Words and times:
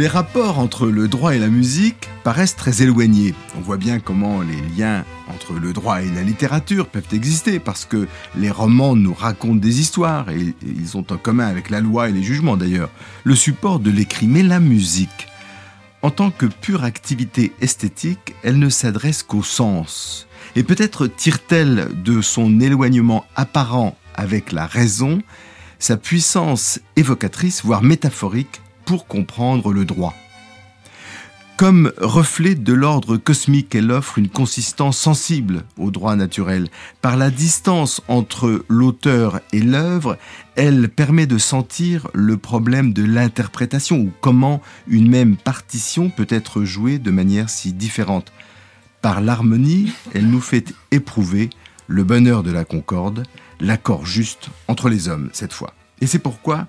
Les 0.00 0.08
rapports 0.08 0.58
entre 0.58 0.86
le 0.86 1.08
droit 1.08 1.34
et 1.34 1.38
la 1.38 1.48
musique 1.48 2.08
paraissent 2.24 2.56
très 2.56 2.80
éloignés. 2.80 3.34
On 3.58 3.60
voit 3.60 3.76
bien 3.76 4.00
comment 4.00 4.40
les 4.40 4.58
liens 4.74 5.04
entre 5.28 5.52
le 5.52 5.74
droit 5.74 6.00
et 6.00 6.08
la 6.08 6.22
littérature 6.22 6.86
peuvent 6.86 7.12
exister 7.12 7.58
parce 7.58 7.84
que 7.84 8.08
les 8.34 8.50
romans 8.50 8.96
nous 8.96 9.12
racontent 9.12 9.60
des 9.60 9.78
histoires 9.78 10.30
et 10.30 10.54
ils 10.62 10.96
ont 10.96 11.04
en 11.10 11.18
commun 11.18 11.46
avec 11.46 11.68
la 11.68 11.82
loi 11.82 12.08
et 12.08 12.12
les 12.12 12.22
jugements 12.22 12.56
d'ailleurs 12.56 12.88
le 13.24 13.34
support 13.34 13.78
de 13.78 13.90
l'écrit. 13.90 14.26
Mais 14.26 14.42
la 14.42 14.58
musique, 14.58 15.28
en 16.00 16.10
tant 16.10 16.30
que 16.30 16.46
pure 16.46 16.84
activité 16.84 17.52
esthétique, 17.60 18.34
elle 18.42 18.58
ne 18.58 18.70
s'adresse 18.70 19.22
qu'au 19.22 19.42
sens. 19.42 20.26
Et 20.56 20.62
peut-être 20.62 21.08
tire-t-elle 21.08 21.88
de 22.02 22.22
son 22.22 22.58
éloignement 22.60 23.26
apparent 23.36 23.98
avec 24.14 24.50
la 24.50 24.64
raison 24.64 25.20
sa 25.78 25.96
puissance 25.96 26.78
évocatrice, 26.96 27.64
voire 27.64 27.82
métaphorique, 27.82 28.60
comprendre 28.98 29.72
le 29.72 29.84
droit. 29.84 30.14
Comme 31.60 31.92
reflet 31.98 32.54
de 32.54 32.72
l'ordre 32.72 33.18
cosmique, 33.18 33.74
elle 33.74 33.92
offre 33.92 34.16
une 34.16 34.30
consistance 34.30 34.96
sensible 34.96 35.64
au 35.76 35.90
droit 35.90 36.16
naturel. 36.16 36.68
Par 37.02 37.18
la 37.18 37.30
distance 37.30 38.00
entre 38.08 38.64
l'auteur 38.68 39.40
et 39.52 39.60
l'œuvre, 39.60 40.16
elle 40.56 40.88
permet 40.88 41.26
de 41.26 41.36
sentir 41.36 42.08
le 42.14 42.38
problème 42.38 42.94
de 42.94 43.04
l'interprétation 43.04 43.98
ou 43.98 44.10
comment 44.22 44.62
une 44.88 45.10
même 45.10 45.36
partition 45.36 46.08
peut 46.08 46.26
être 46.30 46.64
jouée 46.64 46.98
de 46.98 47.10
manière 47.10 47.50
si 47.50 47.74
différente. 47.74 48.32
Par 49.02 49.20
l'harmonie, 49.20 49.92
elle 50.14 50.28
nous 50.28 50.40
fait 50.40 50.72
éprouver 50.92 51.50
le 51.88 52.04
bonheur 52.04 52.42
de 52.42 52.52
la 52.52 52.64
concorde, 52.64 53.24
l'accord 53.60 54.06
juste 54.06 54.48
entre 54.66 54.88
les 54.88 55.08
hommes 55.08 55.28
cette 55.34 55.52
fois. 55.52 55.74
Et 56.00 56.06
c'est 56.06 56.18
pourquoi 56.18 56.68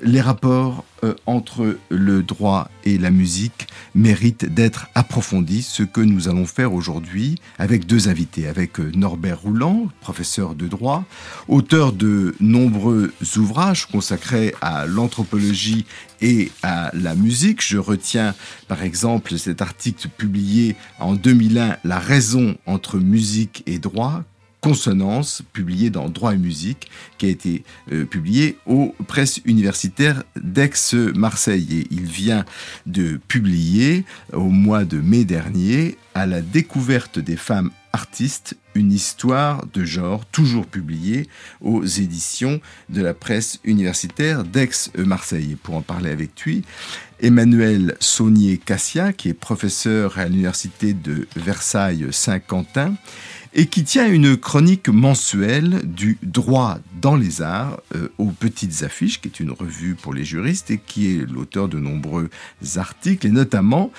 les 0.00 0.20
rapports 0.20 0.84
euh, 1.04 1.14
entre 1.26 1.78
le 1.88 2.22
droit 2.22 2.70
et 2.84 2.98
la 2.98 3.10
musique 3.10 3.68
méritent 3.94 4.46
d'être 4.46 4.88
approfondis, 4.94 5.62
ce 5.62 5.82
que 5.82 6.00
nous 6.00 6.28
allons 6.28 6.46
faire 6.46 6.72
aujourd'hui 6.72 7.36
avec 7.58 7.86
deux 7.86 8.08
invités, 8.08 8.48
avec 8.48 8.80
euh, 8.80 8.90
Norbert 8.94 9.40
Rouland, 9.42 9.88
professeur 10.00 10.54
de 10.54 10.66
droit, 10.66 11.04
auteur 11.48 11.92
de 11.92 12.34
nombreux 12.40 13.12
ouvrages 13.36 13.86
consacrés 13.86 14.54
à 14.60 14.86
l'anthropologie 14.86 15.84
et 16.20 16.50
à 16.62 16.90
la 16.94 17.14
musique. 17.14 17.62
Je 17.64 17.78
retiens 17.78 18.34
par 18.66 18.82
exemple 18.82 19.38
cet 19.38 19.62
article 19.62 20.08
publié 20.08 20.76
en 20.98 21.14
2001, 21.14 21.76
La 21.84 21.98
raison 21.98 22.56
entre 22.66 22.98
musique 22.98 23.62
et 23.66 23.78
droit, 23.78 24.24
Consonance, 24.60 25.42
publié 25.52 25.90
dans 25.90 26.08
Droit 26.08 26.34
et 26.34 26.38
musique, 26.38 26.90
qui 27.16 27.26
a 27.26 27.28
été 27.28 27.64
euh, 27.92 28.04
publié 28.04 28.58
aux 28.66 28.94
presses 29.06 29.40
universitaires 29.44 30.24
d'Aix-Marseille. 30.36 31.80
Et 31.80 31.86
il 31.90 32.06
vient 32.06 32.44
de 32.86 33.20
publier 33.28 34.04
au 34.32 34.48
mois 34.48 34.84
de 34.84 34.98
mai 34.98 35.24
dernier, 35.24 35.96
à 36.14 36.26
la 36.26 36.40
découverte 36.40 37.18
des 37.18 37.36
femmes 37.36 37.70
artistes, 37.92 38.56
une 38.74 38.92
histoire 38.92 39.66
de 39.72 39.84
genre, 39.84 40.24
toujours 40.26 40.66
publiée 40.66 41.28
aux 41.60 41.84
éditions 41.84 42.60
de 42.88 43.02
la 43.02 43.14
presse 43.14 43.58
universitaire 43.64 44.44
d'Aix-Marseille. 44.44 45.56
Pour 45.62 45.76
en 45.76 45.82
parler 45.82 46.10
avec 46.10 46.40
lui, 46.42 46.64
Emmanuel 47.20 47.96
Saunier-Cassia, 48.00 49.12
qui 49.12 49.28
est 49.28 49.34
professeur 49.34 50.18
à 50.18 50.26
l'université 50.26 50.92
de 50.92 51.26
Versailles-Saint-Quentin 51.36 52.94
et 53.58 53.66
qui 53.66 53.82
tient 53.82 54.06
une 54.06 54.36
chronique 54.36 54.88
mensuelle 54.88 55.80
du 55.82 56.16
droit 56.22 56.78
dans 57.02 57.16
les 57.16 57.42
arts 57.42 57.80
euh, 57.96 58.06
aux 58.16 58.30
petites 58.30 58.84
affiches, 58.84 59.20
qui 59.20 59.26
est 59.26 59.40
une 59.40 59.50
revue 59.50 59.96
pour 59.96 60.14
les 60.14 60.24
juristes 60.24 60.70
et 60.70 60.78
qui 60.78 61.08
est 61.08 61.28
l'auteur 61.28 61.66
de 61.66 61.80
nombreux 61.80 62.30
articles, 62.76 63.26
et 63.26 63.30
notamment 63.30 63.90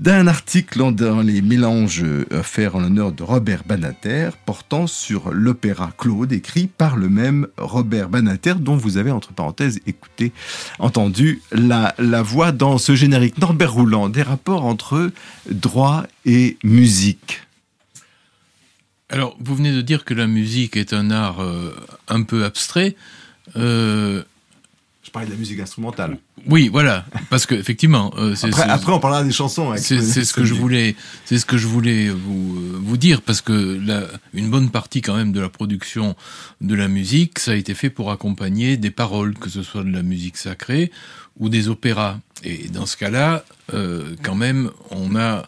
d'un 0.00 0.26
article 0.26 0.92
dans 0.94 1.20
les 1.20 1.42
mélanges 1.42 2.04
offerts 2.32 2.74
en 2.74 2.80
l'honneur 2.80 3.12
de 3.12 3.22
Robert 3.22 3.62
Banater 3.64 4.30
portant 4.46 4.88
sur 4.88 5.30
l'opéra 5.30 5.92
Claude 5.96 6.32
écrit 6.32 6.66
par 6.66 6.96
le 6.96 7.08
même 7.08 7.46
Robert 7.58 8.08
Banater 8.08 8.54
dont 8.58 8.76
vous 8.76 8.96
avez 8.96 9.12
entre 9.12 9.32
parenthèses 9.32 9.78
écouté, 9.86 10.32
entendu 10.80 11.40
la, 11.52 11.94
la 11.98 12.22
voix 12.22 12.50
dans 12.50 12.78
ce 12.78 12.96
générique. 12.96 13.38
Norbert 13.38 13.74
Roulant, 13.74 14.08
des 14.08 14.22
rapports 14.22 14.64
entre 14.64 15.12
droit 15.48 16.02
et 16.26 16.56
musique. 16.64 17.42
Alors, 19.12 19.36
vous 19.38 19.54
venez 19.54 19.72
de 19.72 19.82
dire 19.82 20.06
que 20.06 20.14
la 20.14 20.26
musique 20.26 20.74
est 20.74 20.94
un 20.94 21.10
art 21.10 21.40
euh, 21.40 21.76
un 22.08 22.22
peu 22.22 22.44
abstrait. 22.44 22.96
Euh, 23.56 24.22
je 25.02 25.10
parlais 25.10 25.26
de 25.26 25.32
la 25.32 25.38
musique 25.38 25.60
instrumentale. 25.60 26.16
Oui, 26.48 26.70
voilà, 26.72 27.04
parce 27.28 27.44
que 27.44 27.54
effectivement. 27.54 28.14
Euh, 28.16 28.34
après, 28.68 28.90
on 28.90 29.00
parlera 29.00 29.22
des 29.22 29.30
chansons. 29.30 29.74
C'est 29.76 30.00
ce 30.00 30.32
que 30.32 30.46
je 30.46 30.54
voulais, 30.54 30.96
c'est 31.26 31.38
ce 31.38 31.44
que 31.44 31.58
je 31.58 31.66
voulais 31.66 32.08
vous 32.08 32.80
vous 32.80 32.96
dire, 32.96 33.20
parce 33.20 33.42
que 33.42 33.78
la, 33.84 34.04
une 34.32 34.48
bonne 34.48 34.70
partie 34.70 35.02
quand 35.02 35.14
même 35.14 35.32
de 35.32 35.40
la 35.40 35.50
production 35.50 36.16
de 36.62 36.74
la 36.74 36.88
musique, 36.88 37.38
ça 37.38 37.50
a 37.50 37.54
été 37.54 37.74
fait 37.74 37.90
pour 37.90 38.10
accompagner 38.12 38.78
des 38.78 38.90
paroles, 38.90 39.34
que 39.34 39.50
ce 39.50 39.62
soit 39.62 39.84
de 39.84 39.92
la 39.92 40.02
musique 40.02 40.38
sacrée 40.38 40.90
ou 41.38 41.50
des 41.50 41.68
opéras. 41.68 42.18
Et 42.44 42.68
dans 42.68 42.86
ce 42.86 42.96
cas-là, 42.96 43.44
quand 44.22 44.36
même, 44.36 44.70
on 44.90 45.16
a 45.16 45.46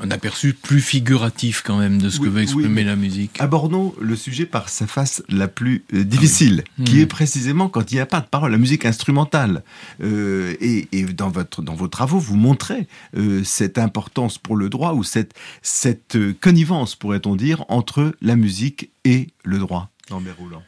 un 0.00 0.10
aperçu 0.10 0.52
plus 0.52 0.80
figuratif 0.80 1.62
quand 1.64 1.78
même 1.78 2.00
de 2.00 2.10
ce 2.10 2.20
que 2.20 2.28
veut 2.28 2.42
exprimer 2.42 2.84
la 2.84 2.96
musique. 2.96 3.40
Abordons 3.40 3.94
le 4.00 4.16
sujet 4.16 4.46
par 4.46 4.68
sa 4.68 4.86
face 4.86 5.22
la 5.28 5.48
plus 5.48 5.84
euh, 5.94 6.04
difficile, 6.04 6.64
ah 6.66 6.82
qui 6.84 6.96
hmm. 6.96 7.00
est 7.00 7.06
précisément 7.06 7.68
quand 7.68 7.92
il 7.92 7.96
n'y 7.96 8.00
a 8.00 8.06
pas 8.06 8.20
de 8.20 8.26
parole, 8.26 8.52
la 8.52 8.58
musique 8.58 8.84
instrumentale. 8.84 9.62
Euh, 10.02 10.54
et, 10.60 10.86
dans, 11.14 11.30
votre, 11.30 11.62
dans 11.62 11.74
vos 11.74 11.88
travaux, 11.88 12.18
vous 12.18 12.36
montrez 12.36 12.86
euh, 13.16 13.42
cette 13.44 13.78
importance 13.78 14.38
pour 14.38 14.56
le 14.56 14.68
droit 14.68 14.92
ou 14.94 15.04
cette, 15.04 15.34
cette 15.62 16.18
connivence, 16.40 16.96
pourrait-on 16.96 17.36
dire, 17.36 17.64
entre 17.68 18.14
la 18.20 18.36
musique 18.36 18.90
et 19.04 19.28
le 19.44 19.58
droit. 19.58 19.90
Lambert 20.10 20.36
Roulant. 20.38 20.62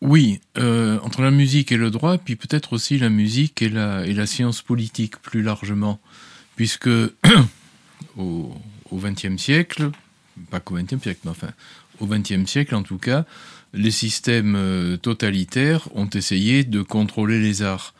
Oui, 0.00 0.40
entre 0.56 1.22
la 1.22 1.30
musique 1.30 1.70
et 1.70 1.76
le 1.76 1.90
droit, 1.90 2.18
puis 2.18 2.34
peut-être 2.34 2.72
aussi 2.72 2.98
la 2.98 3.08
musique 3.08 3.62
et 3.62 3.68
la, 3.68 4.04
et 4.04 4.14
la 4.14 4.26
science 4.26 4.60
politique 4.60 5.16
plus 5.22 5.42
largement, 5.42 6.00
puisque 6.56 6.88
au 8.16 8.52
XXe 8.92 9.36
siècle, 9.36 9.90
pas 10.50 10.60
qu'au 10.60 10.74
XXe 10.74 11.02
siècle, 11.02 11.20
mais 11.24 11.30
enfin 11.30 11.50
au 12.00 12.06
XXe 12.06 12.46
siècle 12.46 12.74
en 12.74 12.82
tout 12.82 12.98
cas, 12.98 13.24
les 13.74 13.90
systèmes 13.90 14.54
euh, 14.56 14.96
totalitaires 14.96 15.88
ont 15.94 16.08
essayé 16.08 16.64
de 16.64 16.82
contrôler 16.82 17.40
les 17.40 17.62
arts. 17.62 17.94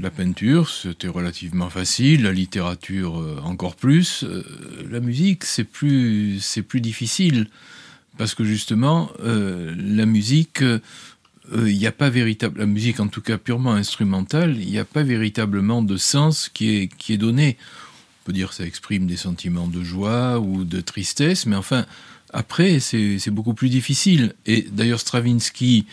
La 0.00 0.10
peinture, 0.10 0.68
c'était 0.68 1.08
relativement 1.08 1.70
facile, 1.70 2.24
la 2.24 2.32
littérature 2.32 3.20
euh, 3.20 3.40
encore 3.42 3.76
plus. 3.76 4.24
Euh, 4.24 4.42
la 4.90 5.00
musique, 5.00 5.44
c'est 5.44 5.64
plus, 5.64 6.42
plus 6.66 6.80
difficile 6.80 7.48
parce 8.18 8.34
que 8.34 8.42
justement, 8.42 9.12
la 9.20 10.04
musique, 10.04 10.64
il 11.54 11.78
n'y 11.78 11.86
a 11.86 11.92
pas 11.92 12.10
véritable, 12.10 12.58
la 12.58 12.66
musique 12.66 12.98
en 12.98 13.06
tout 13.06 13.20
cas 13.20 13.38
purement 13.38 13.74
instrumentale, 13.74 14.56
il 14.60 14.68
n'y 14.68 14.78
a 14.80 14.84
pas 14.84 15.04
véritablement 15.04 15.82
de 15.82 15.96
sens 15.96 16.48
qui 16.48 16.74
est, 16.74 16.88
qui 16.88 17.12
est 17.12 17.16
donné 17.16 17.56
dire 18.32 18.50
que 18.50 18.54
ça 18.54 18.64
exprime 18.64 19.06
des 19.06 19.16
sentiments 19.16 19.66
de 19.66 19.82
joie 19.82 20.38
ou 20.38 20.64
de 20.64 20.80
tristesse, 20.80 21.46
mais 21.46 21.56
enfin, 21.56 21.86
après, 22.32 22.80
c'est 22.80 23.30
beaucoup 23.30 23.54
plus 23.54 23.68
difficile. 23.68 24.34
Et 24.46 24.66
d'ailleurs, 24.70 25.00
Stravinsky 25.00 25.86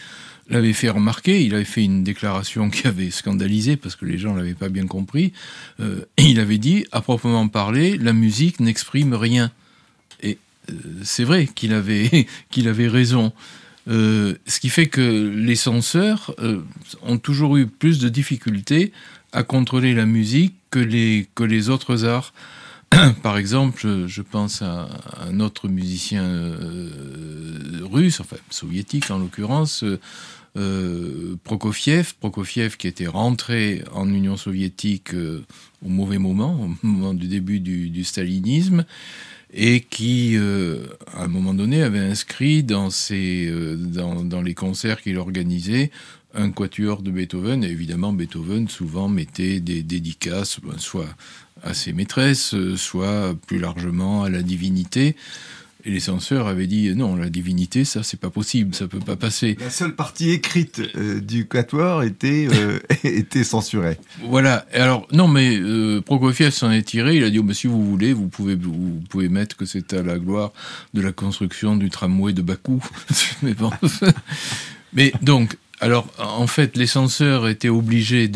l'avait 0.49 0.73
fait 0.73 0.89
remarquer, 0.89 1.43
il 1.43 1.55
avait 1.55 1.63
fait 1.63 1.83
une 1.83 2.03
déclaration 2.03 2.69
qui 2.69 2.87
avait 2.87 3.09
scandalisé 3.09 3.77
parce 3.77 3.95
que 3.95 4.05
les 4.05 4.17
gens 4.17 4.33
ne 4.33 4.39
l'avaient 4.39 4.53
pas 4.53 4.69
bien 4.69 4.85
compris. 4.85 5.33
Euh, 5.79 6.01
il 6.17 6.39
avait 6.39 6.57
dit, 6.57 6.85
à 6.91 7.01
proprement 7.01 7.47
parler, 7.47 7.97
la 7.97 8.13
musique 8.13 8.59
n'exprime 8.59 9.13
rien. 9.13 9.51
Et 10.21 10.37
euh, 10.69 10.73
c'est 11.03 11.23
vrai 11.23 11.47
qu'il 11.47 11.73
avait, 11.73 12.27
qu'il 12.51 12.67
avait 12.67 12.87
raison. 12.87 13.33
Euh, 13.87 14.35
ce 14.47 14.59
qui 14.59 14.69
fait 14.69 14.87
que 14.87 15.31
les 15.35 15.55
censeurs 15.55 16.35
ont 17.03 17.17
toujours 17.17 17.57
eu 17.57 17.67
plus 17.67 17.99
de 17.99 18.09
difficultés 18.09 18.91
à 19.35 19.43
contrôler 19.43 19.93
la 19.93 20.05
musique 20.05 20.55
que 20.71 20.79
les, 20.79 21.27
que 21.35 21.43
les 21.43 21.69
autres 21.69 22.05
arts. 22.05 22.33
Par 23.21 23.37
exemple, 23.37 24.05
je, 24.07 24.21
pense 24.21 24.61
à 24.61 24.87
un 25.27 25.41
autre 25.41 25.67
musicien 25.67 26.23
euh, 26.23 26.89
russe, 27.83 28.21
enfin 28.21 28.37
soviétique 28.49 29.11
en 29.11 29.19
l'occurrence, 29.19 29.83
euh, 30.55 31.35
Prokofiev, 31.43 32.13
Prokofiev 32.21 32.77
qui 32.77 32.87
était 32.87 33.07
rentré 33.07 33.83
en 33.91 34.07
Union 34.07 34.37
soviétique 34.37 35.13
euh, 35.13 35.43
au 35.85 35.89
mauvais 35.89 36.17
moment, 36.17 36.57
au 36.61 36.69
moment 36.87 37.13
du 37.13 37.27
début 37.27 37.59
du, 37.59 38.03
stalinisme, 38.05 38.85
et 39.53 39.81
qui, 39.81 40.37
à 41.13 41.23
un 41.23 41.27
moment 41.27 41.53
donné, 41.53 41.81
avait 41.81 41.99
inscrit 41.99 42.63
dans, 42.63 42.89
ses, 42.89 43.49
dans, 43.77 44.23
dans 44.23 44.41
les 44.41 44.53
concerts 44.53 45.01
qu'il 45.01 45.17
organisait 45.17 45.91
un 46.35 46.51
quatuor 46.51 47.01
de 47.01 47.11
Beethoven. 47.11 47.63
Et 47.63 47.69
évidemment, 47.69 48.13
Beethoven 48.13 48.67
souvent 48.67 49.07
mettait 49.07 49.59
des 49.59 49.83
dédicaces, 49.83 50.59
ben, 50.63 50.77
soit 50.77 51.09
à 51.63 51.73
ses 51.73 51.93
maîtresses, 51.93 52.55
soit 52.75 53.35
plus 53.47 53.59
largement 53.59 54.23
à 54.23 54.29
la 54.29 54.41
divinité. 54.41 55.15
Et 55.87 55.91
les 55.91 55.99
censeurs 55.99 56.47
avaient 56.47 56.65
dit 56.65 56.95
non, 56.95 57.15
la 57.15 57.29
divinité, 57.29 57.85
ça, 57.85 58.01
c'est 58.01 58.19
pas 58.19 58.31
possible, 58.31 58.73
ça 58.73 58.87
peut 58.87 58.99
pas 58.99 59.15
passer. 59.15 59.55
La 59.59 59.69
seule 59.69 59.93
partie 59.93 60.31
écrite 60.31 60.81
euh, 60.95 61.21
du 61.21 61.47
quatuor 61.47 62.01
était, 62.01 62.47
euh, 62.51 62.79
était 63.03 63.43
censurée. 63.43 63.99
Voilà. 64.23 64.65
Alors, 64.73 65.07
non, 65.11 65.27
mais 65.27 65.55
euh, 65.59 66.01
Prokofiev 66.01 66.49
s'en 66.49 66.71
est 66.71 66.81
tiré. 66.81 67.17
Il 67.17 67.23
a 67.23 67.29
dit 67.29 67.37
oh, 67.37 67.43
mais 67.43 67.53
si 67.53 67.67
vous 67.67 67.85
voulez, 67.85 68.13
vous 68.13 68.27
pouvez, 68.27 68.55
vous 68.55 68.99
pouvez 69.11 69.29
mettre 69.29 69.55
que 69.55 69.65
c'est 69.65 69.93
à 69.93 70.01
la 70.01 70.17
gloire 70.17 70.53
de 70.95 71.01
la 71.01 71.11
construction 71.11 71.75
du 71.75 71.91
tramway 71.91 72.33
de 72.33 72.41
Bakou. 72.41 72.83
mais 73.43 73.53
bon. 73.53 73.69
mais 74.91 75.13
donc, 75.21 75.55
alors, 75.85 76.07
en 76.17 76.47
fait, 76.47 76.77
les 76.77 76.87
censeurs 76.87 77.47
étaient 77.47 77.69
obligés 77.69 78.27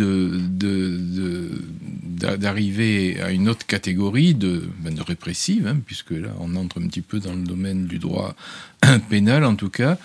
d'arriver 2.38 3.19
à 3.19 3.31
une 3.31 3.50
autre 3.50 3.66
catégorie 3.66 4.36
de, 4.36 4.69
ben, 4.81 5.01
répressive, 5.01 5.66
hein, 5.66 5.80
puisque 5.84 6.12
là, 6.12 6.30
on 6.40 6.56
entre 6.56 6.80
un 6.80 6.86
petit 6.86 7.01
peu 7.01 7.19
dans 7.19 7.34
le 7.34 7.42
domaine 7.42 7.88
du 7.88 7.98
droit 7.98 8.36
pénal, 9.10 9.44
en 9.44 9.56
tout 9.56 9.72
cas. 9.72 9.98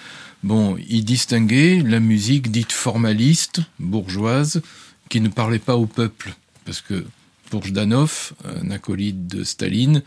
Bon, 0.43 0.79
ils 0.88 1.05
distinguaient 1.05 1.82
la 1.85 2.00
musique 2.00 2.50
dite 2.50 2.73
formaliste, 2.73 3.61
bourgeoise, 3.79 4.62
qui 5.11 5.20
ne 5.20 5.29
parlait 5.29 5.58
pas 5.58 5.76
au 5.76 5.85
peuple, 5.85 6.35
parce 6.64 6.81
que 6.81 7.05
pour 7.50 7.62
Jdanov, 7.67 8.32
un 8.62 8.70
acolyte 8.70 9.26
de 9.26 9.44
Staline, 9.44 10.02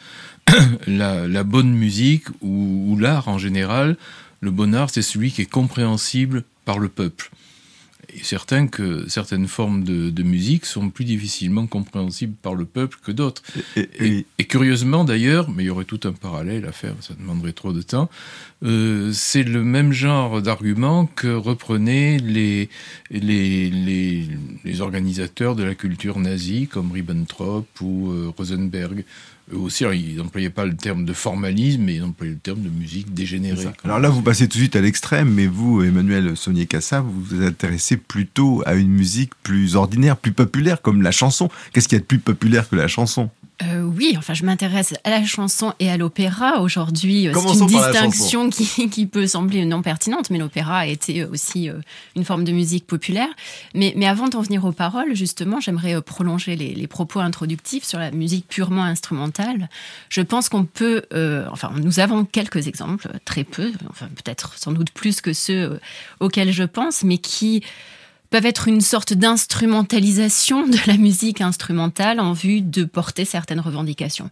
la, 0.87 1.43
bonne 1.43 1.71
musique 1.71 2.25
ou 2.41 2.97
l'art 2.99 3.27
en 3.27 3.37
général, 3.37 3.95
le 4.41 4.51
bon 4.51 4.73
art, 4.75 4.89
c'est 4.89 5.01
celui 5.01 5.31
qui 5.31 5.41
est 5.41 5.49
compréhensible 5.49 6.43
par 6.65 6.79
le 6.79 6.89
peuple. 6.89 7.31
Et 8.13 8.23
certain 8.23 8.67
que 8.67 9.07
certaines 9.09 9.47
formes 9.47 9.83
de, 9.83 10.23
musique 10.23 10.65
sont 10.65 10.89
plus 10.89 11.03
difficilement 11.03 11.67
compréhensibles 11.67 12.35
par 12.41 12.55
le 12.55 12.63
peuple 12.65 12.99
que 13.03 13.11
d'autres. 13.11 13.43
Et, 13.75 14.25
curieusement 14.47 15.03
d'ailleurs, 15.03 15.49
mais 15.49 15.63
il 15.63 15.67
y 15.67 15.69
aurait 15.69 15.85
tout 15.85 15.99
un 16.05 16.13
parallèle 16.13 16.65
à 16.65 16.71
faire, 16.71 16.95
ça 17.01 17.13
demanderait 17.15 17.51
trop 17.51 17.73
de 17.73 17.81
temps, 17.81 18.09
euh, 18.63 19.11
c'est 19.13 19.43
le 19.43 19.63
même 19.63 19.91
genre 19.91 20.41
d'argument 20.41 21.05
que 21.05 21.27
reprenaient 21.27 22.17
les, 22.17 22.69
les, 23.11 23.69
les, 23.69 24.81
organisateurs 24.81 25.55
de 25.55 25.63
la 25.63 25.75
culture 25.75 26.17
nazie 26.19 26.67
comme 26.67 26.91
Ribbentrop 26.91 27.67
ou 27.81 28.11
euh, 28.11 28.31
Rosenberg 28.35 29.03
eux 29.53 29.57
aussi, 29.57 29.85
ils 29.85 30.17
n'employaient 30.17 30.49
pas 30.49 30.65
le 30.65 30.75
terme 30.75 31.05
de 31.05 31.13
formalisme, 31.13 31.83
mais 31.83 31.95
ils 31.95 32.03
employaient 32.03 32.33
le 32.33 32.39
terme 32.39 32.61
de 32.61 32.69
musique 32.69 33.13
dégénérée. 33.13 33.67
Alors 33.83 33.99
là, 33.99 34.09
vous 34.09 34.21
passez 34.21 34.47
tout 34.47 34.57
de 34.57 34.63
suite 34.63 34.75
à 34.75 34.81
l'extrême, 34.81 35.33
mais 35.33 35.47
vous, 35.47 35.83
Emmanuel 35.83 36.35
Saunier-Cassa, 36.35 37.01
vous 37.01 37.21
vous 37.21 37.41
intéressez 37.41 37.97
plutôt 37.97 38.61
à 38.65 38.75
une 38.75 38.89
musique 38.89 39.31
plus 39.43 39.75
ordinaire, 39.75 40.17
plus 40.17 40.33
populaire, 40.33 40.81
comme 40.81 41.01
la 41.01 41.11
chanson. 41.11 41.49
Qu'est-ce 41.71 41.87
qu'il 41.87 41.95
y 41.95 41.99
a 41.99 42.01
de 42.01 42.05
plus 42.05 42.19
populaire 42.19 42.67
que 42.67 42.75
la 42.75 42.87
chanson? 42.87 43.29
Euh, 43.63 43.81
oui, 43.81 44.13
enfin, 44.17 44.35
je 44.35 44.45
m'intéresse 44.45 44.93
à 45.03 45.09
la 45.09 45.25
chanson 45.25 45.73
et 45.79 45.89
à 45.89 45.97
l'opéra 45.97 46.61
aujourd'hui. 46.61 47.27
Euh, 47.27 47.33
c'est 47.33 47.57
une 47.57 47.65
distinction 47.65 48.49
qui, 48.51 48.89
qui, 48.89 49.07
peut 49.07 49.25
sembler 49.25 49.65
non 49.65 49.81
pertinente, 49.81 50.29
mais 50.29 50.37
l'opéra 50.37 50.79
a 50.79 50.85
été 50.85 51.25
aussi 51.25 51.67
euh, 51.69 51.79
une 52.15 52.23
forme 52.23 52.43
de 52.43 52.51
musique 52.51 52.85
populaire. 52.85 53.29
Mais, 53.73 53.93
mais 53.95 54.05
avant 54.05 54.27
d'en 54.27 54.41
venir 54.41 54.63
aux 54.65 54.71
paroles, 54.71 55.15
justement, 55.15 55.59
j'aimerais 55.59 55.99
prolonger 56.03 56.55
les, 56.55 56.75
les, 56.75 56.87
propos 56.87 57.19
introductifs 57.19 57.83
sur 57.83 57.97
la 57.97 58.11
musique 58.11 58.47
purement 58.47 58.83
instrumentale. 58.83 59.69
Je 60.09 60.21
pense 60.21 60.49
qu'on 60.49 60.65
peut, 60.65 61.03
enfin, 61.51 61.71
nous 61.81 61.99
avons 61.99 62.25
quelques 62.25 62.67
exemples, 62.67 63.09
très 63.25 63.43
peu, 63.43 63.71
enfin, 63.89 64.07
peut-être 64.07 64.57
sans 64.57 64.71
doute 64.71 64.91
plus 64.91 65.21
que 65.21 65.33
ceux 65.33 65.79
auxquels 66.19 66.51
je 66.51 66.63
pense, 66.63 67.03
mais 67.03 67.17
qui 67.17 67.63
peuvent 68.29 68.45
être 68.45 68.67
une 68.67 68.81
sorte 68.81 69.13
d'instrumentalisation 69.13 70.67
de 70.67 70.77
la 70.87 70.97
musique 70.97 71.41
instrumentale 71.41 72.19
en 72.19 72.33
vue 72.33 72.61
de 72.61 72.83
porter 72.83 73.25
certaines 73.25 73.59
revendications. 73.59 74.29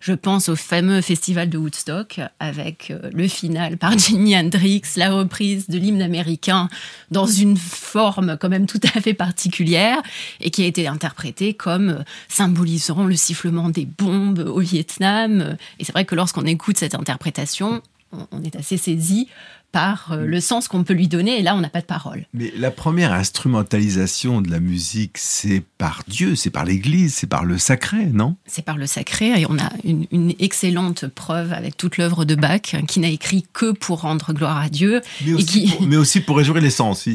Je 0.00 0.14
pense 0.14 0.48
au 0.48 0.56
fameux 0.56 1.02
festival 1.02 1.50
de 1.50 1.58
Woodstock 1.58 2.20
avec 2.38 2.90
euh, 2.90 3.10
le 3.12 3.28
final 3.28 3.76
par 3.76 3.98
Jimi 3.98 4.34
Hendrix, 4.34 4.82
la 4.96 5.10
reprise 5.10 5.68
de 5.68 5.78
l'hymne 5.78 6.00
américain 6.00 6.70
dans 7.10 7.26
une 7.26 7.58
forme 7.58 8.38
quand 8.40 8.48
même 8.48 8.66
tout 8.66 8.80
à 8.94 9.00
fait 9.00 9.12
particulière 9.12 10.02
et 10.40 10.50
qui 10.50 10.62
a 10.62 10.66
été 10.66 10.86
interprétée 10.86 11.52
comme 11.52 11.90
euh, 11.90 12.02
symbolisant 12.28 13.04
le 13.04 13.14
sifflement 13.14 13.68
des 13.68 13.84
bombes 13.84 14.38
au 14.38 14.60
Vietnam. 14.60 15.56
Et 15.78 15.84
c'est 15.84 15.92
vrai 15.92 16.06
que 16.06 16.14
lorsqu'on 16.14 16.46
écoute 16.46 16.78
cette 16.78 16.94
interprétation, 16.94 17.82
on 18.12 18.42
est 18.42 18.56
assez 18.56 18.76
saisi 18.78 19.28
par 19.72 20.12
euh, 20.12 20.24
le 20.24 20.40
sens 20.40 20.68
qu'on 20.68 20.84
peut 20.84 20.94
lui 20.94 21.08
donner, 21.08 21.38
et 21.38 21.42
là, 21.42 21.54
on 21.54 21.60
n'a 21.60 21.68
pas 21.68 21.80
de 21.80 21.86
parole. 21.86 22.26
Mais 22.34 22.52
la 22.56 22.70
première 22.70 23.12
instrumentalisation 23.12 24.40
de 24.40 24.50
la 24.50 24.60
musique, 24.60 25.16
c'est 25.18 25.62
par 25.78 26.02
Dieu, 26.08 26.34
c'est 26.36 26.50
par 26.50 26.64
l'Église, 26.64 27.14
c'est 27.14 27.26
par 27.26 27.44
le 27.44 27.58
sacré, 27.58 28.06
non? 28.06 28.36
C'est 28.46 28.64
par 28.64 28.76
le 28.76 28.86
sacré, 28.86 29.40
et 29.40 29.46
on 29.48 29.58
a 29.58 29.70
une, 29.84 30.06
excellente 30.38 31.06
preuve 31.06 31.52
avec 31.52 31.76
toute 31.76 31.96
l'œuvre 31.98 32.24
de 32.24 32.34
Bach, 32.34 32.76
qui 32.88 33.00
n'a 33.00 33.08
écrit 33.08 33.44
que 33.52 33.72
pour 33.72 34.00
rendre 34.02 34.32
gloire 34.32 34.58
à 34.58 34.68
Dieu. 34.68 35.00
Mais 35.24 35.34
aussi, 35.34 35.66
pour, 35.66 35.86
mais 35.86 35.96
aussi 35.96 36.20
pour 36.20 36.36
réjouir 36.36 36.62
les 36.62 36.70
sens, 36.70 37.08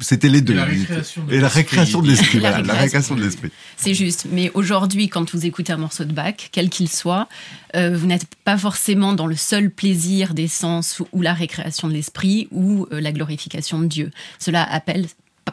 c'était 0.00 0.28
les 0.28 0.40
deux. 0.40 0.56
Et 1.30 1.38
la 1.40 1.48
récréation 1.48 2.00
de 2.00 2.08
l'esprit. 2.08 2.40
la 2.40 2.60
récréation 2.60 3.14
de 3.14 3.22
l'esprit. 3.22 3.50
C'est 3.76 3.94
juste, 3.94 4.26
mais 4.30 4.50
aujourd'hui, 4.54 5.08
quand 5.08 5.32
vous 5.32 5.46
écoutez 5.46 5.72
un 5.72 5.76
morceau 5.76 6.04
de 6.04 6.12
Bach, 6.12 6.48
quel 6.52 6.70
qu'il 6.70 6.88
soit, 6.88 7.28
euh, 7.74 7.96
vous 7.96 8.06
n'êtes 8.06 8.26
pas 8.44 8.58
forcément 8.58 9.12
dans 9.12 9.26
le 9.26 9.36
seul 9.36 9.70
plaisir 9.70 10.34
des 10.34 10.48
sens 10.48 11.02
ou 11.12 11.22
la 11.22 11.34
récréation 11.34 11.88
de 11.88 11.94
l'esprit 11.94 12.48
ou 12.50 12.86
euh, 12.92 13.00
la 13.00 13.12
glorification 13.12 13.80
de 13.80 13.86
Dieu. 13.86 14.10
Cela 14.38 14.62
appelle 14.62 15.06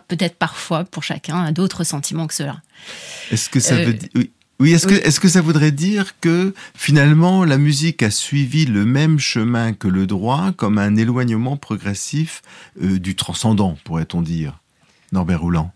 peut-être 0.08 0.36
parfois 0.36 0.84
pour 0.84 1.04
chacun 1.04 1.44
à 1.44 1.52
d'autres 1.52 1.84
sentiments 1.84 2.28
que 2.28 2.34
cela. 2.34 2.62
Est-ce 3.32 3.50
que 3.50 3.60
ça 3.60 3.76
euh, 3.76 3.86
veut 3.86 3.94
dire... 3.94 4.10
Oui. 4.60 4.74
est-ce 4.74 4.88
que, 4.88 4.94
est 4.94 5.20
que 5.20 5.30
ça 5.30 5.42
voudrait 5.42 5.72
dire 5.72 6.20
que 6.20 6.54
finalement 6.76 7.46
la 7.46 7.58
musique 7.58 8.04
a 8.04 8.12
suivi 8.12 8.66
le 8.66 8.86
même 8.86 9.18
chemin 9.18 9.72
que 9.72 9.88
le 9.88 10.06
droit 10.06 10.52
comme 10.52 10.78
un 10.78 10.98
éloignement 10.98 11.56
progressif 11.56 12.42
du 12.76 13.16
transcendant, 13.16 13.78
pourrait-on 13.86 14.22
dire 14.22 14.60
Norbert 15.14 15.40
Rouland 15.40 15.72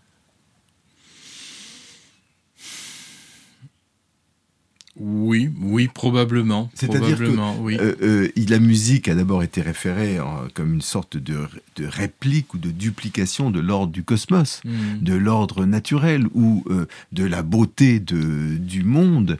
Oui, 4.96 5.50
oui, 5.60 5.88
probablement. 5.88 6.70
C'est-à-dire 6.74 7.18
que 7.18 7.58
oui. 7.60 7.76
Euh, 7.80 7.96
euh, 8.00 8.28
la 8.48 8.60
musique 8.60 9.08
a 9.08 9.16
d'abord 9.16 9.42
été 9.42 9.60
référée 9.60 10.18
comme 10.54 10.74
une 10.74 10.82
sorte 10.82 11.16
de, 11.16 11.48
réplique 11.80 12.54
ou 12.54 12.58
de 12.58 12.70
duplication 12.70 13.50
de 13.50 13.58
l'ordre 13.58 13.92
du 13.92 14.04
cosmos, 14.04 14.60
hmm. 14.64 15.02
de 15.02 15.14
l'ordre 15.14 15.64
naturel 15.64 16.26
ou 16.32 16.62
euh, 16.70 16.86
de 17.10 17.24
la 17.24 17.42
beauté 17.42 17.98
de, 17.98 18.56
du 18.56 18.84
monde, 18.84 19.38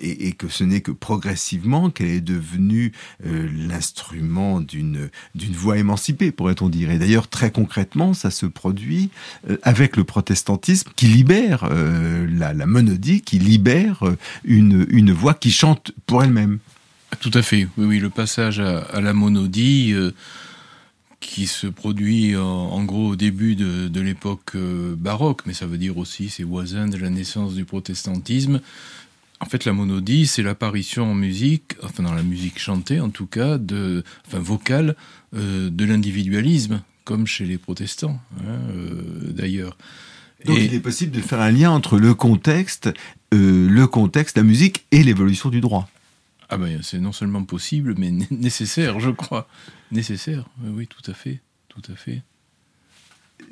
et, 0.00 0.32
que 0.32 0.48
ce 0.48 0.64
n'est 0.64 0.80
que 0.80 0.90
progressivement 0.90 1.90
qu'elle 1.90 2.08
est 2.08 2.20
devenue 2.20 2.92
l'instrument 3.24 4.60
d'une 4.60 5.10
d'une 5.34 5.52
voix 5.52 5.78
émancipée, 5.78 6.32
pourrait-on 6.32 6.68
dire. 6.68 6.90
Et 6.90 6.98
d'ailleurs, 6.98 7.28
très 7.28 7.50
concrètement, 7.50 8.14
ça 8.14 8.30
se 8.30 8.46
produit 8.46 9.10
avec 9.62 9.96
le 9.96 10.04
protestantisme 10.04 10.90
qui 10.96 11.06
libère 11.06 11.68
la, 11.68 12.52
la 12.52 12.66
monodie, 12.66 13.20
qui 13.20 13.38
libère 13.38 14.07
euh, 14.08 14.16
une, 14.44 15.12
voix 15.12 15.34
qui 15.34 15.50
chante 15.50 15.92
pour 16.06 16.22
elle-même. 16.22 16.58
Tout 17.20 17.30
à 17.34 17.42
fait, 17.42 17.68
oui, 17.76 17.86
oui, 17.86 17.98
le 17.98 18.10
passage 18.10 18.60
à, 18.60 19.00
la 19.00 19.12
monodie 19.12 19.92
euh, 19.92 20.12
qui 21.20 21.46
se 21.46 21.66
produit 21.66 22.36
en, 22.36 22.84
gros 22.84 23.08
au 23.08 23.16
début 23.16 23.56
de, 23.56 24.00
l'époque 24.00 24.54
euh, 24.54 24.94
baroque, 24.96 25.42
mais 25.46 25.54
ça 25.54 25.66
veut 25.66 25.78
dire 25.78 25.96
aussi 25.96 26.28
c'est 26.28 26.42
voisin 26.42 26.86
de 26.86 26.96
la 26.98 27.10
naissance 27.10 27.54
du 27.54 27.64
protestantisme. 27.64 28.60
En 29.40 29.46
fait, 29.46 29.64
la 29.64 29.72
monodie, 29.72 30.26
c'est 30.26 30.42
l'apparition 30.42 31.12
en 31.12 31.14
musique, 31.14 31.76
enfin 31.82 32.02
dans 32.02 32.14
la 32.14 32.24
musique 32.24 32.58
chantée 32.58 33.00
en 33.00 33.10
tout 33.10 33.26
cas, 33.26 33.56
de, 33.56 34.02
enfin 34.26 34.40
vocale, 34.40 34.96
de 35.32 35.84
l'individualisme, 35.84 36.82
comme 37.04 37.26
chez 37.26 37.46
les 37.46 37.56
protestants, 37.56 38.20
hein, 38.40 38.58
d'ailleurs. 39.30 39.76
Donc 40.44 40.58
il 40.58 40.74
est 40.74 40.80
possible 40.80 41.12
de 41.12 41.20
faire 41.20 41.40
un 41.40 41.50
lien 41.50 41.70
entre 41.70 41.98
le 41.98 42.14
contexte, 42.14 42.90
euh, 43.34 43.68
le 43.68 43.86
contexte, 43.86 44.36
la 44.36 44.42
musique 44.42 44.86
et 44.90 45.02
l'évolution 45.02 45.50
du 45.50 45.60
droit. 45.60 45.88
Ah 46.48 46.56
ben 46.56 46.80
c'est 46.82 46.98
non 46.98 47.12
seulement 47.12 47.44
possible, 47.44 47.94
mais 47.98 48.10
nécessaire, 48.30 49.00
je 49.00 49.10
crois. 49.10 49.48
Nécessaire, 49.92 50.48
oui, 50.64 50.86
tout 50.86 51.10
à 51.10 51.14
fait, 51.14 51.40
tout 51.68 51.82
à 51.90 51.94
fait. 51.94 52.22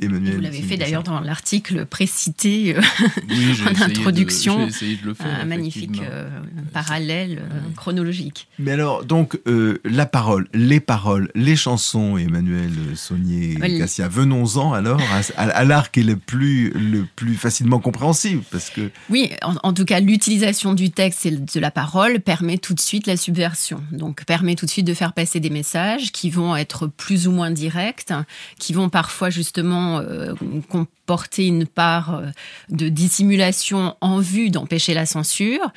Emmanuel, 0.00 0.36
vous 0.36 0.40
l'avez 0.40 0.62
fait 0.62 0.76
d'ailleurs 0.76 1.02
dans 1.02 1.20
l'article 1.20 1.86
précité 1.86 2.76
euh, 2.76 2.80
en 3.66 3.82
introduction. 3.82 4.66
De, 4.66 5.06
le 5.06 5.14
faire, 5.14 5.40
un 5.40 5.44
magnifique 5.44 6.00
euh, 6.02 6.28
parallèle 6.72 7.38
euh, 7.40 7.60
chronologique. 7.76 8.48
Mais 8.58 8.72
alors, 8.72 9.04
donc, 9.04 9.38
la 9.84 10.06
parole, 10.06 10.48
les 10.52 10.80
paroles, 10.80 11.30
les 11.34 11.56
chansons, 11.56 12.16
Emmanuel 12.16 12.70
Saunier 12.94 13.56
Cassia, 13.78 14.08
venons-en 14.08 14.72
alors 14.72 15.00
à, 15.36 15.64
l'art 15.64 15.90
qui 15.90 16.00
est 16.00 16.04
le 16.04 16.16
plus, 16.16 16.70
le 16.70 17.06
plus 17.16 17.34
facilement 17.34 17.78
compréhensible. 17.78 18.42
Parce 18.50 18.70
que... 18.70 18.90
Oui, 19.10 19.30
en, 19.42 19.72
tout 19.72 19.84
cas, 19.84 20.00
l'utilisation 20.00 20.74
du 20.74 20.90
texte 20.90 21.26
et 21.26 21.30
de 21.30 21.60
la 21.60 21.70
parole 21.70 22.20
permet 22.20 22.58
tout 22.58 22.74
de 22.74 22.80
suite 22.80 23.06
la 23.06 23.16
subversion. 23.16 23.82
Donc, 23.92 24.24
permet 24.24 24.54
tout 24.54 24.66
de 24.66 24.70
suite 24.70 24.86
de 24.86 24.94
faire 24.94 25.12
passer 25.12 25.40
des 25.40 25.50
messages 25.50 26.12
qui 26.12 26.30
vont 26.30 26.56
être 26.56 26.86
plus 26.86 27.28
ou 27.28 27.32
moins 27.32 27.50
directs, 27.50 28.06
qui 28.58 28.72
vont 28.72 28.88
parfois 28.88 29.30
justement 29.30 29.75
comporter 30.68 31.46
une 31.46 31.66
part 31.66 32.22
de 32.68 32.88
dissimulation 32.88 33.96
en 34.00 34.18
vue 34.18 34.50
d'empêcher 34.50 34.94
la 34.94 35.06
censure, 35.06 35.72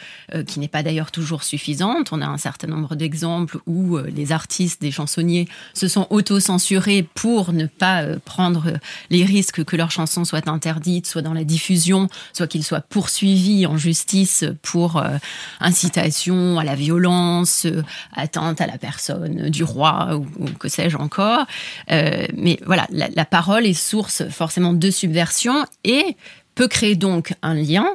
qui 0.47 0.59
n'est 0.59 0.67
pas 0.67 0.83
d'ailleurs 0.83 1.11
toujours 1.11 1.43
suffisante. 1.43 2.09
On 2.11 2.21
a 2.21 2.25
un 2.25 2.37
certain 2.37 2.67
nombre 2.67 2.95
d'exemples 2.95 3.59
où 3.67 3.97
les 3.97 4.31
artistes, 4.31 4.81
des 4.81 4.91
chansonniers, 4.91 5.47
se 5.73 5.87
sont 5.87 6.07
auto-censurés 6.09 7.07
pour 7.13 7.53
ne 7.53 7.65
pas 7.65 8.03
prendre 8.25 8.73
les 9.09 9.23
risques 9.23 9.63
que 9.63 9.75
leurs 9.75 9.91
chansons 9.91 10.25
soient 10.25 10.49
interdites, 10.49 11.05
soit 11.05 11.21
dans 11.21 11.33
la 11.33 11.43
diffusion, 11.43 12.09
soit 12.33 12.47
qu'ils 12.47 12.63
soient 12.63 12.81
poursuivis 12.81 13.65
en 13.65 13.77
justice 13.77 14.45
pour 14.61 15.03
incitation 15.59 16.59
à 16.59 16.63
la 16.63 16.75
violence, 16.75 17.67
atteinte 18.13 18.61
à 18.61 18.67
la 18.67 18.77
personne 18.77 19.49
du 19.49 19.63
roi 19.63 20.15
ou, 20.15 20.45
que 20.59 20.69
sais-je 20.69 20.97
encore. 20.97 21.45
Euh, 21.91 22.25
mais 22.35 22.59
voilà, 22.65 22.87
la, 22.91 23.25
parole 23.25 23.65
est 23.65 23.73
source 23.89 24.29
forcément 24.29 24.73
de 24.73 24.91
subversion 24.91 25.65
et 25.83 26.15
peut 26.53 26.67
créer 26.67 26.95
donc 26.95 27.33
un 27.41 27.55
lien 27.55 27.87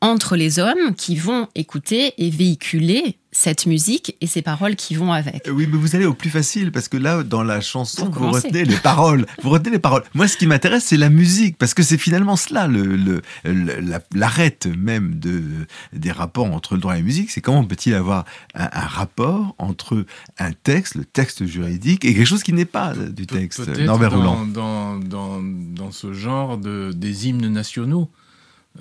entre 0.00 0.36
les 0.36 0.58
hommes 0.58 0.94
qui 0.96 1.16
vont 1.16 1.48
écouter 1.54 2.14
et 2.18 2.30
véhiculer 2.30 3.18
cette 3.36 3.66
musique 3.66 4.16
et 4.22 4.26
ces 4.26 4.40
paroles 4.40 4.76
qui 4.76 4.94
vont 4.94 5.12
avec. 5.12 5.48
Oui, 5.52 5.68
mais 5.70 5.76
vous 5.76 5.94
allez 5.94 6.06
au 6.06 6.14
plus 6.14 6.30
facile 6.30 6.72
parce 6.72 6.88
que 6.88 6.96
là, 6.96 7.22
dans 7.22 7.42
la 7.44 7.60
chanson, 7.60 8.08
vous 8.08 8.30
retenez 8.30 8.64
les 8.64 8.76
paroles. 8.76 9.26
Vous 9.42 9.50
retenez 9.50 9.72
les 9.72 9.78
paroles. 9.78 10.04
Moi, 10.14 10.26
ce 10.26 10.38
qui 10.38 10.46
m'intéresse, 10.46 10.84
c'est 10.84 10.96
la 10.96 11.10
musique 11.10 11.58
parce 11.58 11.74
que 11.74 11.82
c'est 11.82 11.98
finalement 11.98 12.36
cela, 12.36 12.66
le, 12.66 13.20
l'arête 14.14 14.66
même 14.66 15.16
de, 15.16 15.42
des 15.92 16.12
rapports 16.12 16.46
entre 16.46 16.74
le 16.74 16.80
droit 16.80 16.94
et 16.94 16.98
la 16.98 17.04
musique. 17.04 17.30
C'est 17.30 17.42
comment 17.42 17.62
peut-il 17.64 17.94
avoir 17.94 18.24
un, 18.54 18.68
rapport 18.68 19.54
entre 19.58 20.06
un 20.38 20.52
texte, 20.52 20.94
le 20.94 21.04
texte 21.04 21.44
juridique, 21.44 22.06
et 22.06 22.14
quelque 22.14 22.26
chose 22.26 22.42
qui 22.42 22.54
n'est 22.54 22.64
pas 22.64 22.94
du 22.94 23.26
texte. 23.26 23.68
Norbert 23.78 24.12
dans, 24.12 24.46
dans, 24.46 24.96
dans, 24.98 25.42
dans, 25.42 25.90
ce 25.90 26.14
genre 26.14 26.56
de, 26.56 26.90
des 26.94 27.28
hymnes 27.28 27.48
nationaux. 27.48 28.10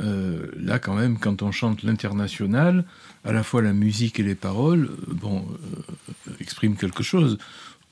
Euh, 0.01 0.47
là, 0.57 0.79
quand 0.79 0.95
même, 0.95 1.17
quand 1.17 1.41
on 1.41 1.51
chante 1.51 1.83
l'international, 1.83 2.85
à 3.23 3.31
la 3.31 3.43
fois 3.43 3.61
la 3.61 3.73
musique 3.73 4.19
et 4.19 4.23
les 4.23 4.35
paroles, 4.35 4.89
euh, 4.91 5.13
bon, 5.13 5.45
euh, 6.27 6.31
expriment 6.39 6.75
quelque 6.75 7.03
chose. 7.03 7.37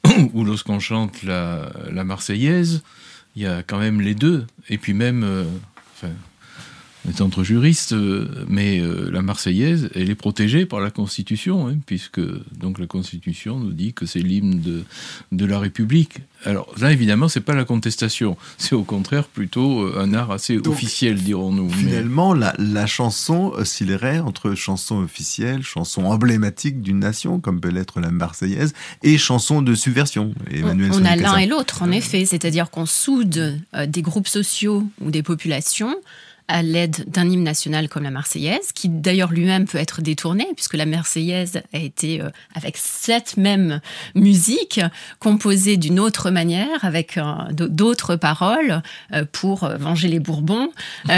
Ou 0.33 0.43
lorsqu'on 0.43 0.79
chante 0.79 1.24
la, 1.24 1.72
la, 1.91 2.03
Marseillaise, 2.03 2.83
il 3.36 3.43
y 3.43 3.48
a 3.48 3.63
quand 3.63 3.79
même 3.79 4.01
les 4.01 4.15
deux. 4.15 4.45
Et 4.69 4.77
puis 4.77 4.93
même, 4.93 5.45
est 7.10 7.22
entre 7.22 7.43
juristes, 7.43 7.93
euh, 7.93 8.45
mais 8.48 8.79
euh, 8.79 9.10
la 9.12 9.22
Marseillaise, 9.22 9.89
elle 9.93 10.10
est 10.10 10.15
protégée 10.15 10.65
par 10.65 10.79
la 10.79 10.89
Constitution, 10.89 11.67
hein, 11.67 11.75
puisque 11.86 12.22
donc 12.57 12.79
la 12.79 12.88
Constitution 12.88 13.60
nous 13.60 13.74
dit 13.74 13.93
que 13.93 14.05
c'est 14.05 14.19
l'hymne 14.19 14.62
de, 14.62 14.83
de 15.31 15.45
la 15.45 15.60
République. 15.60 16.19
Alors 16.45 16.74
là, 16.79 16.91
évidemment, 16.91 17.27
c'est 17.27 17.41
pas 17.41 17.53
la 17.53 17.65
contestation, 17.65 18.38
c'est 18.57 18.75
au 18.75 18.83
contraire 18.83 19.25
plutôt 19.25 19.81
euh, 19.81 20.00
un 20.00 20.13
art 20.13 20.31
assez 20.31 20.57
officiel, 20.57 21.15
dirons-nous. 21.15 21.69
Finalement, 21.69 22.33
la, 22.33 22.53
la, 22.57 22.86
chanson 22.86 23.51
oscillerait 23.53 24.19
entre 24.19 24.55
chanson 24.55 24.98
officielle, 25.01 25.62
chanson 25.63 26.05
emblématique 26.05 26.81
d'une 26.81 27.00
nation, 27.00 27.39
comme 27.39 27.60
peut 27.60 27.69
l'être 27.69 28.00
la 28.00 28.12
Marseillaise, 28.12 28.74
et 29.03 29.17
chanson 29.17 29.62
de 29.62 29.75
subversion. 29.75 30.33
Emmanuel 30.51 30.91
on, 30.93 31.01
on 31.01 31.05
a 31.05 31.15
l'un 31.15 31.38
et 31.38 31.48
l'autre, 31.48 31.81
en 31.81 31.91
effet, 31.91 32.25
c'est-à-dire 32.25 32.69
qu'on 32.69 32.86
soude 32.86 33.60
des 33.88 34.01
groupes 34.01 34.27
sociaux 34.27 34.83
ou 35.01 35.12
des 35.12 35.24
populations 35.24 35.95
à 36.47 36.62
l'aide 36.62 37.05
d'un 37.07 37.29
hymne 37.29 37.43
national 37.43 37.89
comme 37.89 38.03
la 38.03 38.12
Marseillaise, 38.12 38.71
qui 38.73 38.89
d'ailleurs 38.89 39.31
lui-même 39.31 39.65
peut 39.65 39.77
être 39.77 40.01
détourné, 40.01 40.45
puisque 40.55 40.73
la 40.73 40.85
Marseillaise 40.85 41.62
a 41.73 41.77
été, 41.77 42.21
euh, 42.21 42.29
avec 42.53 42.77
cette 42.77 43.38
même 43.38 43.79
musique, 44.15 44.81
composée 45.19 45.77
d'une 45.77 46.00
autre 46.00 46.31
manière, 46.31 46.83
avec 46.83 47.17
euh, 47.17 47.23
d'autres 47.51 48.15
paroles, 48.15 48.81
euh, 49.13 49.25
pour 49.31 49.67
venger 49.77 50.07
les 50.07 50.19
Bourbons. 50.19 50.69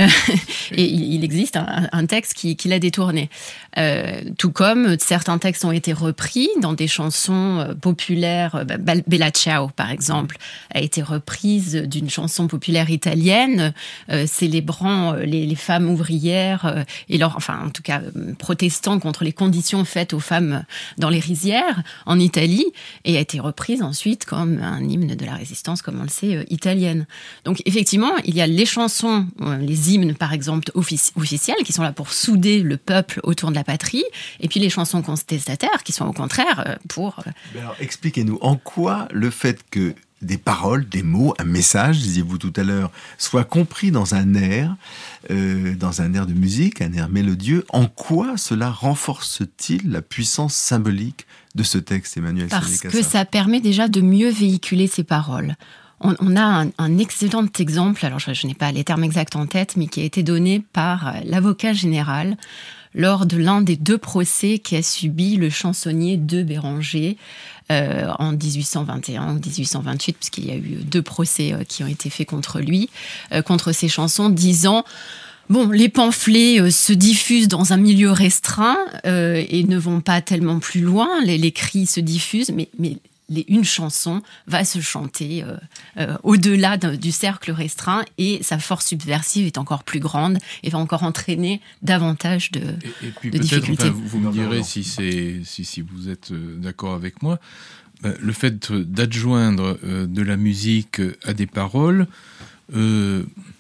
et 0.72 0.84
il, 0.84 1.24
existe 1.24 1.58
un, 1.58 2.06
texte 2.06 2.34
qui, 2.34 2.68
l'a 2.68 2.80
détourné. 2.80 3.30
Tout 4.38 4.52
comme 4.52 4.98
certains 5.00 5.38
textes 5.38 5.66
ont 5.66 5.72
été 5.72 5.94
repris 5.94 6.50
dans 6.62 6.74
des 6.74 6.88
chansons 6.88 7.76
populaires. 7.82 8.66
Bella 9.08 9.32
Ciao, 9.32 9.70
par 9.70 9.92
exemple, 9.92 10.38
a 10.74 10.82
été 10.82 11.02
reprise 11.02 11.76
d'une 11.76 12.10
chanson 12.10 12.48
populaire 12.48 12.90
italienne, 12.90 13.74
célébrant 14.26 14.86
euh, 14.86 15.26
les, 15.26 15.56
femmes 15.56 15.90
ouvrières 15.90 16.66
euh, 16.66 16.84
et 17.10 17.18
leur, 17.18 17.38
enfin 17.38 17.60
en 17.66 17.70
tout 17.70 17.82
cas 17.82 18.02
euh, 18.02 18.34
protestant 18.38 19.00
contre 19.00 19.24
les 19.24 19.32
conditions 19.32 19.86
faites 19.86 20.14
aux 20.14 20.20
femmes 20.20 20.64
dans 20.98 21.10
les 21.10 21.20
rizières 21.20 21.82
en 22.06 22.20
Italie 22.20 22.66
et 23.06 23.18
a 23.18 23.20
été 23.20 23.40
reprise 23.40 23.82
ensuite 23.82 24.26
comme 24.26 24.60
un 24.62 24.84
hymne 24.84 25.16
de 25.16 25.26
la 25.26 25.36
résistance, 25.36 25.82
comme 25.82 26.00
on 26.00 26.04
le 26.04 26.10
sait, 26.10 26.46
italienne. 26.50 27.06
Donc 27.46 27.62
effectivement, 27.66 28.12
il 28.26 28.36
y 28.36 28.42
a 28.42 28.48
les 28.48 28.66
chansons, 28.66 29.28
les 29.60 29.94
hymnes 29.94 30.14
par 30.14 30.34
exemple 30.34 30.72
officiels 30.76 31.58
qui 31.64 31.74
sont 31.74 31.84
là 31.84 31.92
pour 31.92 32.12
souder 32.12 32.62
le 32.62 32.78
peuple 32.78 33.20
autour 33.24 33.50
de 33.50 33.56
la 33.56 33.64
patrie, 33.66 34.06
et 34.40 34.48
puis 34.48 34.60
les 34.60 34.70
chansons 34.70 35.02
contestataires 35.02 35.84
qui 35.84 35.92
sont 35.92 36.06
au 36.06 36.14
contraire 36.14 36.78
pour. 36.88 37.24
Alors 37.60 37.76
expliquez-nous 37.80 38.38
en 38.42 38.56
quoi 38.56 39.08
le 39.12 39.30
fait 39.30 39.60
que 39.70 39.96
des 40.22 40.38
paroles, 40.38 40.88
des 40.88 41.04
mots, 41.04 41.34
un 41.40 41.44
message, 41.44 42.00
disiez-vous 42.00 42.38
tout 42.38 42.54
à 42.56 42.64
l'heure, 42.64 42.92
soit 43.18 43.44
compris 43.44 43.92
dans 43.92 44.16
un 44.16 44.34
air, 44.34 44.76
euh, 45.30 45.76
dans 45.76 46.02
un 46.02 46.14
air 46.14 46.26
de 46.26 46.34
musique, 46.34 46.82
un 46.82 46.92
air 46.94 47.10
mélodieux. 47.10 47.66
En 47.70 47.88
quoi 47.88 48.38
cela 48.38 48.70
renforce-t-il 48.70 49.90
la 49.90 50.02
puissance 50.02 50.56
symbolique 50.56 51.26
de 51.54 51.64
ce 51.64 51.78
texte, 51.78 52.18
Emmanuel 52.18 52.48
Parce 52.50 52.80
que 52.80 53.02
ça 53.02 53.26
permet 53.26 53.62
déjà 53.62 53.88
de 53.88 54.02
mieux 54.02 54.30
véhiculer 54.30 54.88
ces 54.88 55.04
paroles. 55.04 55.56
On, 56.02 56.36
a 56.36 56.66
un, 56.78 56.98
excellent 56.98 57.48
exemple, 57.58 58.06
alors 58.06 58.20
je, 58.20 58.34
je 58.34 58.46
n'ai 58.46 58.54
pas 58.54 58.72
les 58.72 58.84
termes 58.84 59.04
exacts 59.04 59.36
en 59.36 59.48
tête, 59.48 59.76
mais 59.78 59.88
qui 59.88 60.02
a 60.02 60.04
été 60.04 60.24
donné 60.24 60.60
par 60.60 61.16
l'avocat 61.24 61.74
général 61.74 62.38
lors 62.96 63.26
de 63.26 63.38
l'un 63.38 63.62
des 63.62 63.76
deux 63.76 63.98
procès 63.98 64.58
qu'a 64.58 64.82
subi 64.82 65.36
le 65.36 65.50
chansonnier 65.50 66.18
de 66.18 66.42
Béranger 66.42 67.18
euh, 67.72 68.08
en 68.20 68.32
1821 68.32 69.32
ou 69.32 69.40
1828, 69.40 70.14
puisqu'il 70.14 70.46
y 70.46 70.52
a 70.52 70.56
eu 70.56 70.84
deux 70.84 71.02
procès 71.02 71.52
euh, 71.54 71.64
qui 71.68 71.84
ont 71.84 71.88
été 71.88 72.10
faits 72.10 72.28
contre 72.28 72.60
lui, 72.60 72.90
euh, 73.34 73.42
contre 73.42 73.72
ses 73.72 73.90
chansons, 73.90 74.30
disant 74.30 74.86
Bon, 75.50 75.70
les 75.70 75.90
pamphlets 75.90 76.72
se 76.72 76.92
diffusent 76.92 77.48
dans 77.48 77.72
un 77.72 77.78
milieu 77.78 78.10
restreint 78.10 78.80
et 79.04 79.64
ne 79.64 79.78
vont 79.78 80.02
pas 80.02 80.20
tellement 80.20 80.58
plus 80.58 80.82
loin. 80.82 81.08
Les, 81.24 81.52
cris 81.52 81.86
se 81.86 82.00
diffusent, 82.00 82.50
mais, 82.50 82.68
mais 82.80 82.98
une 83.30 83.64
chanson 83.64 84.22
va 84.48 84.64
se 84.66 84.80
chanter 84.80 85.44
euh, 85.44 85.58
euh, 85.98 86.18
au-delà 86.24 86.78
du 86.78 87.12
cercle 87.12 87.52
restreint 87.52 88.04
et 88.18 88.42
sa 88.44 88.60
force 88.60 88.88
subversive 88.88 89.46
est 89.46 89.58
encore 89.58 89.84
plus 89.84 90.00
grande 90.00 90.38
et 90.64 90.70
va 90.70 90.78
encore 90.78 91.04
entraîner 91.04 91.62
davantage 91.82 92.52
de, 92.52 92.62
et, 93.04 93.12
puis 93.20 93.32
difficultés. 93.32 93.90
vous 93.90 94.20
me 94.20 94.32
direz 94.32 94.64
si, 94.64 94.84
si, 94.84 95.44
si 95.44 95.82
vous 95.82 96.10
êtes 96.10 96.32
euh, 96.32 96.58
d'accord 96.58 96.94
avec 96.94 97.22
moi. 97.22 97.40
Le 98.04 98.34
fait 98.34 98.72
d'adjoindre 98.72 99.80
de 99.84 100.22
la 100.22 100.38
musique 100.38 101.02
à 101.24 101.34
des 101.34 101.48
paroles, 101.48 102.06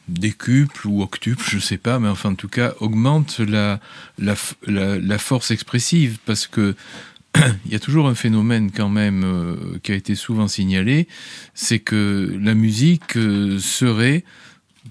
décuple 0.08 0.88
ou 0.88 1.02
octuple, 1.02 1.44
je 1.50 1.56
ne 1.56 1.62
sais 1.62 1.78
pas, 1.78 2.00
mais 2.00 2.10
enfin 2.10 2.32
en 2.32 2.36
tout 2.36 2.50
cas 2.50 2.74
augmente 2.80 3.40
la, 3.40 3.80
la, 4.20 4.36
la 4.68 5.18
force 5.18 5.50
expressive 5.50 6.20
parce 6.26 6.46
que 6.46 6.76
il 7.66 7.72
y 7.72 7.76
a 7.76 7.80
toujours 7.80 8.08
un 8.08 8.16
phénomène 8.16 8.72
quand 8.72 8.90
même 8.90 9.24
euh, 9.24 9.80
qui 9.84 9.92
a 9.92 9.96
été 9.96 10.16
souvent 10.16 10.48
signalé, 10.48 11.08
c'est 11.54 11.80
que 11.80 12.38
la 12.42 12.54
musique 12.54 13.18
euh, 13.18 13.60
serait, 13.60 14.24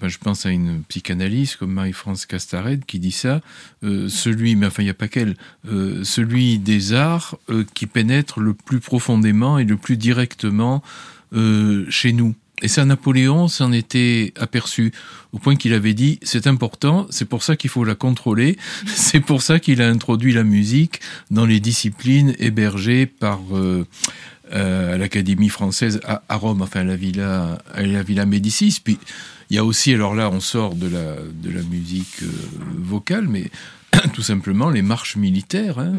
ben, 0.01 0.09
je 0.09 0.19
pense 0.19 0.47
à 0.47 0.51
une 0.51 0.83
psychanalyste 0.85 1.57
comme 1.57 1.73
Marie-France 1.73 2.27
Castared 2.27 2.85
qui 2.85 2.99
dit 2.99 3.13
ça, 3.13 3.41
euh, 3.83 4.09
celui, 4.09 4.57
mais 4.57 4.67
enfin 4.67 4.83
il 4.83 4.87
n'y 4.87 4.91
a 4.91 4.95
pas 4.95 5.09
qu'elle, 5.09 5.37
celui 5.65 6.59
des 6.59 6.93
arts 6.93 7.39
qui 7.75 7.87
pénètre 7.87 8.41
le 8.41 8.55
plus 8.55 8.81
profondément 8.81 9.59
et 9.59 9.65
le 9.65 9.77
plus 9.77 9.97
directement 9.97 10.83
chez 11.89 12.13
nous. 12.13 12.35
Et 12.65 12.69
ça, 12.69 12.87
Napoléon 12.87 13.47
s'en 13.47 13.73
était 13.73 14.33
aperçu, 14.41 14.91
au 15.35 15.39
point 15.39 15.55
qu'il 15.55 15.75
avait 15.75 15.93
dit, 15.93 16.19
c'est 16.23 16.47
important, 16.47 17.07
c'est 17.11 17.27
pour 17.27 17.43
ça 17.43 17.57
qu'il 17.57 17.69
faut 17.69 17.85
la 17.85 17.95
contrôler, 17.95 18.57
c'est 18.87 19.21
pour 19.21 19.43
ça 19.43 19.61
qu'il 19.61 19.83
a 19.83 19.89
introduit 19.91 20.33
la 20.33 20.45
musique 20.45 21.01
dans 21.31 21.45
les 21.45 21.61
disciplines 21.61 22.35
hébergées 22.39 23.05
par 23.05 23.41
euh, 23.53 23.87
euh, 24.55 24.97
l'Académie 24.97 25.51
française 25.51 26.01
à, 26.07 26.37
Rome, 26.37 26.63
enfin 26.63 26.85
la 26.85 26.97
Villa, 26.97 27.63
la 27.77 28.03
Villa 28.03 28.25
Médicis. 28.25 28.81
Puis 28.83 28.99
il 29.51 29.57
y 29.57 29.59
a 29.59 29.65
aussi, 29.65 29.93
alors 29.93 30.15
là, 30.15 30.31
on 30.31 30.41
sort 30.41 30.75
de 30.75 30.89
la, 30.89 31.17
de 31.17 31.51
la 31.51 31.63
musique 31.65 32.23
euh, 32.23 32.31
vocale, 32.79 33.29
mais 33.29 33.51
tout 34.15 34.23
simplement 34.23 34.71
les 34.71 34.81
marches 34.81 35.17
militaires. 35.17 35.79
Hein, 35.79 35.93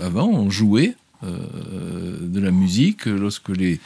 avant, 0.00 0.28
on 0.28 0.48
jouait 0.48 0.94
de 1.22 2.38
la 2.38 2.52
musique 2.52 3.06
lorsque 3.06 3.48
les, 3.48 3.80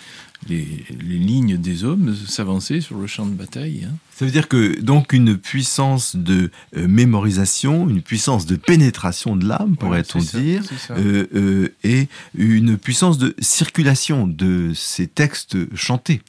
les, 0.48 0.84
lignes 1.00 1.56
des 1.56 1.84
hommes 1.84 2.14
s'avancer 2.26 2.80
sur 2.80 2.98
le 2.98 3.06
champ 3.06 3.26
de 3.26 3.34
bataille. 3.34 3.86
Hein. 3.88 3.94
Ça 4.14 4.26
veut 4.26 4.30
dire 4.30 4.46
que 4.46 4.78
donc 4.80 5.14
une 5.14 5.36
puissance 5.36 6.14
de 6.14 6.50
euh, 6.76 6.86
mémorisation, 6.86 7.88
une 7.88 8.02
puissance 8.02 8.46
de 8.46 8.56
pénétration 8.56 9.36
de 9.36 9.46
l'âme, 9.46 9.76
pourrait-on 9.76 10.18
dire, 10.18 10.62
euh, 10.90 11.26
euh, 11.34 11.74
et 11.82 12.08
une 12.36 12.76
puissance 12.76 13.18
de 13.18 13.34
circulation 13.40 14.26
de 14.26 14.72
ces 14.74 15.06
textes 15.06 15.56
chantés, 15.74 16.20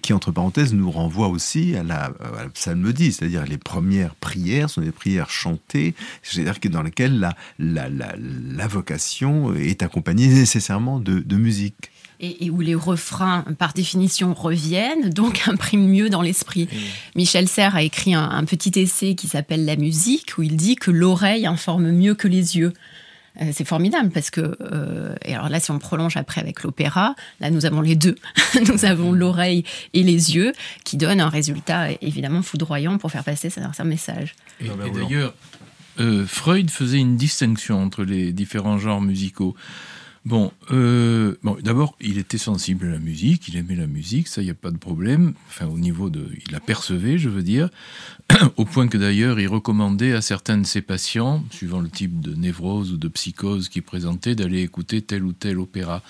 qui 0.00 0.12
entre 0.12 0.30
parenthèses 0.30 0.72
nous 0.72 0.90
renvoie 0.90 1.28
aussi 1.28 1.74
à 1.74 1.82
la, 1.82 2.04
à 2.04 2.44
la 2.44 2.48
psalmodie, 2.48 3.12
c'est-à-dire 3.12 3.44
les 3.44 3.58
premières 3.58 4.14
prières 4.14 4.70
sont 4.70 4.80
des 4.80 4.92
prières 4.92 5.28
chantées, 5.28 5.94
c'est-à-dire 6.22 6.60
que 6.60 6.68
dans 6.68 6.82
lesquelles 6.82 7.18
la, 7.18 7.36
la, 7.58 7.88
la, 7.88 8.66
vocation 8.66 9.54
est 9.54 9.82
accompagnée 9.82 10.28
nécessairement 10.28 11.00
de, 11.00 11.18
de 11.18 11.36
musique 11.36 11.90
et, 12.20 12.50
où 12.50 12.60
les 12.60 12.74
refrains, 12.74 13.44
par 13.58 13.72
définition, 13.72 14.34
reviennent, 14.34 15.10
donc 15.10 15.42
impriment 15.46 15.88
mieux 15.88 16.10
dans 16.10 16.22
l'esprit. 16.22 16.68
Michel 17.14 17.48
Serres 17.48 17.76
a 17.76 17.82
écrit 17.82 18.14
un, 18.14 18.44
petit 18.44 18.78
essai 18.80 19.14
qui 19.14 19.28
s'appelle 19.28 19.64
La 19.64 19.76
musique, 19.76 20.38
où 20.38 20.42
il 20.42 20.56
dit 20.56 20.76
que 20.76 20.90
l'oreille 20.90 21.46
informe 21.46 21.90
mieux 21.90 22.14
que 22.14 22.28
les 22.28 22.56
yeux. 22.56 22.72
Euh, 23.42 23.50
c'est 23.52 23.66
formidable 23.66 24.10
parce 24.10 24.30
que, 24.30 24.56
euh, 24.62 25.14
et 25.24 25.34
alors 25.34 25.50
là, 25.50 25.60
si 25.60 25.70
on 25.70 25.78
prolonge 25.78 26.16
après 26.16 26.40
avec 26.40 26.62
l'opéra, 26.62 27.14
là, 27.40 27.50
nous 27.50 27.66
avons 27.66 27.82
les 27.82 27.94
deux. 27.94 28.14
nous 28.68 28.86
avons 28.86 29.12
l'oreille 29.12 29.64
et 29.92 30.02
les 30.02 30.34
yeux 30.34 30.52
qui 30.84 30.96
donnent 30.96 31.20
un 31.20 31.28
résultat 31.28 31.90
évidemment 32.00 32.40
foudroyant 32.40 32.96
pour 32.96 33.10
faire 33.10 33.24
passer 33.24 33.50
un 33.78 33.84
message. 33.84 34.34
Et, 34.60 34.68
d'ailleurs, 34.94 35.34
euh, 36.00 36.24
Freud 36.26 36.70
faisait 36.70 36.98
une 36.98 37.16
distinction 37.16 37.82
entre 37.82 38.04
les 38.04 38.32
différents 38.32 38.78
genres 38.78 39.00
musicaux. 39.00 39.54
Bon, 40.26 40.50
euh, 40.72 41.36
bon 41.44 41.56
d'abord, 41.62 41.94
il 42.00 42.18
était 42.18 42.36
sensible 42.36 42.88
à 42.88 42.90
la 42.90 42.98
musique, 42.98 43.46
il 43.46 43.56
aimait 43.56 43.76
la 43.76 43.86
musique, 43.86 44.26
ça, 44.26 44.42
il 44.42 44.46
n'y 44.46 44.50
a 44.50 44.54
pas 44.54 44.72
de 44.72 44.76
problème. 44.76 45.34
Enfin, 45.46 45.66
au 45.66 45.78
niveau 45.78 46.10
de. 46.10 46.28
Il 46.44 46.52
la 46.52 46.58
percevait, 46.58 47.16
je 47.16 47.28
veux 47.28 47.44
dire, 47.44 47.68
au 48.56 48.64
point 48.64 48.88
que 48.88 48.98
d'ailleurs, 48.98 49.38
il 49.38 49.46
recommandait 49.46 50.14
à 50.14 50.20
certains 50.20 50.58
de 50.58 50.66
ses 50.66 50.82
patients, 50.82 51.44
suivant 51.50 51.78
le 51.78 51.88
type 51.88 52.18
de 52.18 52.34
névrose 52.34 52.92
ou 52.92 52.96
de 52.96 53.06
psychose 53.06 53.68
qu'il 53.68 53.84
présentait, 53.84 54.34
d'aller 54.34 54.62
écouter 54.62 55.00
tel 55.00 55.22
ou 55.22 55.32
tel 55.32 55.60
opéra. 55.60 56.02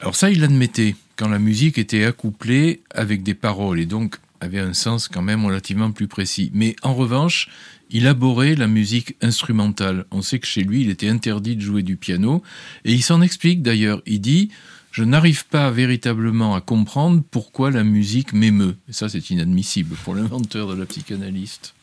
Alors, 0.00 0.14
ça, 0.14 0.30
il 0.30 0.40
l'admettait, 0.40 0.94
quand 1.16 1.28
la 1.28 1.40
musique 1.40 1.76
était 1.76 2.04
accouplée 2.04 2.82
avec 2.94 3.24
des 3.24 3.34
paroles, 3.34 3.80
et 3.80 3.86
donc 3.86 4.18
avait 4.40 4.60
un 4.60 4.74
sens 4.74 5.08
quand 5.08 5.22
même 5.22 5.44
relativement 5.44 5.90
plus 5.90 6.06
précis. 6.06 6.52
Mais 6.54 6.76
en 6.82 6.94
revanche, 6.94 7.48
il 7.94 8.08
abhorrait 8.08 8.56
la 8.56 8.66
musique 8.66 9.16
instrumentale. 9.22 10.04
On 10.10 10.20
sait 10.20 10.40
que 10.40 10.46
chez 10.46 10.64
lui, 10.64 10.82
il 10.82 10.90
était 10.90 11.08
interdit 11.08 11.54
de 11.54 11.60
jouer 11.60 11.82
du 11.82 11.96
piano, 11.96 12.42
et 12.84 12.92
il 12.92 13.02
s'en 13.02 13.22
explique 13.22 13.62
d'ailleurs. 13.62 14.02
Il 14.04 14.20
dit 14.20 14.50
Je 14.90 15.04
n'arrive 15.04 15.46
pas 15.46 15.70
véritablement 15.70 16.56
à 16.56 16.60
comprendre 16.60 17.22
pourquoi 17.30 17.70
la 17.70 17.84
musique 17.84 18.32
m'émeut. 18.32 18.76
Ça, 18.90 19.08
c'est 19.08 19.30
inadmissible 19.30 19.94
pour 20.04 20.16
l'inventeur 20.16 20.68
de 20.68 20.74
la 20.74 20.86
psychanalyste. 20.86 21.73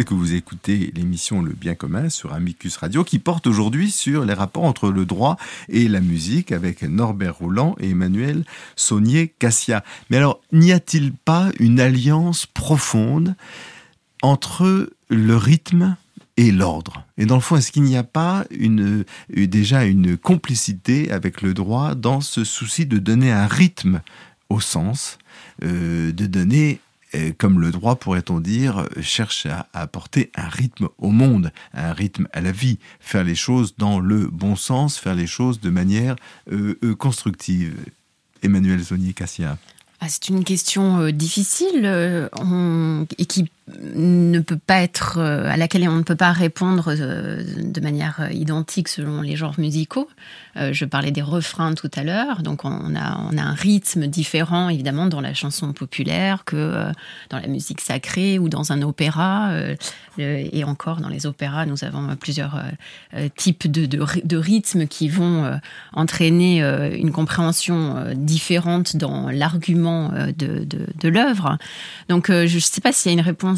Que 0.00 0.14
vous 0.14 0.32
écoutez 0.32 0.90
l'émission 0.96 1.42
Le 1.42 1.52
Bien 1.52 1.74
commun 1.74 2.08
sur 2.08 2.32
Amicus 2.32 2.78
Radio 2.78 3.04
qui 3.04 3.18
porte 3.18 3.46
aujourd'hui 3.46 3.90
sur 3.90 4.24
les 4.24 4.32
rapports 4.32 4.64
entre 4.64 4.90
le 4.90 5.04
droit 5.04 5.36
et 5.68 5.86
la 5.86 6.00
musique 6.00 6.50
avec 6.50 6.82
Norbert 6.82 7.36
Rouland 7.36 7.76
et 7.78 7.90
Emmanuel 7.90 8.44
Saunier-Cassia. 8.74 9.84
Mais 10.08 10.16
alors, 10.16 10.40
n'y 10.50 10.72
a-t-il 10.72 11.12
pas 11.12 11.50
une 11.60 11.78
alliance 11.78 12.46
profonde 12.46 13.34
entre 14.22 14.90
le 15.10 15.36
rythme 15.36 15.94
et 16.38 16.52
l'ordre? 16.52 17.04
Et 17.18 17.26
dans 17.26 17.36
le 17.36 17.42
fond, 17.42 17.56
est-ce 17.56 17.70
qu'il 17.70 17.82
n'y 17.82 17.98
a 17.98 18.02
pas 18.02 18.46
une, 18.50 19.04
déjà 19.28 19.84
une 19.84 20.16
complicité 20.16 21.12
avec 21.12 21.42
le 21.42 21.52
droit 21.52 21.94
dans 21.94 22.22
ce 22.22 22.44
souci 22.44 22.86
de 22.86 22.96
donner 22.96 23.30
un 23.30 23.46
rythme 23.46 24.00
au 24.48 24.58
sens, 24.58 25.18
euh, 25.62 26.12
de 26.12 26.24
donner 26.24 26.80
comme 27.38 27.60
le 27.60 27.70
droit, 27.70 27.96
pourrait-on 27.96 28.40
dire, 28.40 28.86
cherche 29.00 29.46
à 29.46 29.68
apporter 29.72 30.30
un 30.34 30.48
rythme 30.48 30.88
au 30.98 31.10
monde, 31.10 31.52
un 31.74 31.92
rythme 31.92 32.28
à 32.32 32.40
la 32.40 32.52
vie, 32.52 32.78
faire 33.00 33.24
les 33.24 33.34
choses 33.34 33.74
dans 33.76 34.00
le 34.00 34.26
bon 34.26 34.56
sens, 34.56 34.98
faire 34.98 35.14
les 35.14 35.26
choses 35.26 35.60
de 35.60 35.70
manière 35.70 36.16
euh, 36.50 36.78
euh, 36.84 36.94
constructive. 36.94 37.74
Emmanuel 38.42 38.80
Zonier-Cassia. 38.80 39.56
Ah, 40.00 40.08
c'est 40.08 40.28
une 40.28 40.42
question 40.42 40.98
euh, 40.98 41.12
difficile 41.12 41.86
et 43.18 43.26
qui 43.26 43.48
ne 43.68 44.40
peut 44.40 44.58
pas 44.58 44.82
être 44.82 45.18
à 45.18 45.56
laquelle 45.56 45.88
on 45.88 45.96
ne 45.96 46.02
peut 46.02 46.16
pas 46.16 46.32
répondre 46.32 46.94
de 46.94 47.80
manière 47.80 48.28
identique 48.32 48.88
selon 48.88 49.22
les 49.22 49.36
genres 49.36 49.58
musicaux. 49.58 50.08
Euh, 50.56 50.72
je 50.72 50.84
parlais 50.84 51.10
des 51.10 51.22
refrains 51.22 51.74
tout 51.74 51.90
à 51.94 52.04
l'heure, 52.04 52.42
donc 52.42 52.64
on 52.64 52.94
a, 52.94 53.18
on 53.30 53.38
a 53.38 53.42
un 53.42 53.54
rythme 53.54 54.06
différent 54.06 54.68
évidemment 54.68 55.06
dans 55.06 55.20
la 55.20 55.32
chanson 55.32 55.72
populaire 55.72 56.44
que 56.44 56.56
euh, 56.56 56.92
dans 57.30 57.38
la 57.38 57.46
musique 57.46 57.80
sacrée 57.80 58.38
ou 58.38 58.48
dans 58.48 58.72
un 58.72 58.82
opéra. 58.82 59.50
Euh, 59.52 59.74
et 60.18 60.62
encore 60.64 61.00
dans 61.00 61.08
les 61.08 61.24
opéras, 61.24 61.64
nous 61.64 61.84
avons 61.84 62.14
plusieurs 62.16 62.62
types 63.34 63.66
de, 63.66 63.86
de, 63.86 64.36
rythmes 64.36 64.86
qui 64.86 65.08
vont 65.08 65.58
entraîner 65.94 66.60
une 66.60 67.12
compréhension 67.12 68.12
différente 68.14 68.94
dans 68.94 69.30
l'argument 69.30 70.10
de, 70.10 70.64
de, 70.64 70.86
de 71.00 71.08
l'œuvre. 71.08 71.56
Donc 72.10 72.26
je 72.30 72.54
ne 72.54 72.60
sais 72.60 72.82
pas 72.82 72.92
s'il 72.92 73.10
y 73.10 73.14
a 73.14 73.18
une 73.18 73.24
réponse 73.24 73.51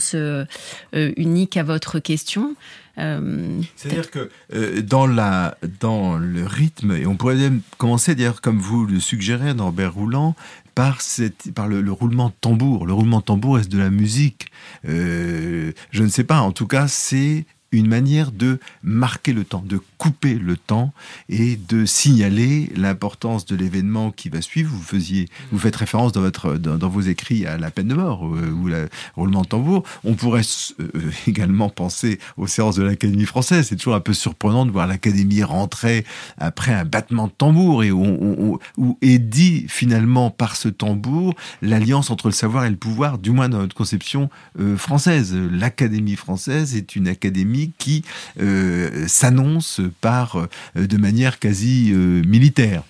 unique 0.92 1.56
à 1.56 1.62
votre 1.62 1.98
question. 1.98 2.56
Euh, 2.98 3.60
C'est-à-dire 3.76 4.10
que 4.10 4.30
euh, 4.54 4.80
dans, 4.82 5.06
la, 5.06 5.58
dans 5.80 6.16
le 6.16 6.46
rythme, 6.46 6.92
et 6.92 7.06
on 7.06 7.16
pourrait 7.16 7.34
même 7.34 7.60
commencer 7.76 8.14
d'ailleurs 8.14 8.40
comme 8.40 8.58
vous 8.58 8.86
le 8.86 9.00
suggérez 9.00 9.54
Norbert 9.54 9.94
Roulant, 9.94 10.36
par, 10.74 11.00
cette, 11.00 11.52
par 11.52 11.68
le, 11.68 11.90
roulement 11.90 12.28
de 12.28 12.34
tambour. 12.40 12.86
Le 12.86 12.92
roulement 12.92 13.20
de 13.20 13.24
tambour 13.24 13.58
est 13.58 13.68
de 13.68 13.78
la 13.78 13.90
musique? 13.90 14.46
Euh, 14.88 15.72
je 15.90 16.02
ne 16.02 16.08
sais 16.08 16.24
pas, 16.24 16.40
en 16.40 16.52
tout 16.52 16.66
cas, 16.66 16.88
c'est 16.88 17.46
une 17.70 17.88
manière 17.88 18.32
de 18.32 18.58
marquer 18.82 19.32
le 19.32 19.44
temps, 19.44 19.62
de 19.64 19.80
couper 20.04 20.34
le 20.34 20.58
temps 20.58 20.92
et 21.30 21.56
de 21.56 21.86
signaler 21.86 22.70
l'importance 22.76 23.46
de 23.46 23.56
l'événement 23.56 24.10
qui 24.10 24.28
va 24.28 24.42
suivre. 24.42 24.70
Vous 24.70 24.82
faisiez, 24.82 25.30
vous 25.50 25.58
faites 25.58 25.76
référence 25.76 26.12
dans 26.12 26.20
votre, 26.20 26.56
dans, 26.56 26.90
vos 26.90 27.00
écrits 27.00 27.46
à 27.46 27.56
la 27.56 27.70
peine 27.70 27.88
de 27.88 27.94
mort 27.94 28.26
euh, 28.26 28.50
ou 28.50 28.68
le 28.68 28.90
roulement 29.16 29.40
de 29.40 29.46
tambour. 29.46 29.82
On 30.04 30.12
pourrait 30.12 30.42
euh, 30.78 31.10
également 31.26 31.70
penser 31.70 32.18
aux 32.36 32.46
séances 32.46 32.76
de 32.76 32.82
l'Académie 32.82 33.24
française. 33.24 33.68
C'est 33.68 33.76
toujours 33.76 33.94
un 33.94 34.00
peu 34.00 34.12
surprenant 34.12 34.66
de 34.66 34.72
voir 34.72 34.86
l'Académie 34.86 35.42
rentrer 35.42 36.04
après 36.36 36.74
un 36.74 36.84
battement 36.84 37.28
de 37.28 37.32
tambour 37.32 37.82
et 37.82 37.90
où, 37.90 38.58
est 39.00 39.18
dit 39.18 39.64
finalement 39.68 40.30
par 40.30 40.54
ce 40.56 40.68
tambour 40.68 41.34
l'alliance 41.62 42.10
entre 42.10 42.28
le 42.28 42.34
savoir 42.34 42.66
et 42.66 42.70
le 42.70 42.76
pouvoir, 42.76 43.16
du 43.16 43.30
moins 43.30 43.48
dans 43.48 43.60
notre 43.60 43.74
conception 43.74 44.28
euh, 44.60 44.76
française. 44.76 45.34
L'Académie 45.34 46.16
française 46.16 46.76
est 46.76 46.94
une 46.94 47.08
académie 47.08 47.72
qui 47.78 48.04
euh, 48.38 49.06
s'annonce 49.08 49.80
par 50.00 50.36
euh, 50.36 50.86
de 50.86 50.96
manière 50.96 51.38
quasi 51.38 51.90
euh, 51.92 52.22
militaire. 52.24 52.82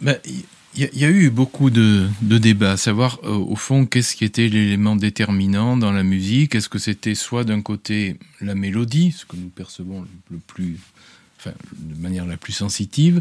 Ben, 0.00 0.16
il 0.76 0.90
y, 0.92 1.04
a 1.04 1.08
eu 1.08 1.30
beaucoup 1.30 1.70
de, 1.70 2.08
débats, 2.20 2.72
à 2.72 2.76
savoir 2.76 3.20
au 3.22 3.54
fond 3.54 3.86
qu'est-ce 3.86 4.16
qui 4.16 4.24
était 4.24 4.48
l'élément 4.48 4.96
déterminant 4.96 5.76
dans 5.76 5.92
la 5.92 6.02
musique? 6.02 6.56
Est-ce 6.56 6.68
que 6.68 6.80
c'était 6.80 7.14
soit 7.14 7.44
d'un 7.44 7.62
côté 7.62 8.18
la 8.40 8.56
mélodie, 8.56 9.12
ce 9.12 9.24
que 9.24 9.36
nous 9.36 9.50
percevons 9.50 10.04
le, 10.32 10.38
plus, 10.38 10.78
enfin, 11.38 11.52
de 11.76 11.94
manière 12.02 12.26
la 12.26 12.36
plus 12.36 12.52
sensitive, 12.52 13.20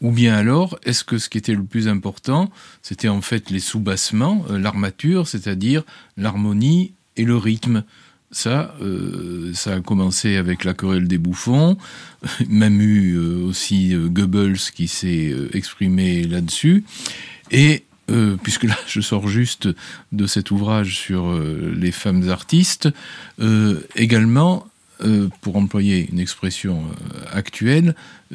ou 0.00 0.12
bien 0.12 0.34
alors 0.34 0.78
est-ce 0.86 1.04
que 1.04 1.18
ce 1.18 1.28
qui 1.28 1.36
était 1.36 1.54
le 1.54 1.64
plus 1.64 1.88
important, 1.88 2.50
c'était 2.80 3.08
en 3.08 3.20
fait 3.20 3.50
les 3.50 3.60
sous-bassements, 3.60 4.46
l'armature, 4.48 5.28
c'est-à-dire 5.28 5.84
l'harmonie 6.16 6.94
et 7.16 7.24
le 7.24 7.36
rythme? 7.36 7.84
Ça, 8.34 8.74
euh, 8.82 9.52
ça 9.54 9.74
a 9.74 9.80
commencé 9.80 10.36
avec 10.36 10.64
la 10.64 10.74
querelle 10.74 11.06
des 11.06 11.18
bouffons, 11.18 11.78
même 12.48 12.80
eu 12.80 13.14
euh, 13.14 13.44
aussi 13.44 13.94
euh, 13.94 14.08
Goebbels 14.08 14.58
qui 14.74 14.88
s'est 14.88 15.32
exprimé 15.52 16.24
là-dessus. 16.24 16.84
Et 17.50 17.84
puisque 18.42 18.64
là 18.64 18.76
je 18.86 19.00
sors 19.00 19.28
juste 19.28 19.68
de 20.12 20.26
cet 20.26 20.50
ouvrage 20.50 20.98
sur 20.98 21.40
les 21.40 21.90
femmes 21.90 22.28
artistes, 22.28 22.90
également, 23.96 24.66
pour 25.40 25.56
employer 25.56 26.10
une 26.12 26.18
expression 26.18 26.82
actuelle, 27.32 27.94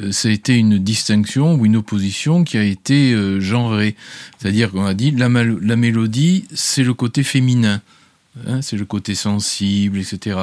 ça 0.09 0.29
a 0.29 0.31
été 0.31 0.57
une 0.57 0.79
distinction 0.79 1.53
ou 1.53 1.67
une 1.67 1.75
opposition 1.75 2.43
qui 2.43 2.57
a 2.57 2.63
été 2.63 3.15
genrée. 3.39 3.95
C'est-à-dire 4.39 4.71
qu'on 4.71 4.85
a 4.85 4.95
dit 4.95 5.12
la, 5.12 5.29
la 5.29 5.75
mélodie, 5.75 6.45
c'est 6.51 6.83
le 6.83 6.95
côté 6.95 7.21
féminin. 7.21 7.79
Hein, 8.47 8.62
c'est 8.62 8.78
le 8.78 8.86
côté 8.86 9.15
sensible, 9.15 9.97
etc. 9.97 10.38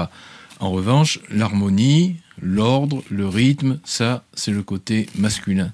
En 0.61 0.71
revanche, 0.71 1.21
l'harmonie, 1.31 2.17
l'ordre, 2.41 3.03
le 3.11 3.29
rythme, 3.29 3.79
ça, 3.85 4.25
c'est 4.35 4.53
le 4.53 4.63
côté 4.63 5.09
masculin. 5.17 5.73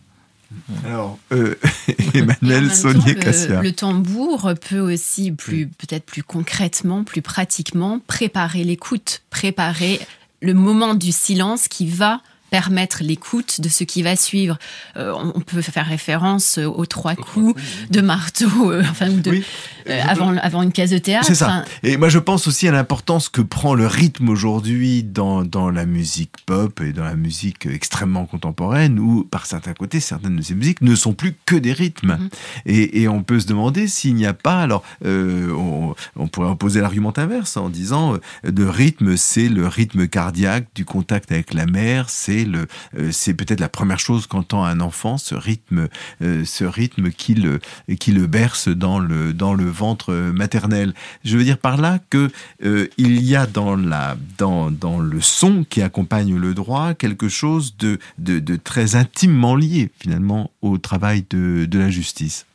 Alors, 0.84 1.18
euh, 1.32 1.54
Emmanuel 2.14 2.70
Saunier 2.70 3.14
Cassia. 3.14 3.62
Le, 3.62 3.72
tambour 3.72 4.52
peut 4.68 4.80
aussi, 4.80 5.32
plus, 5.32 5.66
peut-être 5.66 6.04
plus 6.04 6.22
concrètement, 6.22 7.04
plus 7.04 7.22
pratiquement, 7.22 8.00
préparer 8.06 8.64
l'écoute, 8.64 9.22
préparer 9.30 10.00
le 10.40 10.54
moment 10.54 10.94
du 10.94 11.12
silence 11.12 11.68
qui 11.68 11.86
va 11.86 12.20
permettre 12.52 12.98
l'écoute 13.02 13.62
de 13.62 13.70
ce 13.70 13.82
qui 13.82 14.02
va 14.02 14.14
suivre. 14.14 14.58
on 14.94 15.40
peut 15.40 15.62
faire 15.62 15.86
référence 15.86 16.58
aux 16.58 16.84
trois 16.84 17.14
coups 17.14 17.60
de 17.90 18.02
marteau, 18.02 18.74
enfin, 18.90 19.08
ou 19.10 19.20
de, 19.20 19.40
avant, 19.88 20.36
avant 20.36 20.62
une 20.62 20.70
case 20.70 20.90
de 20.90 20.98
théâtre. 20.98 21.26
C'est 21.26 21.34
ça. 21.34 21.64
Et 21.82 21.96
moi, 21.96 22.10
je 22.10 22.18
pense 22.18 22.46
aussi 22.46 22.68
à 22.68 22.72
l'importance 22.72 23.30
que 23.30 23.40
prend 23.40 23.74
le 23.74 23.86
rythme 23.86 24.28
aujourd'hui 24.28 25.02
dans, 25.02 25.44
dans 25.44 25.70
la 25.70 25.86
musique 25.86 26.32
pop 26.44 26.78
et 26.82 26.92
dans 26.92 27.04
la 27.04 27.16
musique 27.16 27.64
extrêmement 27.64 28.26
contemporaine, 28.26 28.98
où, 28.98 29.24
par 29.24 29.46
certains 29.46 29.72
côtés, 29.72 30.00
certaines 30.00 30.36
de 30.36 30.42
ces 30.42 30.54
musiques 30.54 30.82
ne 30.82 30.94
sont 30.94 31.14
plus 31.14 31.34
que 31.46 31.56
des 31.56 31.72
rythmes. 31.72 32.18
Mhm. 32.20 32.28
Et, 32.66 33.02
et, 33.02 33.08
on 33.08 33.22
peut 33.22 33.40
se 33.40 33.46
demander 33.46 33.88
s'il 33.88 34.14
n'y 34.14 34.26
a 34.26 34.34
pas, 34.34 34.60
alors, 34.60 34.84
on, 35.02 35.94
on, 36.16 36.28
pourrait 36.28 36.50
opposer 36.50 36.82
l'argument 36.82 37.14
inverse 37.16 37.56
en 37.56 37.70
disant, 37.70 38.18
de 38.44 38.64
rythme, 38.64 39.16
c'est 39.16 39.48
le 39.48 39.66
rythme 39.66 40.06
cardiaque 40.06 40.66
du 40.74 40.84
contact 40.84 41.32
avec 41.32 41.54
la 41.54 41.64
mer, 41.64 42.10
c'est 42.10 42.41
le, 42.44 42.66
c'est 43.10 43.34
peut-être 43.34 43.60
la 43.60 43.68
première 43.68 43.98
chose 43.98 44.26
qu'entend 44.26 44.64
un 44.64 44.80
enfant, 44.80 45.18
ce 45.18 45.34
rythme, 45.34 45.88
ce 46.20 46.64
rythme 46.64 47.10
qui 47.10 47.34
le, 47.34 47.60
qui 47.98 48.12
le 48.12 48.26
berce 48.26 48.68
dans 48.68 48.98
le, 48.98 49.32
dans 49.32 49.54
le 49.54 49.68
ventre 49.68 50.12
maternel. 50.12 50.94
Je 51.24 51.36
veux 51.36 51.44
dire 51.44 51.58
par 51.58 51.76
là 51.76 51.98
que 52.10 52.30
euh, 52.64 52.88
il 52.98 53.22
y 53.22 53.36
a 53.36 53.46
dans, 53.46 53.76
la, 53.76 54.16
dans, 54.38 54.70
dans 54.70 54.98
le 54.98 55.20
son 55.20 55.64
qui 55.68 55.82
accompagne 55.82 56.36
le 56.36 56.54
droit 56.54 56.94
quelque 56.94 57.28
chose 57.28 57.76
de, 57.78 57.98
de, 58.18 58.56
très 58.56 58.96
intimement 58.96 59.56
lié 59.56 59.90
finalement 59.98 60.50
au 60.60 60.78
travail 60.78 61.24
de, 61.30 61.64
de 61.64 61.78
la 61.78 61.90
justice. 61.90 62.46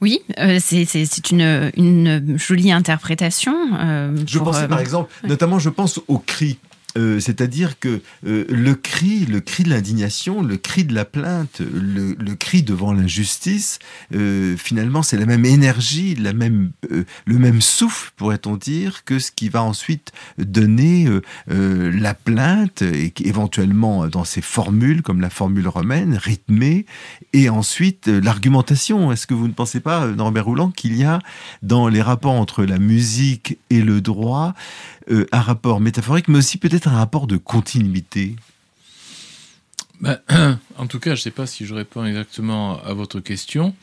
Oui, 0.00 0.20
euh, 0.38 0.58
c'est 0.60 1.30
une, 1.30 1.70
une, 1.76 2.38
jolie 2.38 2.72
interprétation. 2.72 3.54
Euh, 3.78 4.16
je 4.26 4.38
pensais 4.38 4.68
par 4.68 4.80
exemple, 4.80 5.10
notamment 5.24 5.58
je 5.58 5.70
pense 5.70 6.00
au 6.08 6.18
cri 6.18 6.58
euh, 6.96 7.18
c'est-à-dire 7.18 7.78
que 7.78 8.00
euh, 8.26 8.44
le 8.48 8.74
cri, 8.74 9.26
le 9.26 9.40
cri 9.40 9.64
de 9.64 9.70
l'indignation, 9.70 10.42
le 10.42 10.56
cri 10.56 10.84
de 10.84 10.94
la 10.94 11.04
plainte, 11.04 11.60
le, 11.60 12.14
cri 12.34 12.62
devant 12.62 12.92
l'injustice, 12.92 13.78
euh, 14.14 14.56
finalement, 14.56 15.02
c'est 15.02 15.16
la 15.16 15.26
même 15.26 15.44
énergie, 15.44 16.14
la 16.14 16.32
même, 16.32 16.72
le 16.90 17.38
même 17.38 17.60
souffle, 17.60 18.12
pourrait-on 18.16 18.56
dire, 18.56 19.04
que 19.04 19.18
ce 19.18 19.30
qui 19.30 19.48
va 19.48 19.62
ensuite 19.62 20.12
donner 20.38 21.08
la 21.48 22.14
plainte, 22.14 22.82
et 22.82 23.12
éventuellement 23.24 24.06
dans 24.06 24.24
ses 24.24 24.40
formules, 24.40 25.02
comme 25.02 25.20
la 25.20 25.30
formule 25.30 25.68
romaine, 25.68 26.16
rythmée, 26.16 26.86
et 27.32 27.48
ensuite 27.48 28.06
l'argumentation. 28.08 29.12
Est-ce 29.12 29.26
que 29.26 29.34
vous 29.34 29.48
ne 29.48 29.52
pensez 29.52 29.80
pas, 29.80 30.06
Norbert 30.06 30.44
Rouland, 30.44 30.70
qu'il 30.70 30.96
y 30.96 31.04
a 31.04 31.18
dans 31.62 31.88
les 31.88 32.02
rapports 32.02 32.32
entre 32.32 32.64
la 32.64 32.78
musique 32.78 33.58
et 33.70 33.82
le 33.82 34.00
droit 34.00 34.54
un 35.32 35.40
rapport 35.40 35.80
métaphorique, 35.80 36.28
mais 36.28 36.38
aussi 36.38 36.56
peut-être 36.56 36.83
un 36.86 36.96
rapport 36.96 37.26
de 37.26 37.36
continuité 37.36 38.36
ben, 40.00 40.18
En 40.78 40.86
tout 40.86 40.98
cas, 40.98 41.10
je 41.10 41.20
ne 41.20 41.22
sais 41.22 41.30
pas 41.30 41.46
si 41.46 41.66
je 41.66 41.74
réponds 41.74 42.04
exactement 42.04 42.82
à 42.82 42.92
votre 42.94 43.20
question, 43.20 43.74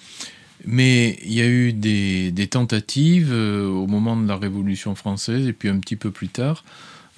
mais 0.66 1.18
il 1.24 1.34
y 1.34 1.42
a 1.42 1.48
eu 1.48 1.74
des, 1.74 2.48
tentatives 2.50 3.32
euh, 3.32 3.68
au 3.68 3.88
moment 3.88 4.16
de 4.16 4.28
la 4.28 4.38
Révolution 4.38 4.96
française 4.96 5.48
et 5.48 5.54
puis 5.54 5.70
un 5.70 5.80
petit 5.80 5.96
peu 5.96 6.12
plus 6.12 6.28
tard 6.28 6.64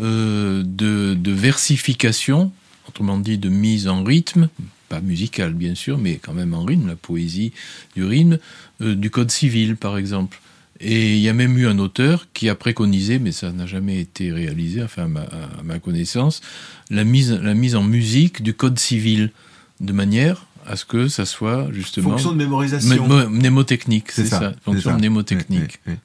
euh, 0.02 0.64
de, 0.66 1.16
de 1.16 1.32
versification, 1.32 2.52
autrement 2.88 3.18
dit 3.18 3.38
de 3.38 3.50
mise 3.50 3.88
en 3.88 4.04
rythme, 4.04 4.50
pas 4.90 5.02
musical 5.02 5.54
bien 5.54 5.76
sûr, 5.76 5.98
mais 5.98 6.16
quand 6.16 6.34
même 6.34 6.54
en 6.54 6.64
rythme, 6.64 6.88
la 6.88 6.96
poésie 6.96 7.52
du 7.96 8.06
rythme, 8.06 8.38
du 8.80 9.10
code 9.10 9.32
civil 9.32 9.76
par 9.76 9.98
exemple. 9.98 10.40
Et 10.86 11.14
il 11.14 11.20
y 11.20 11.30
a 11.30 11.34
même 11.34 11.58
eu 11.58 11.68
un 11.68 11.80
auteur 11.80 12.28
qui 12.34 12.50
a 12.50 12.56
préconisé, 12.56 13.18
mais 13.18 13.32
ça 13.32 13.54
n'a 13.54 13.66
jamais 13.66 14.00
été 14.00 14.34
réalisé, 14.34 14.84
enfin 14.84 15.04
à 15.04 15.64
ma, 15.64 15.80
connaissance, 15.80 16.42
la 16.90 17.06
mise, 17.06 17.32
la 17.32 17.54
mise 17.54 17.76
en 17.78 17.84
musique 17.84 18.44
du 18.44 18.54
code 18.54 18.78
civil, 18.78 19.32
de 19.80 19.94
manière 19.94 20.46
à 20.68 20.76
ce 20.76 20.84
que 20.84 21.08
ça 21.08 21.26
soit 21.26 21.70
justement... 21.72 22.12
Fonction 22.12 22.34
de 22.34 22.38
mémorisation. 22.38 23.30
mnémotechnique, 23.30 24.12
c'est 24.12 24.26
ça, 24.26 24.54
Fonction 24.64 24.98
mnémotechnique. 24.98 25.80
Hein 25.88 25.96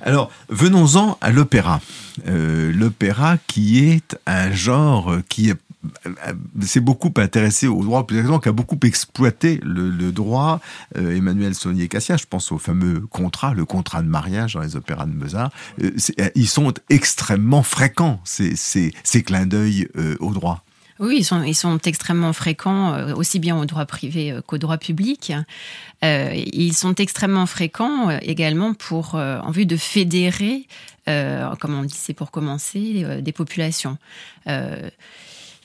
Alors, 0.00 0.30
venons-en 0.48 1.18
à 1.20 1.30
l'opéra. 1.30 1.80
Euh, 2.28 2.72
l'opéra 2.72 3.36
qui 3.48 3.80
est 3.80 4.16
un 4.26 4.52
genre 4.52 5.18
qui 5.28 5.50
est 5.50 5.56
s'est 6.62 6.80
beaucoup 6.80 7.12
intéressé 7.16 7.66
au 7.66 7.82
droit, 7.82 8.06
plus 8.06 8.16
exactement, 8.16 8.40
qui 8.40 8.48
a 8.48 8.52
beaucoup 8.52 8.78
exploité 8.82 9.60
le, 9.62 10.12
droit. 10.12 10.60
Euh, 10.96 11.16
Emmanuel 11.16 11.54
Saunier-Cassia, 11.54 12.16
je 12.16 12.26
pense 12.28 12.52
au 12.52 12.58
fameux 12.58 13.00
contrat, 13.00 13.54
le 13.54 13.64
contrat 13.64 14.02
de 14.02 14.08
mariage 14.08 14.54
dans 14.54 14.60
les 14.60 14.76
opéras 14.76 15.06
de 15.06 15.12
Mozart. 15.12 15.50
Euh, 15.82 15.90
euh, 16.18 16.28
ils 16.34 16.48
sont 16.48 16.72
extrêmement 16.88 17.62
fréquents, 17.62 18.20
ces, 18.24 18.56
ces, 18.56 18.92
clins 19.22 19.46
d'œil 19.46 19.88
au 20.20 20.32
droit. 20.32 20.64
Oui, 20.98 21.24
ils 21.46 21.54
sont, 21.54 21.78
extrêmement 21.84 22.34
fréquents, 22.34 23.14
aussi 23.14 23.38
bien 23.38 23.56
au 23.56 23.64
droit 23.64 23.86
privé 23.86 24.38
qu'au 24.46 24.58
droit 24.58 24.76
public. 24.76 25.32
ils 26.02 26.74
sont 26.74 26.94
extrêmement 26.94 27.46
fréquents 27.46 28.10
également 28.20 28.74
pour, 28.74 29.14
en 29.14 29.50
vue 29.50 29.66
de 29.66 29.76
fédérer, 29.76 30.66
comme 31.06 31.74
on 31.74 31.84
dit, 31.84 31.96
c'est 31.96 32.12
pour 32.12 32.30
commencer, 32.30 33.22
des 33.22 33.32
populations 33.32 33.96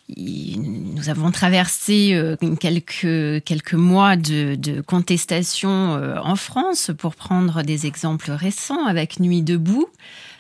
nous 0.10 1.10
avons 1.10 1.32
traversé 1.32 2.12
euh, 2.14 2.36
quelques, 2.60 3.44
quelques 3.44 3.74
mois 3.74 4.16
de, 4.16 4.56
de 4.56 4.82
contestation 4.82 5.96
euh, 5.96 6.18
en 6.22 6.36
France, 6.36 6.92
pour 6.98 7.16
prendre 7.16 7.64
des 7.64 7.88
exemples 7.88 8.32
récents, 8.32 8.86
avec 8.86 9.20
Nuit 9.20 9.42
debout, 9.42 9.88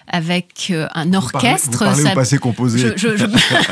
avec 0.08 0.68
euh, 0.70 0.88
un 0.94 1.14
orchestre. 1.14 1.72
Vous 1.72 1.78
parlez, 1.80 2.12
au 2.12 2.14
passé 2.16 2.38
composé. 2.38 2.94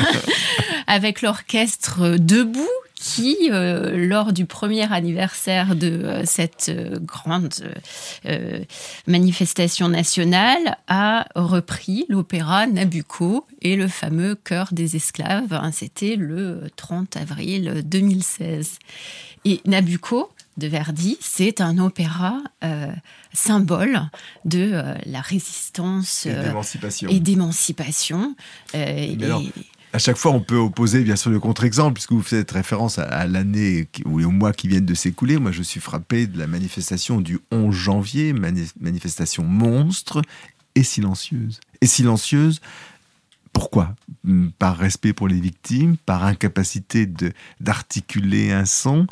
avec 0.88 1.22
l'orchestre 1.22 2.16
debout 2.18 2.68
qui, 3.04 3.50
euh, 3.50 4.06
lors 4.08 4.32
du 4.32 4.46
premier 4.46 4.90
anniversaire 4.90 5.76
de 5.76 5.88
euh, 5.88 6.22
cette 6.24 6.70
euh, 6.70 6.98
grande 6.98 7.52
manifestation 9.06 9.90
nationale, 9.90 10.78
a 10.88 11.26
repris 11.34 12.06
l'opéra 12.08 12.66
Nabucco 12.66 13.46
et 13.60 13.76
le 13.76 13.88
fameux 13.88 14.34
Chœur 14.34 14.68
des 14.72 14.96
esclaves. 14.96 15.52
Hein, 15.52 15.70
c'était 15.70 16.16
le 16.16 16.62
30 16.76 17.18
avril 17.18 17.82
2016. 17.84 18.78
Et 19.44 19.60
Nabucco, 19.66 20.30
de 20.56 20.68
Verdi, 20.68 21.18
c'est 21.20 21.60
un 21.60 21.78
opéra 21.78 22.38
symbole 23.32 24.00
de 24.44 24.82
la 25.04 25.20
résistance 25.20 26.26
et 26.26 27.20
d'émancipation. 27.20 28.36
Et, 28.72 29.16
à 29.94 29.98
chaque 29.98 30.16
fois, 30.16 30.32
on 30.32 30.40
peut 30.40 30.56
opposer 30.56 31.04
bien 31.04 31.14
sûr 31.14 31.30
le 31.30 31.38
contre-exemple, 31.38 31.94
puisque 31.94 32.10
vous 32.10 32.22
faites 32.22 32.50
référence 32.50 32.98
à, 32.98 33.28
l'année 33.28 33.86
ou 34.04 34.20
aux 34.20 34.30
mois 34.30 34.52
qui 34.52 34.66
viennent 34.66 34.84
de 34.84 34.94
s'écouler. 34.94 35.38
Moi, 35.38 35.52
je 35.52 35.62
suis 35.62 35.78
frappé 35.78 36.26
de 36.26 36.36
la 36.36 36.48
manifestation 36.48 37.20
du 37.20 37.38
11 37.52 37.72
janvier, 37.72 38.32
manifestation 38.32 39.44
monstre 39.44 40.20
et 40.74 40.82
silencieuse. 40.82 41.60
Et 41.80 41.86
silencieuse, 41.86 42.60
pourquoi? 43.52 43.94
Par 44.58 44.76
respect 44.76 45.12
pour 45.12 45.28
les 45.28 45.38
victimes, 45.38 45.96
par 45.96 46.24
incapacité 46.24 47.08
d'articuler 47.60 48.50
un 48.50 48.64
son. 48.64 49.06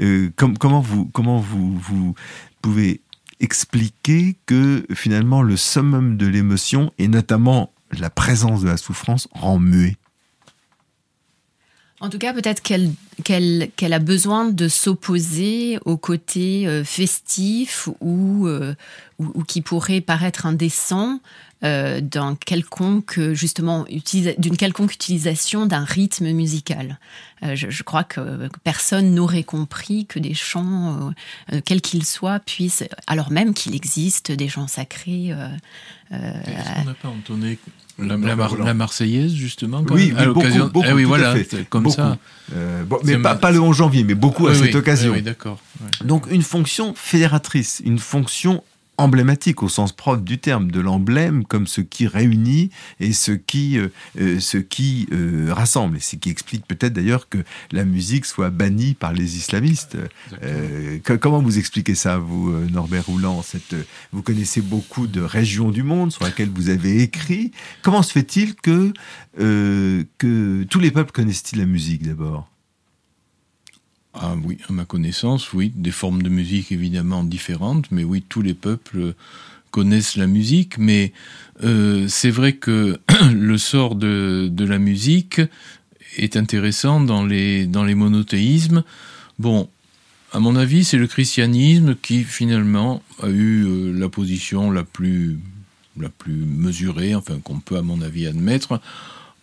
Euh, 0.00 0.30
comment 0.36 0.80
vous, 0.80 1.04
comment 1.12 1.38
vous, 1.38 1.78
vous 1.78 2.14
pouvez 2.60 3.02
expliquer 3.38 4.36
que 4.46 4.84
finalement 4.94 5.42
le 5.42 5.56
summum 5.56 6.16
de 6.16 6.26
l'émotion, 6.26 6.92
et 6.98 7.06
notamment 7.06 7.72
la 7.96 8.10
présence 8.10 8.62
de 8.62 8.66
la 8.66 8.76
souffrance, 8.76 9.28
rend 9.30 9.60
muet? 9.60 9.96
En 12.04 12.10
tout 12.10 12.18
cas, 12.18 12.34
peut-être 12.34 12.62
qu'elle 12.62 13.92
a 13.92 13.98
besoin 13.98 14.44
de 14.44 14.68
s'opposer 14.68 15.78
au 15.86 15.96
côté 15.96 16.68
euh, 16.68 16.84
festif 16.84 17.88
euh, 18.02 18.74
ou, 19.18 19.42
qui 19.44 19.62
pourrait 19.62 20.02
paraître 20.02 20.44
indécent 20.44 21.20
euh, 21.62 22.02
justement 23.32 23.86
d'une 23.88 24.56
quelconque 24.58 24.92
utilisation 24.92 25.64
d'un 25.64 25.84
rythme 25.84 26.30
musical. 26.32 26.98
Je, 27.42 27.82
crois 27.82 28.04
que 28.04 28.48
personne 28.64 29.14
n'aurait 29.14 29.42
compris 29.42 30.04
que 30.04 30.18
des 30.18 30.34
chants, 30.34 31.12
quels 31.64 31.82
qu'ils 31.82 32.04
soient, 32.04 32.38
puissent, 32.38 32.84
alors 33.06 33.30
même 33.30 33.54
qu'il 33.54 33.74
existe 33.74 34.30
des 34.30 34.48
chants 34.48 34.66
sacrés. 34.66 35.34
Est-ce 36.46 36.80
qu'on 36.80 36.84
n'a 36.84 36.94
pas 36.94 37.08
entonné 37.08 37.58
la, 37.98 38.74
Marseillaise, 38.74 39.34
justement 39.34 39.84
Oui, 39.90 40.12
à 40.16 40.24
l'occasion. 40.24 40.66
Beaucoup, 40.66 40.86
ah 40.88 40.94
oui, 40.94 41.04
voilà, 41.04 41.34
comme 41.70 41.88
ça. 41.90 42.18
Euh, 42.54 42.82
mais 43.04 43.18
pas, 43.18 43.50
le 43.52 43.60
11 43.60 43.76
janvier, 43.76 44.04
mais 44.04 44.14
beaucoup 44.14 44.46
à 44.46 44.54
cette 44.54 44.74
occasion. 44.74 45.12
Oui, 45.12 45.22
d'accord. 45.22 45.60
Donc 46.04 46.26
une 46.30 46.42
fonction 46.42 46.94
fédératrice, 46.96 47.82
une 47.84 47.98
fonction 47.98 48.62
emblématique 48.96 49.62
au 49.62 49.68
sens 49.68 49.92
propre 49.92 50.22
du 50.22 50.38
terme, 50.38 50.70
de 50.70 50.80
l'emblème 50.80 51.44
comme 51.44 51.66
ce 51.66 51.80
qui 51.80 52.06
réunit 52.06 52.70
et 53.00 53.12
ce 53.12 53.32
qui, 53.32 53.78
euh, 53.78 53.88
euh, 54.20 54.40
ce 54.40 54.58
qui 54.58 55.08
euh, 55.12 55.52
rassemble. 55.52 55.96
Et 55.96 56.00
ce 56.00 56.16
qui 56.16 56.30
explique 56.30 56.66
peut-être 56.66 56.92
d'ailleurs 56.92 57.28
que 57.28 57.38
la 57.72 57.84
musique 57.84 58.24
soit 58.24 58.50
bannie 58.50 58.94
par 58.94 59.12
les 59.12 59.36
islamistes. 59.36 59.96
comment 61.20 61.40
vous 61.40 61.58
expliquez 61.58 61.94
ça, 61.94 62.18
vous, 62.18 62.52
Norbert 62.70 63.06
Roulant 63.06 63.42
cette, 63.42 63.74
Vous 64.12 64.22
connaissez 64.22 64.60
beaucoup 64.60 65.06
de 65.06 65.20
régions 65.20 65.70
du 65.70 65.82
monde 65.82 66.12
sur 66.12 66.24
lesquelles 66.24 66.50
vous 66.50 66.68
avez 66.68 67.02
écrit. 67.02 67.52
Comment 67.82 68.02
se 68.02 68.12
fait-il 68.12 68.54
que, 68.54 68.92
que 69.36 70.62
tous 70.64 70.80
les 70.80 70.90
peuples 70.90 71.12
connaissent-ils 71.12 71.58
la 71.58 71.66
musique 71.66 72.06
d'abord? 72.06 72.48
Ah 74.14 74.34
oui, 74.44 74.58
à 74.68 74.72
ma 74.72 74.84
connaissance, 74.84 75.52
oui, 75.52 75.72
des 75.74 75.90
formes 75.90 76.22
de 76.22 76.28
musique 76.28 76.70
évidemment 76.70 77.24
différentes, 77.24 77.90
mais 77.90 78.04
oui, 78.04 78.24
tous 78.28 78.42
les 78.42 78.54
peuples 78.54 79.14
connaissent 79.70 80.16
la 80.16 80.28
musique, 80.28 80.78
mais 80.78 81.12
euh, 81.64 82.06
c'est 82.08 82.30
vrai 82.30 82.52
que 82.52 83.00
le 83.32 83.58
sort 83.58 83.96
de, 83.96 84.48
de, 84.50 84.64
la 84.64 84.78
musique 84.78 85.40
est 86.16 86.36
intéressant 86.36 87.00
dans 87.00 87.26
les, 87.26 87.66
dans 87.66 87.82
les 87.82 87.96
monothéismes. 87.96 88.84
Bon, 89.40 89.68
à 90.32 90.38
mon 90.38 90.54
avis, 90.54 90.84
c'est 90.84 90.96
le 90.96 91.08
christianisme 91.08 91.96
qui 92.00 92.22
finalement 92.22 93.02
a 93.20 93.28
eu 93.28 93.64
euh, 93.64 93.92
la 93.98 94.08
position 94.08 94.70
la 94.70 94.84
plus, 94.84 95.38
la 95.98 96.08
plus 96.08 96.34
mesurée, 96.34 97.16
enfin 97.16 97.40
qu'on 97.42 97.58
peut 97.58 97.76
à 97.76 97.82
mon 97.82 98.00
avis 98.00 98.28
admettre. 98.28 98.80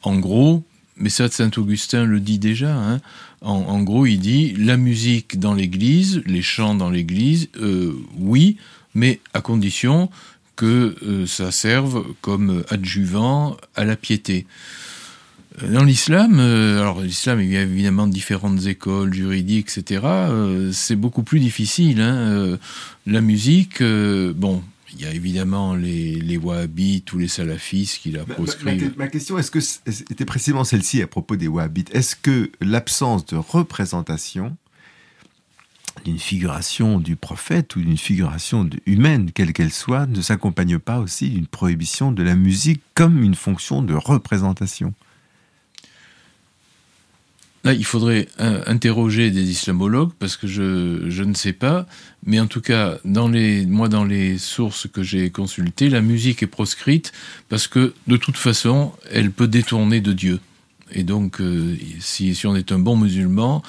En 0.02 0.18
gros, 0.18 0.64
mais 0.98 1.10
ça, 1.10 1.30
Saint 1.30 1.52
Augustin 1.58 2.06
le 2.06 2.20
dit 2.20 2.40
déjà. 2.40 2.76
Hein. 2.76 3.02
En, 3.42 3.82
gros, 3.82 4.06
il 4.06 4.20
dit 4.20 4.54
la 4.58 4.78
musique 4.78 5.40
dans 5.40 5.56
l'Église, 5.56 6.22
les 6.28 6.44
chants 6.44 6.76
dans 6.76 6.92
l'Église, 6.92 7.50
euh, 7.60 7.94
oui, 8.20 8.58
mais 8.94 9.20
à 9.34 9.42
condition 9.42 10.10
que 10.56 10.96
euh, 11.04 11.26
ça 11.26 11.52
serve 11.52 12.04
comme 12.22 12.64
adjuvant 12.70 13.58
à 13.76 13.84
la 13.84 13.96
piété. 13.96 14.46
Euh, 15.64 15.74
dans 15.74 15.84
l'islam, 15.84 16.40
alors 16.40 17.02
l'islam, 17.02 17.42
il 17.42 17.50
y 17.52 17.58
a 17.58 17.64
évidemment 17.64 18.06
différentes 18.06 18.68
écoles 18.68 19.12
juridiques, 19.12 19.76
etc. 19.76 20.06
c'est 20.72 20.96
beaucoup 20.96 21.24
plus 21.24 21.40
difficile. 21.40 22.00
Hein. 22.00 22.60
la 23.08 23.22
musique, 23.22 23.82
bon, 23.82 24.62
il 24.94 25.02
y 25.02 25.06
a 25.06 25.14
évidemment 25.14 25.76
les, 25.76 26.16
les 26.16 26.38
wahhabites 26.38 27.12
ou 27.14 27.18
les 27.18 27.28
salafistes 27.28 28.00
qui 28.00 28.12
la 28.12 28.26
proscrivent. 28.26 28.94
Ma, 28.98 29.08
question 29.08 29.38
est-ce 29.38 29.52
que 29.52 29.60
c'était 29.60 30.26
précisément 30.26 30.64
celle-ci 30.64 31.02
à 31.02 31.08
propos 31.08 31.36
des 31.36 31.48
wahhabites? 31.48 31.94
Est-ce 31.94 32.16
que 32.16 32.52
l'absence 32.62 33.26
de 33.26 33.38
représentation 33.38 34.56
d'une 36.06 36.20
figuration 36.20 37.00
du 37.00 37.16
prophète 37.16 37.76
ou 37.76 37.82
d'une 37.82 37.98
figuration 37.98 38.70
humaine, 38.86 39.32
quelle 39.34 39.54
qu'elle 39.54 39.72
soit, 39.72 40.08
ne 40.08 40.22
s'accompagne 40.22 40.80
pas 40.80 41.00
aussi 41.00 41.30
d'une 41.30 41.48
prohibition 41.48 42.12
de 42.12 42.24
la 42.24 42.36
musique 42.36 42.82
comme 42.96 43.22
une 43.22 43.36
fonction 43.36 43.82
de 43.82 43.94
représentation? 43.94 44.94
Là, 47.64 47.74
il 47.74 47.86
faudrait 47.86 48.28
euh, 48.40 48.64
interroger 48.66 49.30
des 49.30 49.52
islamologues 49.52 50.12
parce 50.18 50.36
que 50.36 50.48
je, 50.48 51.24
ne 51.24 51.34
sais 51.34 51.54
pas. 51.54 51.86
Mais 52.26 52.40
en 52.40 52.48
tout 52.48 52.62
cas, 52.62 52.98
moi, 53.06 53.88
dans 53.88 54.04
les 54.04 54.38
sources 54.38 54.88
que 54.92 55.04
j'ai 55.04 55.30
consultées, 55.30 55.90
la 55.90 56.02
musique 56.02 56.42
est 56.42 56.48
proscrite 56.48 57.12
parce 57.50 57.68
que 57.68 57.94
de 58.08 58.18
toute 58.18 58.38
façon, 58.38 58.94
elle 59.12 59.32
peut 59.32 59.48
détourner 59.48 60.02
de 60.02 60.14
Dieu. 60.14 60.40
Et 60.92 61.04
donc, 61.04 61.40
euh, 61.40 61.78
si, 62.00 62.34
si, 62.36 62.48
on 62.48 62.56
est 62.56 62.72
un 62.72 62.80
bon 62.80 62.98
musulman, 62.98 63.62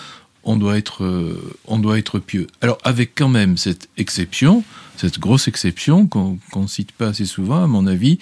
euh, 0.44 1.36
on 1.66 1.78
doit 1.78 1.98
être 1.98 2.18
pieux. 2.18 2.46
Alors, 2.60 2.78
avec 2.84 3.12
quand 3.14 3.28
même 3.28 3.56
cette 3.56 3.88
exception, 3.96 4.64
cette 4.96 5.18
grosse 5.18 5.48
exception 5.48 6.06
qu'on 6.06 6.38
ne 6.56 6.66
cite 6.66 6.92
pas 6.92 7.08
assez 7.08 7.26
souvent, 7.26 7.62
à 7.62 7.66
mon 7.66 7.86
avis, 7.86 8.18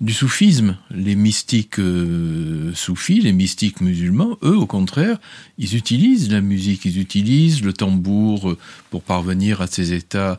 du 0.00 0.12
soufisme. 0.12 0.76
Les 0.90 1.14
mystiques 1.14 1.78
euh, 1.78 2.72
soufis, 2.74 3.20
les 3.20 3.32
mystiques 3.32 3.80
musulmans, 3.80 4.38
eux, 4.42 4.56
au 4.56 4.66
contraire, 4.66 5.18
ils 5.58 5.76
utilisent 5.76 6.30
la 6.30 6.40
musique, 6.40 6.84
ils 6.84 6.98
utilisent 6.98 7.62
le 7.62 7.72
tambour 7.72 8.50
euh, 8.50 8.58
pour 8.90 9.02
parvenir 9.02 9.60
à 9.60 9.66
ces 9.66 9.92
états 9.92 10.38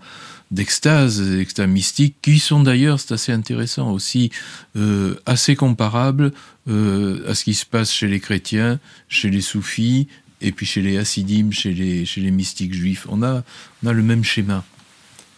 d'extase, 0.51 1.37
extats 1.39 1.67
mystiques, 1.67 2.15
qui 2.21 2.39
sont 2.39 2.61
d'ailleurs, 2.61 2.99
c'est 2.99 3.13
assez 3.13 3.31
intéressant 3.31 3.91
aussi, 3.91 4.29
euh, 4.75 5.15
assez 5.25 5.55
comparables 5.55 6.31
à 6.67 7.35
ce 7.35 7.43
qui 7.43 7.53
se 7.53 7.65
passe 7.65 7.91
chez 7.91 8.07
les 8.07 8.19
chrétiens, 8.19 8.79
chez 9.07 9.29
les 9.29 9.41
soufis, 9.41 10.07
et 10.41 10.51
puis 10.51 10.65
chez 10.65 10.81
les 10.81 10.97
hassidim, 10.97 11.51
chez 11.51 11.73
les, 11.73 12.05
chez 12.05 12.21
les 12.21 12.31
mystiques 12.31 12.73
juifs. 12.73 13.05
On 13.09 13.21
a, 13.21 13.43
on 13.83 13.87
a 13.87 13.93
le 13.93 14.01
même 14.01 14.23
schéma. 14.23 14.63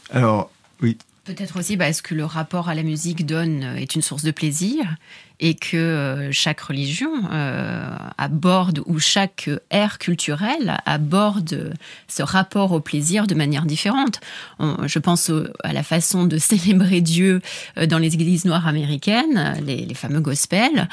Alors, 0.10 0.52
oui. 0.82 0.98
Peut-être 1.28 1.60
aussi 1.60 1.76
parce 1.76 2.02
que 2.02 2.16
le 2.16 2.24
rapport 2.24 2.70
à 2.70 2.74
la 2.74 2.84
musique 2.84 3.26
donne 3.26 3.62
euh, 3.64 3.76
est 3.76 3.96
une 3.96 4.02
source 4.02 4.24
de 4.24 4.32
plaisir? 4.32 4.96
Et 5.40 5.54
que 5.54 5.78
euh, 5.78 6.32
chaque 6.32 6.62
religion 6.62 7.12
euh, 7.32 7.96
aborde 8.18 8.82
ou 8.86 9.00
chaque 9.00 9.50
ère 9.70 10.00
culturelle 10.00 10.78
aborde 10.86 11.74
ce 12.08 12.24
rapport 12.24 12.72
au 12.72 12.80
plaisir 12.80 13.28
de 13.28 13.36
manière 13.36 13.66
différente. 13.66 14.20
je 14.60 15.00
pense 15.00 15.32
à 15.64 15.74
la 15.74 15.84
façon 15.84 16.26
de 16.26 16.38
célébrer 16.38 17.02
Dieu 17.02 17.42
dans 17.88 17.98
les 17.98 18.14
églises 18.16 18.46
noires 18.46 18.68
américaines, 18.68 19.56
les, 19.66 19.94
fameux 19.94 20.20
gospels. 20.20 20.88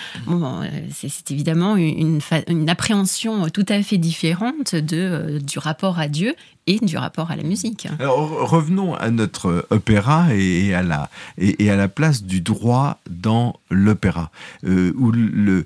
C'est 0.93 1.31
évidemment 1.31 1.77
une, 1.77 2.21
appréhension 2.69 3.49
tout 3.49 3.67
à 3.69 3.83
fait 3.83 3.99
différente 3.99 4.75
du 4.75 5.59
rapport 5.59 5.99
à 5.99 6.09
Dieu 6.09 6.35
et 6.67 6.79
du 6.79 6.97
rapport 6.97 7.31
à 7.31 7.37
la 7.37 7.43
musique. 7.43 7.89
Revenons 8.01 8.95
à 8.95 9.11
notre 9.11 9.67
opéra 9.71 10.35
et 10.35 10.75
à 10.75 10.83
la, 10.83 11.11
et, 11.39 11.71
à 11.71 11.77
la 11.77 11.89
place 11.89 12.23
du 12.23 12.41
droit 12.41 12.99
dans 13.09 13.57
l'opéra, 13.71 14.31
euh, 14.67 14.93
où 14.97 15.13
le, 15.13 15.65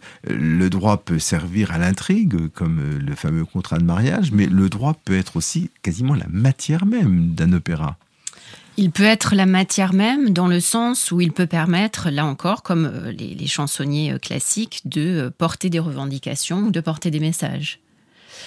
droit 0.69 0.99
peut 0.99 1.19
servir 1.19 1.73
à 1.73 1.79
l'intrigue, 1.79 2.49
comme 2.49 2.81
le 2.99 3.15
fameux 3.15 3.45
contrat 3.45 3.79
de 3.79 3.85
mariage, 3.85 4.33
mais 4.33 4.47
le 4.47 4.69
droit 4.69 4.95
peut 5.05 5.17
être 5.17 5.37
aussi 5.37 5.71
quasiment 5.83 6.15
la 6.15 6.27
matière 6.29 6.87
même 6.87 7.35
d'un 7.35 7.53
opéra. 7.53 7.97
Il 8.81 8.93
peut 8.93 9.03
être 9.03 9.35
la 9.35 9.45
matière 9.45 9.93
même 9.93 10.31
dans 10.31 10.47
le 10.47 10.61
sens 10.61 11.11
où 11.11 11.21
il 11.21 11.33
peut 11.33 11.49
permettre, 11.49 12.11
là 12.11 12.25
encore, 12.25 12.63
comme 12.63 12.87
euh, 12.87 13.11
les, 13.11 13.47
chansonniers 13.49 14.13
euh, 14.13 14.19
classiques, 14.19 14.83
de 14.85 15.33
porter 15.37 15.69
des 15.69 15.81
revendications 15.81 16.61
ou 16.61 16.71
de 16.71 16.81
porter 16.81 17.11
des 17.11 17.19
messages. 17.19 17.81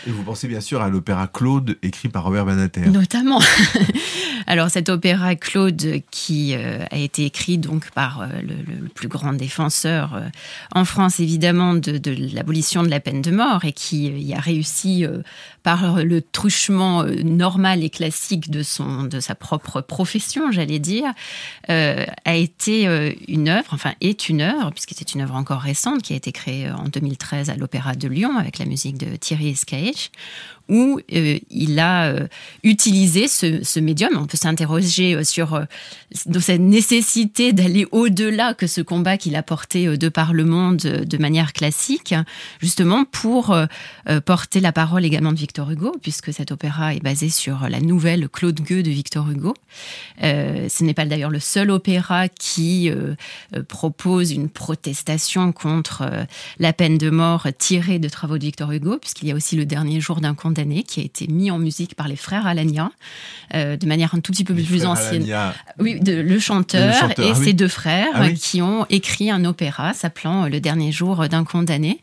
Et 0.07 0.11
vous 0.11 0.23
pensez 0.23 0.47
bien 0.47 0.61
sûr 0.61 0.81
à 0.81 0.89
l'opéra 0.89 1.27
Claude 1.27 1.77
écrit 1.83 2.09
par 2.09 2.23
Robert 2.23 2.45
Banater. 2.45 2.81
Notamment. 2.81 3.39
Alors 4.47 4.69
cet 4.69 4.89
opéra 4.89 5.35
Claude 5.35 6.01
qui 6.11 6.55
euh, 6.55 6.83
a 6.91 6.97
été 6.97 7.25
écrit 7.25 7.57
donc 7.57 7.91
par 7.91 8.21
euh, 8.21 8.27
le, 8.41 8.87
plus 8.89 9.07
grand 9.07 9.33
défenseur 9.33 10.15
euh, 10.15 10.27
en 10.73 10.83
France 10.83 11.19
évidemment 11.19 11.73
de, 11.73 12.01
l'abolition 12.33 12.83
de 12.83 12.89
la 12.89 12.99
peine 12.99 13.21
de 13.21 13.31
mort 13.31 13.63
et 13.65 13.71
qui 13.71 14.07
y 14.07 14.33
a 14.33 14.39
réussi 14.39 15.05
par 15.63 16.03
le 16.03 16.21
truchement 16.21 17.03
normal 17.03 17.83
et 17.83 17.89
classique 17.89 18.49
de 18.49 18.63
son 18.63 19.03
de 19.03 19.19
sa 19.19 19.35
propre 19.35 19.81
profession, 19.81 20.51
j'allais 20.51 20.79
dire, 20.79 21.13
a 21.67 22.35
été 22.35 23.15
une 23.27 23.47
œuvre, 23.47 23.69
enfin 23.71 23.93
est 24.01 24.29
une 24.29 24.41
œuvre 24.41 24.71
puisque 24.71 24.93
c'est 24.95 25.13
une 25.13 25.21
œuvre 25.21 25.35
encore 25.35 25.61
récente 25.61 26.01
qui 26.01 26.13
a 26.13 26.15
été 26.15 26.31
créée 26.31 26.69
en 26.71 26.85
2013 26.85 27.49
à 27.49 27.55
l'Opéra 27.55 27.95
de 27.95 28.07
Lyon 28.07 28.37
avec 28.37 28.57
la 28.57 28.65
musique 28.65 28.97
de 28.97 29.15
Thierry 29.15 29.49
nicht. 29.91 30.13
Où 30.69 30.99
euh, 31.13 31.39
il 31.49 31.79
a 31.79 32.05
euh, 32.05 32.27
utilisé 32.63 33.27
ce, 33.27 33.79
médium. 33.79 34.11
On 34.15 34.25
peut 34.25 34.37
s'interroger 34.37 35.15
euh, 35.15 35.23
sur 35.23 35.61
cette 36.13 36.61
nécessité 36.61 37.53
d'aller 37.53 37.87
au-delà 37.91 38.53
que 38.53 38.67
ce 38.67 38.81
combat 38.81 39.17
qu'il 39.17 39.35
a 39.35 39.43
porté 39.43 39.97
de 39.97 40.09
par 40.09 40.33
le 40.33 40.45
monde 40.45 40.77
de 40.77 41.17
manière 41.17 41.53
classique, 41.53 42.13
justement 42.59 43.05
pour 43.05 43.55
porter 44.25 44.59
la 44.59 44.71
parole 44.71 45.05
également 45.05 45.31
de 45.31 45.37
Victor 45.37 45.71
Hugo, 45.71 45.95
puisque 46.01 46.33
cet 46.33 46.51
opéra 46.51 46.93
est 46.93 46.99
basé 46.99 47.29
sur 47.29 47.69
la 47.69 47.79
nouvelle 47.79 48.27
Claude 48.27 48.59
Gueux 48.59 48.83
de 48.83 48.91
Victor 48.91 49.29
Hugo. 49.29 49.53
ce 50.21 50.83
n'est 50.83 50.93
pas 50.93 51.05
d'ailleurs 51.05 51.29
le 51.29 51.39
seul 51.39 51.71
opéra 51.71 52.27
qui 52.27 52.91
propose 53.69 54.31
une 54.31 54.49
protestation 54.49 55.51
contre 55.53 56.09
la 56.59 56.73
peine 56.73 56.97
de 56.97 57.09
mort 57.09 57.47
tirée 57.57 57.99
de 57.99 58.09
travaux 58.09 58.37
de 58.37 58.43
Victor 58.43 58.71
Hugo, 58.71 58.97
puisqu'il 58.97 59.29
y 59.29 59.31
a 59.31 59.35
aussi 59.35 59.55
le 59.55 59.65
dernier 59.65 60.01
jour 60.01 60.19
d'un 60.19 60.35
condamné 60.35 60.60
qui 60.87 61.01
a 61.01 61.03
été 61.03 61.27
mis 61.27 61.51
en 61.51 61.57
musique 61.57 61.95
par 61.95 62.07
les 62.07 62.15
frères 62.15 62.45
Alania 62.45 62.91
euh, 63.53 63.75
de 63.75 63.85
manière 63.85 64.15
un 64.15 64.19
tout 64.19 64.31
petit 64.31 64.43
peu 64.43 64.53
plus 64.53 64.85
ancienne. 64.85 65.25
Oui, 65.79 65.99
de, 65.99 66.13
le, 66.13 66.39
chanteur 66.39 67.11
et 67.17 67.31
ah 67.31 67.35
ses 67.35 67.53
deux 67.53 67.67
frères 67.67 68.13
ah 68.13 68.31
qui 68.31 68.61
ont 68.61 68.85
écrit 68.89 69.29
un 69.29 69.43
opéra 69.45 69.93
s'appelant 69.93 70.47
Le 70.47 70.59
dernier 70.59 70.91
jour 70.91 71.27
d'un 71.27 71.43
condamné, 71.43 71.99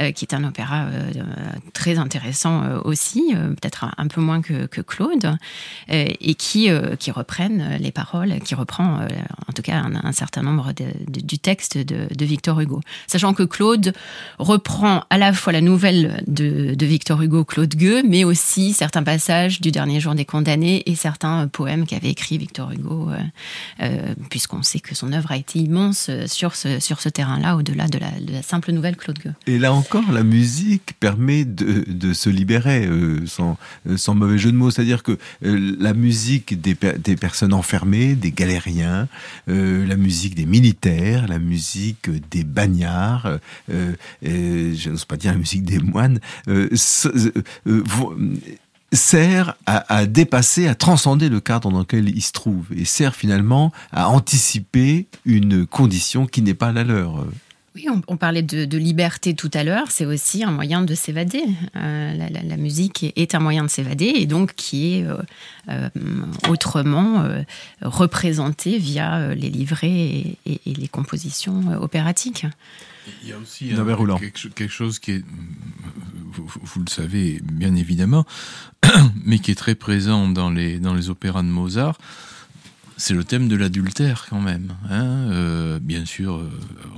euh, 0.00 0.12
qui 0.12 0.24
est 0.24 0.34
un 0.34 0.44
opéra 0.44 0.84
euh, 0.84 1.10
très 1.72 1.98
intéressant 1.98 2.62
aussi, 2.84 3.34
peut-être 3.34 3.86
un, 3.96 4.06
peu 4.06 4.20
moins 4.20 4.42
que, 4.42 4.66
Claude, 4.82 5.36
et 5.88 6.34
qui, 6.34 6.68
qui 6.98 7.10
reprennent 7.10 7.78
les 7.80 7.90
paroles, 7.90 8.40
qui 8.40 8.54
reprend 8.54 9.00
en 9.48 9.52
tout 9.52 9.62
cas 9.62 9.82
un, 10.02 10.12
certain 10.12 10.42
nombre 10.42 10.72
du 11.08 11.38
texte 11.38 11.78
de, 11.78 12.24
Victor 12.24 12.60
Hugo. 12.60 12.80
Sachant 13.06 13.34
que 13.34 13.42
Claude 13.42 13.92
reprend 14.38 15.04
à 15.10 15.18
la 15.18 15.32
fois 15.32 15.52
la 15.52 15.60
nouvelle 15.60 16.22
de, 16.26 16.74
de 16.74 16.86
Victor 16.86 17.20
Hugo, 17.20 17.44
Claude 17.44 17.74
Gueux, 17.74 17.91
Mais 18.04 18.24
aussi 18.24 18.72
certains 18.72 19.02
passages 19.02 19.60
du 19.60 19.70
Dernier 19.70 20.00
jour 20.00 20.14
des 20.14 20.24
condamnés 20.24 20.82
et 20.86 20.94
certains 20.94 21.48
poèmes 21.48 21.86
qu'avait 21.86 22.10
écrit 22.10 22.38
Victor 22.38 22.70
Hugo, 22.72 23.10
puisqu'on 24.28 24.62
sait 24.62 24.80
que 24.80 24.94
son 24.94 25.12
œuvre 25.12 25.32
a 25.32 25.36
été 25.36 25.58
immense 25.58 26.10
sur 26.26 26.54
ce, 26.54 26.78
sur 26.78 27.00
ce 27.00 27.08
terrain-là, 27.08 27.56
au-delà 27.56 27.88
de 27.88 27.98
la, 27.98 28.42
simple 28.42 28.72
nouvelle 28.72 28.96
Claude 28.96 29.18
Gueux. 29.18 29.32
Et 29.46 29.58
là 29.58 29.72
encore, 29.72 30.10
la 30.12 30.22
musique 30.22 30.92
permet 31.00 31.44
de, 31.44 31.84
de 31.88 32.12
se 32.12 32.28
libérer, 32.28 32.88
sans, 33.26 33.56
sans 33.96 34.14
mauvais 34.14 34.38
jeu 34.38 34.52
de 34.52 34.56
mots. 34.56 34.70
C'est-à-dire 34.70 35.02
que 35.02 35.18
la 35.40 35.94
musique 35.94 36.60
des, 36.60 36.76
des 36.98 37.16
personnes 37.16 37.54
enfermées, 37.54 38.14
des 38.14 38.32
galériens, 38.32 39.08
la 39.46 39.96
musique 39.96 40.34
des 40.34 40.46
militaires, 40.46 41.26
la 41.28 41.38
musique 41.38 42.10
des 42.30 42.44
bagnards, 42.44 43.38
euh, 44.32 44.74
je 44.74 44.90
n'ose 44.90 45.04
pas 45.04 45.16
dire 45.16 45.32
la 45.32 45.38
musique 45.38 45.64
des 45.64 45.78
moines, 45.78 46.20
euh, 46.48 46.68
euh, 47.66 47.81
sert 48.92 49.56
à, 49.66 50.06
dépasser, 50.06 50.68
à 50.68 50.74
transcender 50.74 51.28
le 51.28 51.40
cadre 51.40 51.70
dans 51.70 51.80
lequel 51.80 52.08
ils 52.08 52.22
se 52.22 52.32
trouvent 52.32 52.66
et 52.76 52.84
sert 52.84 53.14
finalement 53.14 53.72
à 53.90 54.08
anticiper 54.08 55.06
une 55.24 55.66
condition 55.66 56.26
qui 56.26 56.42
n'est 56.42 56.54
pas 56.54 56.72
la 56.72 56.84
leur. 56.84 57.26
Oui, 57.74 57.86
on, 58.06 58.16
parlait 58.18 58.42
de, 58.42 58.76
liberté 58.76 59.32
tout 59.32 59.50
à 59.54 59.64
l'heure, 59.64 59.90
c'est 59.90 60.04
aussi 60.04 60.44
un 60.44 60.50
moyen 60.50 60.82
de 60.82 60.94
s'évader. 60.94 61.42
Euh, 61.74 62.28
la, 62.30 62.56
musique 62.58 63.10
est, 63.16 63.34
un 63.34 63.38
moyen 63.38 63.64
de 63.64 63.70
s'évader 63.70 64.12
et 64.14 64.26
donc 64.26 64.52
qui 64.54 64.96
est 64.96 65.04
euh, 65.06 65.16
euh, 65.70 65.88
autrement 66.50 67.24
représenté 67.80 68.76
via 68.76 69.34
les 69.34 69.48
livrets 69.48 70.36
et, 70.44 70.60
les 70.66 70.88
compositions 70.88 71.62
opératiques. 71.80 72.44
Il 73.22 73.28
y 73.28 73.32
a 73.32 73.38
aussi 73.38 73.72
quelque, 74.54 74.68
chose 74.68 74.98
qui 74.98 75.12
est, 75.12 75.24
vous, 76.32 76.46
vous, 76.46 76.80
le 76.80 76.90
savez 76.90 77.40
bien 77.42 77.74
évidemment, 77.74 78.24
mais 79.24 79.38
qui 79.38 79.50
est 79.50 79.56
très 79.56 79.74
présent 79.74 80.28
dans 80.28 80.50
les, 80.50 80.78
dans 80.78 80.94
les 80.94 81.10
opéras 81.10 81.42
de 81.42 81.48
Mozart 81.48 81.98
c'est 83.02 83.14
le 83.14 83.24
thème 83.24 83.48
de 83.48 83.56
l'adultère 83.56 84.26
quand 84.30 84.40
même. 84.40 84.74
Hein. 84.88 85.30
Euh, 85.30 85.80
bien 85.80 86.04
sûr, 86.04 86.36
euh, 86.36 86.48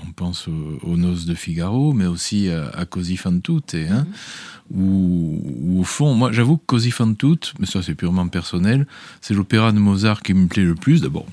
on 0.07 0.13
pense 0.13 0.49
aux, 0.49 0.97
noces 0.99 1.25
de 1.25 1.35
Figaro, 1.35 1.95
mais 1.95 2.05
aussi 2.05 2.51
à, 2.51 2.85
Così 2.85 3.17
fan 3.17 3.41
tutte, 3.41 3.75
hein, 3.75 4.05
mm-hmm. 4.05 4.77
où, 4.77 5.81
au 5.81 5.85
fond, 5.85 6.15
moi 6.15 6.31
j'avoue 6.31 6.59
que 6.59 6.67
Così 6.67 6.91
fan 6.91 7.17
tutte, 7.17 7.55
mais 7.59 7.65
ça 7.65 7.83
c'est 7.83 7.95
purement 7.95 8.29
personnel, 8.29 8.87
c'est 9.23 9.33
l'opéra 9.33 9.73
de 9.73 9.79
Mozart 9.79 10.23
qui 10.23 10.35
me 10.35 10.47
plaît 10.47 10.65
le 10.65 10.75
plus, 10.75 11.01
d'abord 11.01 11.27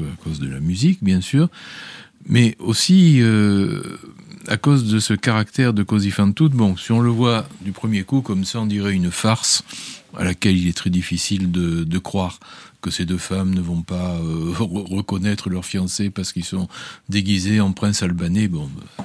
à 0.00 0.22
cause 0.24 0.40
de 0.40 0.48
la 0.48 0.60
musique 0.60 1.02
bien 1.02 1.20
sûr, 1.20 1.48
mais 2.28 2.56
aussi 2.58 3.18
euh, 3.20 3.98
à 4.46 4.56
cause 4.56 4.90
de 4.90 4.98
ce 4.98 5.14
caractère 5.14 5.72
de 5.72 5.82
Così 5.82 6.10
fan. 6.10 6.32
Bon, 6.32 6.76
si 6.76 6.92
on 6.92 7.00
le 7.00 7.10
voit 7.10 7.48
du 7.62 7.72
premier 7.72 8.04
coup 8.04 8.20
comme 8.20 8.44
ça, 8.44 8.60
on 8.60 8.66
dirait 8.66 8.94
une 8.94 9.10
farce 9.10 9.62
à 10.16 10.24
laquelle 10.24 10.56
il 10.56 10.68
est 10.68 10.76
très 10.76 10.90
difficile 10.90 11.50
de 11.50 11.98
croire 11.98 12.40
que 12.82 12.90
ces 12.90 13.04
deux 13.04 13.18
femmes 13.18 13.54
ne 13.54 13.60
vont 13.60 13.82
pas 13.82 14.16
euh, 14.16 14.52
reconnaître 14.58 15.50
leur 15.50 15.64
fiancé 15.64 16.10
parce 16.10 16.32
qu'ils 16.32 16.44
sont 16.44 16.68
déguisés 17.08 17.60
en 17.60 17.72
prince 17.72 18.02
albanais. 18.02 18.48
Bon, 18.48 18.68
bah. 18.74 19.04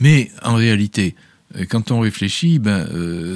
mais 0.00 0.30
en 0.42 0.54
réalité, 0.54 1.14
euh, 1.56 1.64
quand 1.68 1.90
on 1.90 2.00
réfléchit, 2.00 2.58
ben, 2.58 2.86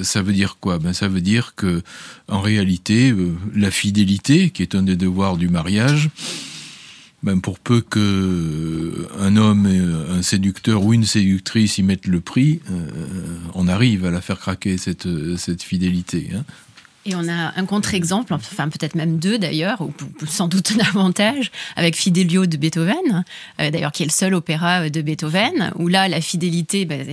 ça 0.03 0.21
veut 0.21 0.33
dire 0.33 0.57
quoi? 0.59 0.77
Ben, 0.79 0.93
ça 0.93 1.07
veut 1.07 1.21
dire 1.21 1.53
que, 1.55 1.81
en 2.27 2.41
réalité, 2.41 3.13
la 3.55 3.71
fidélité, 3.71 4.51
qui 4.51 4.61
est 4.61 4.75
un 4.75 4.83
des 4.83 4.95
devoirs 4.95 5.35
du 5.35 5.49
mariage, 5.49 6.09
ben, 7.23 7.39
pour 7.39 7.59
peu 7.59 7.81
que 7.81 9.07
un 9.19 9.37
homme, 9.37 9.67
un 10.09 10.21
séducteur 10.21 10.83
ou 10.83 10.93
une 10.93 11.05
séductrice 11.05 11.77
y 11.77 11.83
mettent 11.83 12.07
le 12.07 12.19
prix, 12.19 12.61
on 13.53 13.67
arrive 13.67 14.05
à 14.05 14.11
la 14.11 14.21
faire 14.21 14.39
craquer 14.39 14.77
cette, 14.77 15.07
cette 15.37 15.61
fidélité. 15.61 16.29
Hein. 16.35 16.43
Et 17.05 17.15
on 17.15 17.27
a 17.27 17.59
un 17.59 17.65
contre-exemple, 17.65 18.31
enfin 18.33 18.69
peut-être 18.69 18.93
même 18.93 19.17
deux 19.17 19.39
d'ailleurs, 19.39 19.81
ou 19.81 19.91
sans 20.27 20.47
doute 20.47 20.77
davantage, 20.77 21.51
avec 21.75 21.95
Fidelio 21.95 22.45
de 22.45 22.57
Beethoven, 22.57 23.23
euh, 23.59 23.71
d'ailleurs 23.71 23.91
qui 23.91 24.03
est 24.03 24.05
le 24.05 24.11
seul 24.11 24.35
opéra 24.35 24.89
de 24.89 25.01
Beethoven, 25.01 25.71
où 25.77 25.87
là 25.87 26.07
la 26.07 26.21
fidélité, 26.21 26.85
ben, 26.85 27.03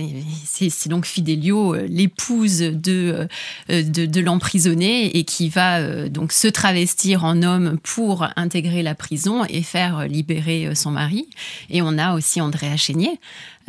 c'est 0.45 0.89
donc 0.89 1.05
Fidelio, 1.05 1.73
euh, 1.73 1.87
l'épouse 1.89 2.59
de, 2.59 3.27
euh, 3.71 3.83
de, 3.83 4.05
de 4.05 4.21
l'emprisonné, 4.21 5.17
et 5.17 5.23
qui 5.23 5.49
va 5.49 6.07
donc 6.07 6.33
se 6.33 6.47
travestir 6.47 7.23
en 7.23 7.41
homme 7.41 7.79
pour 7.81 8.27
intégrer 8.35 8.83
la 8.83 8.93
prison 8.93 9.43
et 9.49 9.63
faire 9.63 10.07
libérer 10.07 10.75
son 10.75 10.91
mari. 10.91 11.27
Et 11.71 11.81
on 11.81 11.97
a 11.97 12.13
aussi 12.13 12.41
Andrea 12.41 12.77
Chénier, 12.77 13.19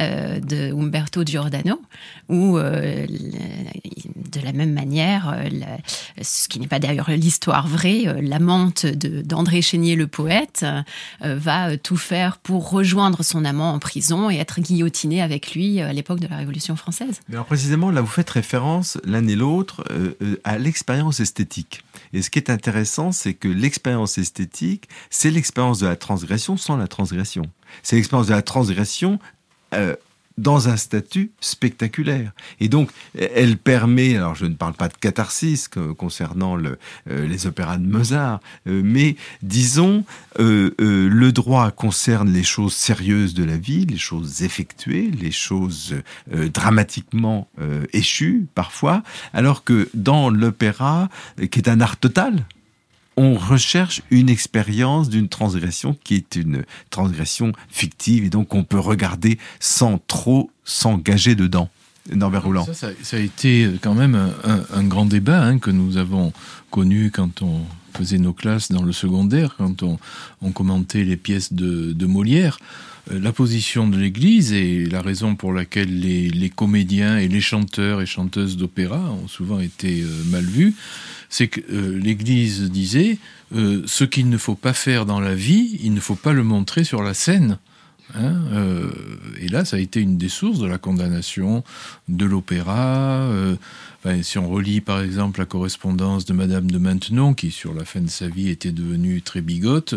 euh, 0.01 0.41
de 0.41 0.73
Umberto 0.73 1.25
Giordano, 1.25 1.81
où 2.29 2.57
euh, 2.57 3.07
de 3.07 4.41
la 4.43 4.53
même 4.53 4.73
manière, 4.73 5.35
euh, 5.37 5.49
ce 6.23 6.49
qui 6.49 6.59
n'est 6.59 6.69
pas 6.69 6.79
d'ailleurs 6.79 7.11
l'histoire 7.11 7.69
vraie, 7.69 8.05
l'amante 8.23 8.87
d'André 8.87 9.61
Chénier 9.61 9.97
le 9.97 10.07
poète 10.07 10.65
va 11.21 11.77
tout 11.77 11.97
faire 11.97 12.39
pour 12.39 12.71
rejoindre 12.71 13.23
son 13.23 13.45
amant 13.45 13.75
en 13.75 13.79
prison 13.79 14.31
et 14.31 14.37
être 14.37 14.61
guillotiné 14.61 15.21
avec 15.21 15.55
lui 15.55 15.81
à 15.81 15.93
l'époque 15.93 16.21
de 16.21 16.29
la 16.29 16.37
Révolution 16.37 16.77
française. 16.77 17.21
Alors 17.31 17.45
précisément, 17.45 17.91
là 17.91 18.01
vous 18.01 18.07
faites 18.07 18.31
référence 18.31 18.99
l'un 19.05 19.27
et 19.27 19.37
l'autre 19.37 19.85
à 20.45 20.57
l'expérience 20.59 21.21
esthétique. 21.21 21.83
Et 22.13 22.23
ce 22.23 22.31
qui 22.31 22.39
est 22.39 22.51
intéressant, 22.51 23.13
c'est 23.13 23.35
que 23.35 23.49
l'expérience 23.49 24.19
esthétique, 24.19 24.89
c'est 25.11 25.31
l'expérience 25.31 25.81
de 25.81 25.87
la 25.87 25.97
transgression 25.97 26.57
sans 26.57 26.77
la 26.77 26.89
transgression. 26.89 27.43
C'est 27.83 27.97
l'expérience 27.97 28.27
de 28.29 28.35
la 28.35 28.43
transgression 28.43 29.19
euh, 29.75 29.97
dans 30.39 30.71
un 30.71 30.79
statut 30.79 31.33
spectaculaire. 31.41 32.33
Et 32.61 32.69
donc, 32.69 32.91
elle 33.15 33.59
permet, 33.59 34.17
alors 34.17 34.35
je 34.35 34.47
ne 34.47 34.55
parle 34.55 34.73
pas 34.73 34.89
de 34.89 34.95
catharsis 34.95 35.69
concernant 35.69 36.57
euh, 36.57 36.77
les 37.07 37.47
opéras 37.47 37.77
de 37.77 37.87
Mozart, 37.87 38.41
euh, 38.67 38.81
mais 38.83 39.17
disons, 39.43 40.05
le 40.39 41.31
droit 41.31 41.71
concerne 41.73 42.33
les 42.33 42.45
choses 42.45 42.73
sérieuses 42.73 43.35
de 43.35 43.45
la 43.45 43.59
vie, 43.59 43.85
les 43.85 43.99
choses 43.99 44.43
effectuées, 44.43 45.11
les 45.11 45.33
choses 45.33 45.95
dramatiquement 46.33 47.51
échues 47.93 48.47
parfois, 48.55 49.03
alors 49.35 49.63
que 49.63 49.91
dans 49.93 50.31
l'opéra, 50.31 51.11
qui 51.51 51.59
est 51.59 51.69
un 51.69 51.83
art 51.83 51.99
total, 51.99 52.47
on 53.21 53.35
recherche 53.35 54.01
une 54.11 54.31
expérience 54.31 55.11
d'une 55.11 55.29
transgression 55.29 55.95
qui 56.05 56.15
est 56.15 56.37
une 56.37 56.65
transgression 56.89 57.53
fictive 57.69 58.25
et 58.25 58.31
donc 58.31 58.55
on 58.55 58.65
peut 58.65 58.79
regarder 58.79 59.39
sans 59.61 60.01
trop 60.07 60.51
s'engager 60.65 61.35
dedans. 61.35 61.69
Norbert 62.11 62.45
Roulant. 62.45 62.67
Ça, 62.73 62.89
a 62.89 63.19
été 63.19 63.69
quand 63.83 63.95
même 63.95 64.19
un, 64.73 64.85
grand 64.85 65.05
débat 65.05 65.45
hein, 65.45 65.59
que 65.59 65.71
nous 65.71 65.99
avons 65.99 66.33
connu 66.71 67.11
quand 67.11 67.43
on 67.43 67.61
faisait 67.95 68.17
nos 68.17 68.33
classes 68.33 68.73
dans 68.73 68.83
le 68.83 68.93
secondaire, 68.93 69.55
quand 69.59 69.83
on, 69.83 69.99
commentait 70.53 71.05
les 71.05 71.19
pièces 71.19 71.53
de, 71.53 72.07
Molière. 72.07 72.59
Euh, 73.11 73.21
la 73.21 73.33
position 73.33 73.87
de 73.87 73.99
l'Église 73.99 74.53
et 74.53 74.87
la 74.87 75.03
raison 75.03 75.35
pour 75.35 75.53
laquelle 75.53 76.01
les, 76.01 76.51
comédiens 76.51 77.19
et 77.19 77.29
les 77.29 77.41
chanteurs 77.43 78.01
et 78.01 78.07
chanteuses 78.07 78.57
d'opéra 78.57 79.13
ont 79.13 79.29
souvent 79.29 79.61
été 79.61 80.01
euh, 80.01 80.25
mal 80.31 80.45
vus, 80.45 80.75
c'est 81.31 81.49
que 81.49 81.61
euh, 81.73 81.99
l'Église 81.99 82.71
disait 82.71 83.19
euh, 83.55 83.83
ce 83.87 84.05
qu'il 84.05 84.29
ne 84.29 84.37
faut 84.37 84.57
pas 84.57 84.75
faire 84.75 85.07
dans 85.07 85.21
la 85.21 85.35
vie, 85.35 85.79
il 85.83 85.95
ne 85.95 86.01
faut 86.01 86.17
pas 86.17 86.33
le 86.33 86.43
montrer 86.43 86.85
sur 86.85 87.03
la 87.03 87.15
scène. 87.15 87.59
Hein, 88.15 88.35
euh, 88.53 88.91
et 89.41 89.49
là, 89.49 89.65
ça 89.65 89.77
a 89.77 89.79
été 89.79 90.01
une 90.01 90.19
des 90.19 90.29
sources 90.29 90.59
de 90.59 90.67
la 90.67 90.79
condamnation 90.79 91.63
de 92.09 92.25
l'opéra. 92.25 93.31
Si 94.23 94.39
on 94.39 94.49
relit 94.49 94.81
par 94.81 95.01
exemple 95.01 95.41
la 95.41 95.47
correspondance 95.47 96.25
de 96.25 96.33
Madame 96.33 96.71
de 96.71 96.79
Maintenon, 96.79 97.35
qui 97.35 97.51
sur 97.51 97.75
la 97.75 97.85
fin 97.85 98.01
de 98.01 98.09
sa 98.09 98.29
vie 98.29 98.49
était 98.49 98.73
devenue 98.73 99.23
très 99.23 99.41
bigote, 99.41 99.95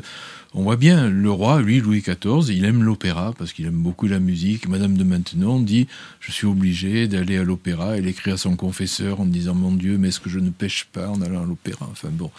on 0.56 0.64
voit 0.64 0.76
bien 0.76 1.10
le 1.10 1.32
roi, 1.32 1.62
lui, 1.62 1.80
Louis 1.80 2.02
XIV, 2.02 2.56
il 2.56 2.66
aime 2.66 2.84
l'opéra 2.84 3.34
parce 3.38 3.54
qu'il 3.54 3.66
aime 3.66 3.82
beaucoup 3.82 4.08
la 4.08 4.20
musique. 4.20 4.68
Madame 4.68 4.98
de 4.98 5.04
Maintenon 5.04 5.60
dit 5.60 5.88
Je 6.20 6.32
suis 6.32 6.46
obligé 6.46 7.08
d'aller 7.08 7.38
à 7.38 7.44
l'opéra. 7.44 7.98
Elle 7.98 8.08
écrit 8.08 8.32
à 8.32 8.38
son 8.38 8.56
confesseur 8.56 9.20
en 9.20 9.26
disant 9.26 9.56
Mon 9.56 9.72
Dieu, 9.72 9.98
mais 9.98 10.10
est-ce 10.10 10.20
que 10.20 10.30
je 10.30 10.40
ne 10.40 10.52
pêche 10.52 10.88
pas 10.92 11.10
en 11.10 11.22
allant 11.22 11.44
à 11.44 11.46
l'opéra? 11.46 11.88
Enfin 11.92 12.10
bon. 12.12 12.30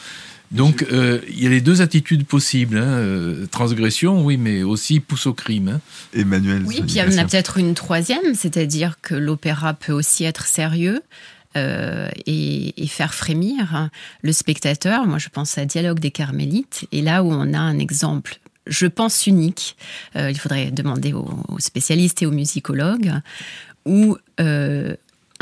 Donc 0.53 0.87
euh, 0.93 1.21
il 1.29 1.43
y 1.43 1.47
a 1.47 1.51
les 1.51 1.61
deux 1.61 1.83
attitudes 1.83 2.25
possibles 2.25 2.79
hein. 2.79 2.85
euh, 2.85 3.47
transgression, 3.47 4.25
oui, 4.25 4.37
mais 4.37 4.63
aussi 4.63 5.01
pousse 5.01 5.27
au 5.27 5.35
crime. 5.35 5.69
Hein. 5.69 5.81
Emmanuel. 6.15 6.63
Oui, 6.67 6.77
puis 6.83 6.95
il 6.95 6.97
y 6.99 7.03
en 7.03 7.19
a 7.19 7.25
peut-être 7.25 7.59
une 7.59 7.75
troisième, 7.75 8.35
c'est-à-dire 8.35 8.99
que 9.03 9.17
l'opéra 9.17 9.75
peut 9.75 9.93
aussi 9.93 10.23
être 10.23 10.47
sérieux. 10.47 11.03
Euh, 11.57 12.09
et, 12.27 12.73
faire 12.89 13.15
frémir 13.15 13.91
le 14.23 14.33
spectateur. 14.33 15.07
Moi, 15.07 15.19
je 15.19 15.29
pense 15.29 15.59
à 15.59 15.65
Dialogue 15.65 15.99
des 15.99 16.13
Carmélites, 16.13 16.87
et 16.93 17.03
là 17.03 17.25
où 17.25 17.33
on 17.33 17.53
a 17.55 17.59
un 17.59 17.79
exemple 17.79 18.39
je 18.67 18.87
pense 18.87 19.27
unique, 19.27 19.77
il 20.15 20.39
faudrait 20.39 20.71
demander 20.71 21.13
aux, 21.13 21.59
spécialistes 21.59 22.23
et 22.23 22.27
aux 22.27 22.31
musicologues, 22.31 23.13
où 23.85 24.17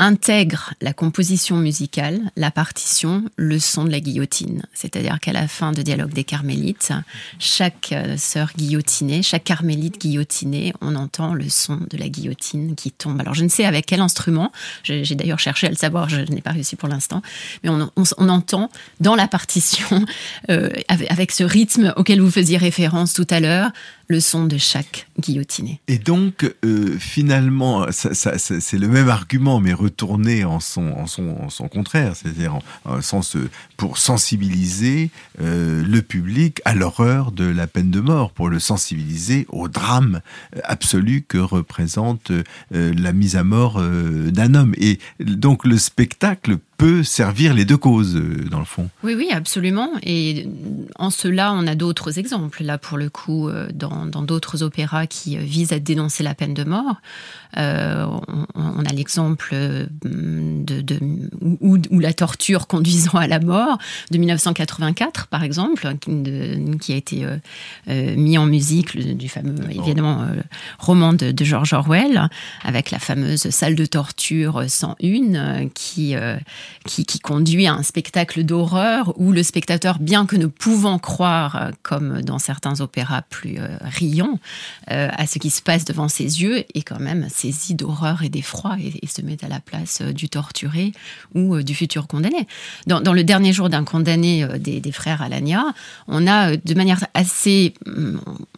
intègre 0.03 0.73
la 0.81 0.91
composition 0.91 1.55
musicale, 1.55 2.19
la 2.35 2.51
partition, 2.51 3.23
le 3.37 3.57
son 3.57 3.85
de 3.85 3.91
la 3.91 4.01
guillotine. 4.01 4.63
C'est-à-dire 4.73 5.19
qu'à 5.21 5.31
la 5.31 5.47
fin 5.47 5.71
de 5.71 5.81
Dialogue 5.81 6.11
des 6.11 6.25
Carmélites, 6.25 6.91
chaque 7.39 7.93
euh, 7.93 8.17
sœur 8.17 8.51
guillotinée, 8.57 9.23
chaque 9.23 9.45
carmélite 9.45 10.01
guillotinée, 10.01 10.73
on 10.81 10.95
entend 10.95 11.33
le 11.33 11.47
son 11.47 11.79
de 11.89 11.97
la 11.97 12.09
guillotine 12.09 12.75
qui 12.75 12.91
tombe. 12.91 13.21
Alors 13.21 13.33
je 13.33 13.45
ne 13.45 13.49
sais 13.49 13.63
avec 13.63 13.85
quel 13.85 14.01
instrument, 14.01 14.51
j'ai 14.83 15.03
d'ailleurs 15.15 15.39
cherché 15.39 15.67
à 15.67 15.69
le 15.69 15.77
savoir, 15.77 16.09
je 16.09 16.19
n'ai 16.19 16.41
pas 16.41 16.51
réussi 16.51 16.75
pour 16.75 16.89
l'instant, 16.89 17.21
mais 17.63 17.69
on, 17.69 18.29
entend 18.29 18.69
dans 18.99 19.15
la 19.15 19.27
partition, 19.27 20.05
euh, 20.49 20.69
avec 20.87 21.31
ce 21.31 21.45
rythme 21.45 21.93
auquel 21.95 22.19
vous 22.19 22.31
faisiez 22.31 22.57
référence 22.57 23.13
tout 23.13 23.27
à 23.29 23.39
l'heure, 23.39 23.71
de 24.13 24.57
chaque 24.57 25.07
guillotiné. 25.19 25.79
Et 25.87 25.97
donc, 25.97 26.51
euh, 26.63 26.97
finalement, 26.99 27.87
c'est 27.91 28.77
le 28.77 28.87
même 28.87 29.09
argument, 29.09 29.59
mais 29.59 29.73
retourné 29.73 30.43
en 30.43 30.59
son, 30.59 30.93
contraire, 31.71 32.15
c'est-à-dire 32.15 32.59
en, 32.85 33.01
sens 33.01 33.37
pour 33.77 33.97
sensibiliser 33.97 35.09
euh, 35.41 35.83
le 35.83 36.01
public 36.01 36.61
à 36.65 36.75
l'horreur 36.75 37.31
de 37.31 37.45
la 37.45 37.67
peine 37.67 37.91
de 37.91 37.99
mort, 37.99 38.31
pour 38.31 38.49
le 38.49 38.59
sensibiliser 38.59 39.45
au 39.49 39.67
drame 39.67 40.21
absolu 40.63 41.23
que 41.27 41.37
représente 41.37 42.31
euh, 42.31 42.43
la 42.71 43.13
mise 43.13 43.35
à 43.35 43.43
mort 43.43 43.81
d'un 43.81 44.55
homme. 44.55 44.73
Et 44.77 44.99
donc, 45.19 45.65
le 45.65 45.77
spectacle 45.77 46.57
peut 46.77 47.03
servir 47.03 47.53
les 47.53 47.65
deux 47.65 47.77
causes, 47.77 48.15
dans 48.49 48.59
le 48.59 48.65
fond. 48.65 48.89
Oui, 49.03 49.15
oui, 49.15 49.29
absolument. 49.31 49.91
Et 50.03 50.47
en 50.97 51.09
cela, 51.09 51.53
on 51.53 51.67
a 51.67 51.75
d'autres 51.75 52.19
exemples. 52.19 52.63
Là, 52.63 52.77
pour 52.77 52.97
le 52.97 53.09
coup, 53.09 53.49
dans 53.73 54.05
dans 54.05 54.21
d'autres 54.21 54.63
opéras 54.63 55.07
qui 55.07 55.37
euh, 55.37 55.41
visent 55.41 55.73
à 55.73 55.79
dénoncer 55.79 56.23
la 56.23 56.33
peine 56.35 56.53
de 56.53 56.63
mort. 56.63 56.95
Euh, 57.57 58.07
on, 58.55 58.83
a 58.83 58.93
l'exemple 58.93 59.49
euh, 59.53 59.85
de, 60.03 60.99
où, 61.61 61.99
la 61.99 62.13
torture 62.13 62.65
conduisant 62.67 63.17
à 63.17 63.27
la 63.27 63.39
mort 63.39 63.77
de 64.09 64.17
1984, 64.17 65.27
par 65.27 65.43
exemple, 65.43 65.87
qui, 66.81 66.93
a 66.93 66.95
été 66.95 67.27
mis 67.87 68.37
en 68.39 68.47
musique 68.47 68.97
du 68.97 69.29
fameux, 69.29 69.55
évidemment, 69.69 70.25
roman 70.79 71.13
de, 71.13 71.33
George 71.43 71.73
Orwell, 71.73 72.27
avec 72.63 72.89
la 72.89 72.97
fameuse 72.97 73.49
salle 73.49 73.75
de 73.75 73.85
torture 73.85 74.63
101, 74.67 75.69
qui, 75.69 76.15
qui, 76.85 77.19
conduit 77.19 77.67
à 77.67 77.73
un 77.73 77.83
spectacle 77.83 78.43
d'horreur 78.43 79.13
où 79.17 79.31
le 79.31 79.43
spectateur, 79.43 79.99
bien 79.99 80.25
que 80.25 80.35
ne 80.35 80.47
pouvant 80.47 80.99
croire, 80.99 81.71
comme 81.81 82.21
dans 82.21 82.39
certains 82.39 82.81
opéras 82.81 83.21
plus 83.21 83.57
riant 83.81 84.39
euh, 84.91 85.07
à 85.11 85.27
ce 85.27 85.39
qui 85.39 85.49
se 85.49 85.61
passe 85.61 85.85
devant 85.85 86.07
ses 86.07 86.41
yeux 86.41 86.65
et 86.73 86.81
quand 86.81 86.99
même 86.99 87.27
saisi 87.29 87.75
d'horreur 87.75 88.23
et 88.23 88.29
d'effroi 88.29 88.75
et, 88.79 89.07
se 89.07 89.21
met 89.21 89.37
à 89.43 89.47
la 89.47 89.59
place 89.59 89.99
euh, 90.01 90.11
du 90.11 90.27
torturé 90.27 90.91
ou 91.35 91.55
euh, 91.55 91.63
du 91.63 91.75
futur 91.75 92.07
condamné. 92.07 92.47
Dans, 92.87 93.13
le 93.13 93.23
dernier 93.23 93.53
jour 93.53 93.69
d'un 93.69 93.83
condamné 93.83 94.45
des, 94.59 94.91
frères 94.91 95.21
Alania, 95.21 95.63
on 96.07 96.27
a 96.27 96.57
de 96.57 96.73
manière 96.73 97.05
assez, 97.13 97.73
mm, 97.85 98.17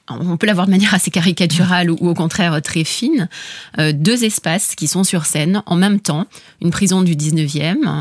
on 0.10 0.38
peut 0.38 0.48
l'avoir 0.48 0.66
de 0.66 0.72
manière 0.72 0.94
assez 0.94 1.12
caricaturale 1.12 1.92
ou, 1.92 1.98
au 2.10 2.14
contraire 2.14 2.62
très 2.62 2.84
fine, 2.84 3.28
deux 3.78 4.24
espaces 4.24 4.76
qui 4.76 4.88
sont 4.88 5.04
sur 5.04 5.26
scène 5.26 5.62
en 5.66 5.76
même 5.76 6.00
temps, 6.00 6.28
une 6.62 6.72
prison 6.72 7.02
du 7.02 7.16
19e 7.16 7.95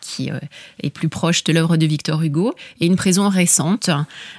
qui 0.00 0.30
est 0.82 0.90
plus 0.90 1.08
proche 1.08 1.44
de 1.44 1.52
l'œuvre 1.52 1.76
de 1.76 1.86
Victor 1.86 2.22
Hugo 2.22 2.54
et 2.80 2.86
une 2.86 2.96
prison 2.96 3.28
récente 3.28 3.90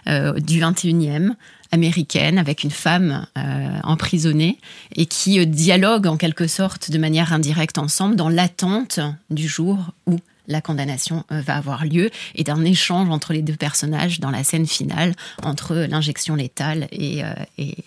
du 0.05 0.59
21e 0.59 1.35
américaine 1.71 2.37
avec 2.37 2.63
une 2.63 2.71
femme 2.71 3.25
euh, 3.37 3.79
emprisonnée 3.83 4.59
et 4.95 5.05
qui 5.05 5.39
euh, 5.39 5.45
dialogue 5.45 6.05
en 6.05 6.17
quelque 6.17 6.47
sorte 6.47 6.91
de 6.91 6.97
manière 6.97 7.33
indirecte 7.33 7.77
ensemble 7.77 8.15
dans 8.15 8.29
l'attente 8.29 8.99
du 9.29 9.47
jour 9.47 9.77
où 10.05 10.17
la 10.47 10.61
condamnation 10.61 11.23
euh, 11.31 11.41
va 11.41 11.55
avoir 11.55 11.85
lieu 11.85 12.09
et 12.35 12.43
d'un 12.43 12.63
échange 12.63 13.09
entre 13.09 13.33
les 13.33 13.41
deux 13.41 13.55
personnages 13.55 14.19
dans 14.19 14.31
la 14.31 14.43
scène 14.43 14.67
finale 14.67 15.13
entre 15.43 15.75
l'injection 15.75 16.35
létale 16.35 16.87
et, 16.91 17.23
euh, 17.23 17.33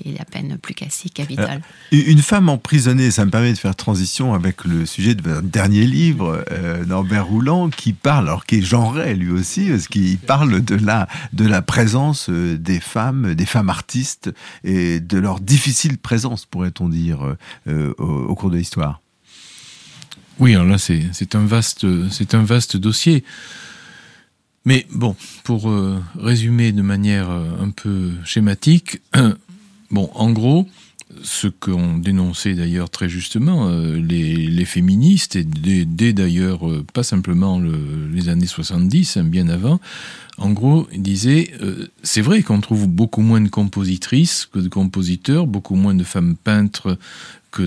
la 0.05 0.25
peine 0.25 0.59
plus 0.59 0.75
classique, 0.75 1.15
capitale. 1.15 1.61
une 1.93 2.23
femme 2.23 2.49
emprisonnée, 2.49 3.11
ça 3.11 3.25
me 3.25 3.31
permet 3.31 3.53
de 3.53 3.59
faire 3.59 3.75
transition 3.75 4.35
avec 4.35 4.65
le 4.65 4.87
sujet 4.87 5.15
de 5.15 5.23
votre 5.23 5.43
dernier 5.43 5.87
livre, 5.87 6.45
euh, 6.51 6.85
Norbert 6.85 7.27
Rouland, 7.27 7.71
qui 7.71 7.93
parle, 7.93 8.29
alors 8.29 8.47
qui 8.47 8.59
est 8.59 8.63
genré 8.63 9.15
lui 9.15 9.31
aussi, 9.31 9.71
parce 9.71 9.89
qu'il 9.89 10.19
parle 10.19 10.65
de 10.65 10.77
la, 10.77 11.09
de 11.33 11.47
la 11.47 11.63
présence 11.63 12.31
des 12.31 12.81
femmes, 12.81 13.35
des 13.35 13.47
femmes 13.47 13.71
artistes 13.71 14.31
et 14.63 15.01
de 15.01 15.19
leur 15.19 15.41
difficile 15.41 15.99
présence, 15.99 16.47
pourrait-on 16.47 16.89
dire, 16.89 17.37
au 17.67 18.35
cours 18.35 18.51
de 18.51 18.57
l'histoire. 18.57 19.01
Oui, 20.39 20.55
alors 20.55 20.67
là, 20.67 20.79
c'est 20.79 21.35
un, 21.35 21.45
vaste, 21.45 22.77
dossier. 22.77 23.25
Mais 24.65 24.87
bon, 24.93 25.15
pour 25.45 25.71
euh, 25.71 26.03
résumer 26.19 26.73
de 26.73 26.83
manière 26.83 27.31
euh, 27.31 27.45
un 27.61 27.71
peu 27.71 28.11
schématique, 28.25 29.01
bon, 29.91 30.11
en 30.15 30.31
gros, 30.31 30.69
ce 31.23 31.49
qu'ont 31.49 31.99
dénoncé 31.99 32.55
d'ailleurs 32.55 32.91
très 32.91 33.09
justement 33.09 33.69
euh, 33.69 33.97
les, 33.97 34.65
féministes, 34.65 35.37
et 35.37 35.45
dès, 35.45 36.13
d'ailleurs, 36.13 36.61
pas 36.93 37.03
simplement 37.03 37.61
les 38.13 38.29
années 38.29 38.47
70, 38.47 39.17
hein, 39.17 39.25
bien 39.25 39.49
avant, 39.49 39.81
en 40.39 40.51
gros, 40.51 40.89
ils 40.93 41.03
disaient, 41.03 41.53
c'est 42.03 42.23
vrai 42.23 42.43
qu'on 42.43 42.61
trouve 42.61 42.89
beaucoup 42.89 43.21
moins 43.21 43.41
de 43.41 43.49
compositrices 43.49 44.49
que 44.51 44.59
de 44.59 44.69
compositeurs, 44.69 45.47
beaucoup 45.47 45.77
moins 45.77 45.95
de 45.95 46.03
femmes 46.03 46.35
peintres 46.35 46.99
que 47.51 47.65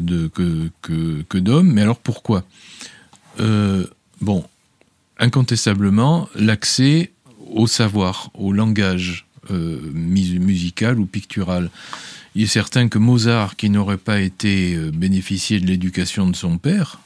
d'hommes. 1.37 1.71
Mais 1.71 1.81
alors 1.81 1.99
pourquoi? 1.99 2.43
Euh, 3.39 3.85
Bon, 4.21 4.43
incontestablement, 5.19 6.27
l'accès 6.35 7.11
au 7.53 7.67
savoir, 7.67 8.31
au 8.33 8.51
langage 8.51 9.27
euh, 9.51 9.79
musical 9.93 10.99
ou 10.99 11.05
pictural. 11.05 11.69
Il 12.37 12.43
est 12.43 12.45
certain 12.45 12.87
que 12.87 12.99
Mozart, 12.99 13.55
qui 13.55 13.71
n'aurait 13.71 13.97
pas 13.97 14.21
été 14.21 14.75
euh, 14.75 14.91
bénéficié 14.91 15.59
de 15.59 15.65
l'éducation 15.65 16.29
de 16.29 16.35
son 16.35 16.59
père, 16.59 16.99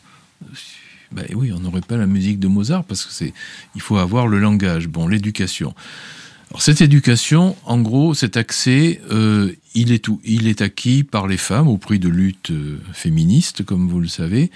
ben 1.13 1.25
oui, 1.35 1.53
on 1.53 1.59
n'aurait 1.61 1.79
pas 1.79 1.95
la 1.95 2.05
musique 2.05 2.37
de 2.37 2.49
Mozart 2.49 2.83
parce 2.83 3.05
que 3.05 3.13
c'est, 3.13 3.33
il 3.73 3.79
faut 3.79 3.95
avoir 3.95 4.27
le 4.27 4.39
langage, 4.39 4.89
bon, 4.89 5.07
l'éducation. 5.07 5.73
Alors 6.49 6.61
cette 6.61 6.81
éducation, 6.81 7.55
en 7.63 7.79
gros, 7.79 8.13
cet 8.13 8.35
accès, 8.35 8.99
euh, 9.09 9.53
il, 9.73 9.93
est 9.93 10.03
tout, 10.03 10.19
il 10.25 10.49
est 10.49 10.61
acquis 10.61 11.05
par 11.05 11.27
les 11.27 11.37
femmes 11.37 11.69
au 11.69 11.77
prix 11.77 11.97
de 11.97 12.09
luttes 12.09 12.51
euh, 12.51 12.81
féministes, 12.91 13.63
comme 13.63 13.87
vous 13.87 14.01
le 14.01 14.09
savez, 14.09 14.51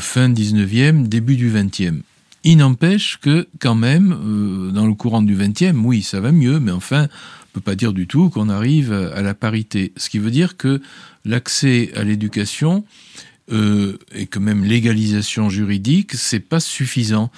fin 0.00 0.28
19e, 0.28 1.06
début 1.06 1.36
du 1.36 1.52
20e. 1.52 2.00
Il 2.42 2.56
n'empêche 2.56 3.18
que, 3.22 3.46
quand 3.60 3.76
même, 3.76 4.72
dans 4.74 4.86
le 4.86 4.94
courant 4.94 5.22
du 5.22 5.36
20e, 5.36 5.76
oui, 5.84 6.02
ça 6.02 6.20
va 6.20 6.32
mieux, 6.32 6.58
mais 6.58 6.72
enfin, 6.72 7.06
on 7.50 7.54
peut 7.54 7.60
pas 7.60 7.74
dire 7.74 7.92
du 7.92 8.06
tout 8.06 8.30
qu'on 8.30 8.48
arrive 8.48 8.92
à 8.92 9.22
la 9.22 9.34
parité. 9.34 9.92
Ce 9.96 10.08
qui 10.08 10.18
veut 10.18 10.30
dire 10.30 10.56
que 10.56 10.80
l'accès 11.24 11.90
à 11.96 12.04
l'éducation 12.04 12.84
et 13.50 14.26
que 14.26 14.38
même 14.38 14.64
l'égalisation 14.64 15.50
juridique, 15.50 16.12
c'est 16.14 16.38
pas 16.38 16.60
suffisant. 16.60 17.32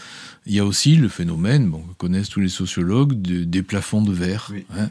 Il 0.45 0.53
y 0.53 0.59
a 0.59 0.65
aussi 0.67 0.97
le 0.97 1.09
phénomène, 1.09 1.71
bon, 1.71 1.81
que 1.81 1.95
connaissent 1.95 2.29
tous 2.29 2.41
les 2.41 2.51
sociologues, 2.51 3.15
des 3.15 3.63
plafonds 3.63 4.03
de 4.03 4.13
verre. 4.13 4.51
Oui. 4.53 4.67
Hein. 4.77 4.91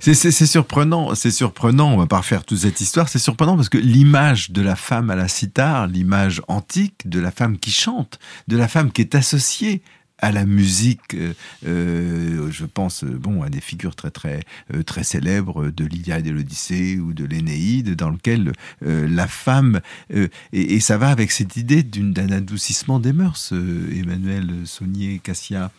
C'est 0.00 0.30
surprenant, 0.30 1.14
c'est 1.14 1.30
surprenant, 1.30 1.92
on 1.92 1.96
va 1.96 2.06
pas 2.06 2.18
refaire 2.18 2.44
toute 2.44 2.58
cette 2.58 2.80
histoire, 2.80 3.08
c'est 3.08 3.18
surprenant 3.18 3.56
parce 3.56 3.68
que 3.68 3.76
l'image 3.76 4.50
de 4.50 4.62
la 4.62 4.76
femme 4.76 5.10
à 5.10 5.16
la 5.16 5.28
cithare, 5.28 5.86
l'image 5.86 6.40
antique 6.48 7.08
de 7.08 7.20
la 7.20 7.30
femme 7.30 7.58
qui 7.58 7.70
chante, 7.70 8.18
de 8.48 8.56
la 8.56 8.68
femme 8.68 8.90
qui 8.90 9.02
est 9.02 9.14
associée 9.14 9.82
à 10.18 10.32
la 10.32 10.46
musique. 10.46 11.14
Euh, 11.14 11.34
euh, 11.66 12.50
je 12.50 12.64
pense 12.64 13.04
bon 13.04 13.42
à 13.42 13.50
des 13.50 13.60
figures 13.60 13.94
très 13.94 14.40
euh, 14.74 15.02
célèbres 15.02 15.70
de 15.70 15.84
l'Iliade 15.84 16.26
et 16.26 16.30
l'Odyssée 16.30 16.98
ou 16.98 17.12
de 17.12 17.24
l'Énéide, 17.24 17.94
dans 17.94 18.10
lequel 18.10 18.52
la 18.82 19.26
femme 19.26 19.80
et, 20.52 20.80
ça 20.80 20.98
va 20.98 21.08
avec 21.08 21.30
cette 21.30 21.56
idée 21.56 21.82
d'un 21.82 22.30
adoucissement 22.30 22.98
des 22.98 23.12
mœurs. 23.12 23.52
Emmanuel 23.52 24.50
Saunier 24.64 25.20
Cassia. 25.22 25.70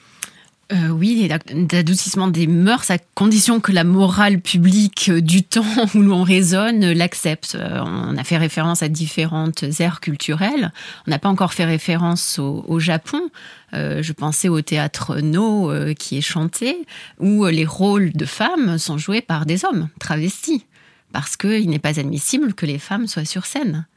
Euh, 0.74 0.90
oui, 0.90 1.30
d'adoucissement 1.50 2.28
des 2.28 2.46
mœurs, 2.46 2.92
à 2.92 2.98
condition 2.98 3.62
que 3.62 3.72
la 3.72 3.86
morale 3.86 4.42
publique 4.42 5.10
du 5.10 5.44
temps 5.44 5.64
où 5.96 6.02
l'on 6.02 6.24
raisonne 6.24 6.92
l'accepte. 6.92 7.56
Euh, 7.56 7.82
on 7.86 8.18
a 8.18 8.24
fait 8.26 8.36
référence 8.36 8.84
à 8.84 8.90
différentes 8.90 9.64
aires 9.80 10.02
culturelles. 10.02 10.74
On 11.08 11.12
n'a 11.12 11.20
pas 11.20 11.30
encore 11.30 11.54
fait 11.54 11.64
référence 11.64 12.38
au, 12.38 12.80
Japon. 12.80 13.30
Euh, 13.74 14.04
je 14.04 14.12
pensais 14.12 14.50
au 14.50 14.62
théâtre 14.62 15.22
No 15.22 15.72
qui 15.98 16.18
est 16.18 16.22
chanté, 16.22 16.86
où 17.20 17.46
les 17.46 17.66
rôles 17.66 18.12
de 18.12 18.26
femmes 18.26 18.78
sont 18.78 18.98
joués 18.98 19.22
par 19.22 19.46
des 19.46 19.64
hommes 19.64 19.88
travestis, 20.00 20.66
parce 21.14 21.38
qu'il 21.38 21.70
n'est 21.70 21.80
pas 21.80 21.98
admissible 21.98 22.54
que 22.54 22.66
les 22.66 22.78
femmes 22.78 23.08
soient 23.08 23.26
sur 23.26 23.46
scène. 23.46 23.88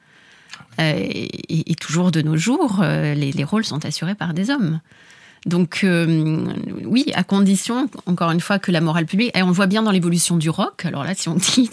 Et, 0.78 1.74
toujours 1.80 2.10
de 2.12 2.22
nos 2.22 2.36
jours, 2.36 2.82
les 2.82 3.44
rôles 3.44 3.64
sont 3.64 3.84
assurés 3.84 4.14
par 4.14 4.34
des 4.34 4.50
hommes. 4.50 4.80
Donc 5.47 5.86
oui, 6.84 7.07
à 7.14 7.24
condition, 7.24 7.88
encore 8.07 8.30
une 8.30 8.41
fois, 8.41 8.59
que 8.59 8.70
la 8.70 8.80
morale 8.80 9.07
publique, 9.07 9.36
et 9.36 9.43
on 9.43 9.49
le 9.49 9.53
voit 9.53 9.66
bien 9.66 9.82
dans 9.82 9.91
l'évolution 9.91 10.36
du 10.36 10.51
rock, 10.51 10.84
alors 10.84 11.03
là, 11.05 11.14
si 11.14 11.28
on 11.28 11.34
dit 11.55 11.70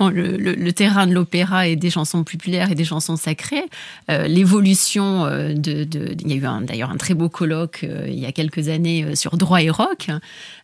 le, 0.00 0.70
terrain 0.72 1.06
de 1.06 1.14
l'opéra 1.14 1.66
et 1.68 1.76
des 1.76 1.90
chansons 1.90 2.22
populaires 2.22 2.70
et 2.70 2.74
des 2.74 2.84
chansons 2.84 3.16
sacrées, 3.16 3.64
l'évolution 4.08 5.24
de, 5.24 5.86
Il 6.20 6.28
y 6.28 6.32
a 6.32 6.36
eu 6.36 6.64
d'ailleurs 6.66 6.90
un 6.90 6.96
très 6.96 7.14
beau 7.14 7.28
colloque 7.28 7.86
il 8.06 8.18
y 8.18 8.26
a 8.26 8.32
quelques 8.32 8.68
années 8.68 9.16
sur 9.16 9.36
droit 9.36 9.62
et 9.62 9.70
rock, 9.70 10.08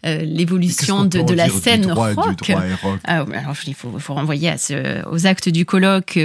l'évolution 0.05 1.05
de, 1.05 1.33
la 1.33 1.49
scène 1.49 1.91
rock. 1.91 2.53
Ah, 3.05 3.24
alors 3.33 3.57
il 3.66 3.74
faut, 3.74 3.99
faut 3.99 4.14
renvoyer 4.14 4.51
à 4.51 4.59
ce, 4.59 5.07
aux 5.09 5.26
actes 5.26 5.49
du 5.49 5.64
colloque 5.64 6.18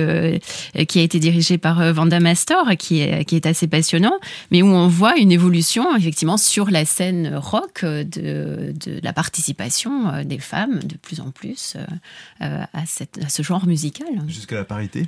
qui 0.88 0.99
a 0.99 1.01
été 1.01 1.20
dirigé 1.20 1.58
par 1.58 1.93
Vanda 1.93 2.20
Mastor, 2.20 2.72
qui 2.78 3.01
est, 3.01 3.26
qui 3.26 3.36
est 3.36 3.45
assez 3.45 3.68
passionnant, 3.68 4.18
mais 4.51 4.62
où 4.62 4.68
on 4.68 4.88
voit 4.88 5.18
une 5.18 5.32
évolution 5.32 5.93
effectivement 5.96 6.38
sur 6.38 6.70
la 6.70 6.86
scène 6.86 7.36
rock 7.36 7.84
de, 7.86 8.74
de 8.76 9.00
la 9.04 9.14
participation 9.14 10.10
euh, 10.10 10.24
des 10.24 10.39
femmes 10.39 10.80
de 10.80 10.98
plus 10.98 11.20
en 11.20 11.32
plus 11.32 11.76
euh, 11.76 12.64
à, 12.74 12.82
à 12.82 13.30
ce 13.30 13.44
genre 13.44 13.66
musical. 13.66 14.08
Jusqu'à 14.28 14.56
la 14.56 14.66
parité 14.66 15.08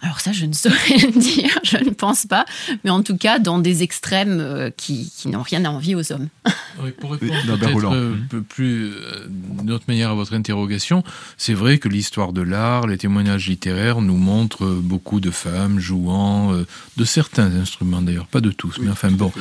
alors 0.00 0.20
ça, 0.20 0.30
je 0.30 0.46
ne 0.46 0.52
saurais 0.52 0.76
le 1.02 1.18
dire, 1.18 1.58
je 1.64 1.76
ne 1.78 1.90
pense 1.90 2.26
pas, 2.26 2.44
mais 2.84 2.90
en 2.90 3.02
tout 3.02 3.16
cas 3.16 3.40
dans 3.40 3.58
des 3.58 3.82
extrêmes 3.82 4.38
euh, 4.40 4.70
qui, 4.70 5.12
qui 5.16 5.28
n'ont 5.28 5.42
rien 5.42 5.64
à 5.64 5.70
envier 5.70 5.94
aux 5.94 6.12
hommes. 6.12 6.28
Oui, 6.80 6.92
pour 6.92 7.10
répondre 7.10 7.32
peut-être 7.58 7.92
euh, 7.92 8.14
peu 8.30 8.40
plus 8.40 8.92
euh, 8.92 9.26
d'une 9.28 9.72
autre 9.72 9.86
manière 9.88 10.10
à 10.10 10.14
votre 10.14 10.32
interrogation, 10.34 11.02
c'est 11.36 11.52
vrai 11.52 11.78
que 11.78 11.88
l'histoire 11.88 12.32
de 12.32 12.40
l'art, 12.40 12.86
les 12.86 12.96
témoignages 12.96 13.48
littéraires 13.48 14.00
nous 14.00 14.16
montrent 14.16 14.64
beaucoup 14.64 15.18
de 15.18 15.32
femmes 15.32 15.80
jouant 15.80 16.52
de 16.96 17.04
certains 17.04 17.52
instruments 17.56 18.00
d'ailleurs, 18.00 18.28
pas 18.28 18.40
de 18.40 18.52
tous, 18.52 18.78
mais 18.80 18.90
enfin 18.90 19.10
bon. 19.10 19.32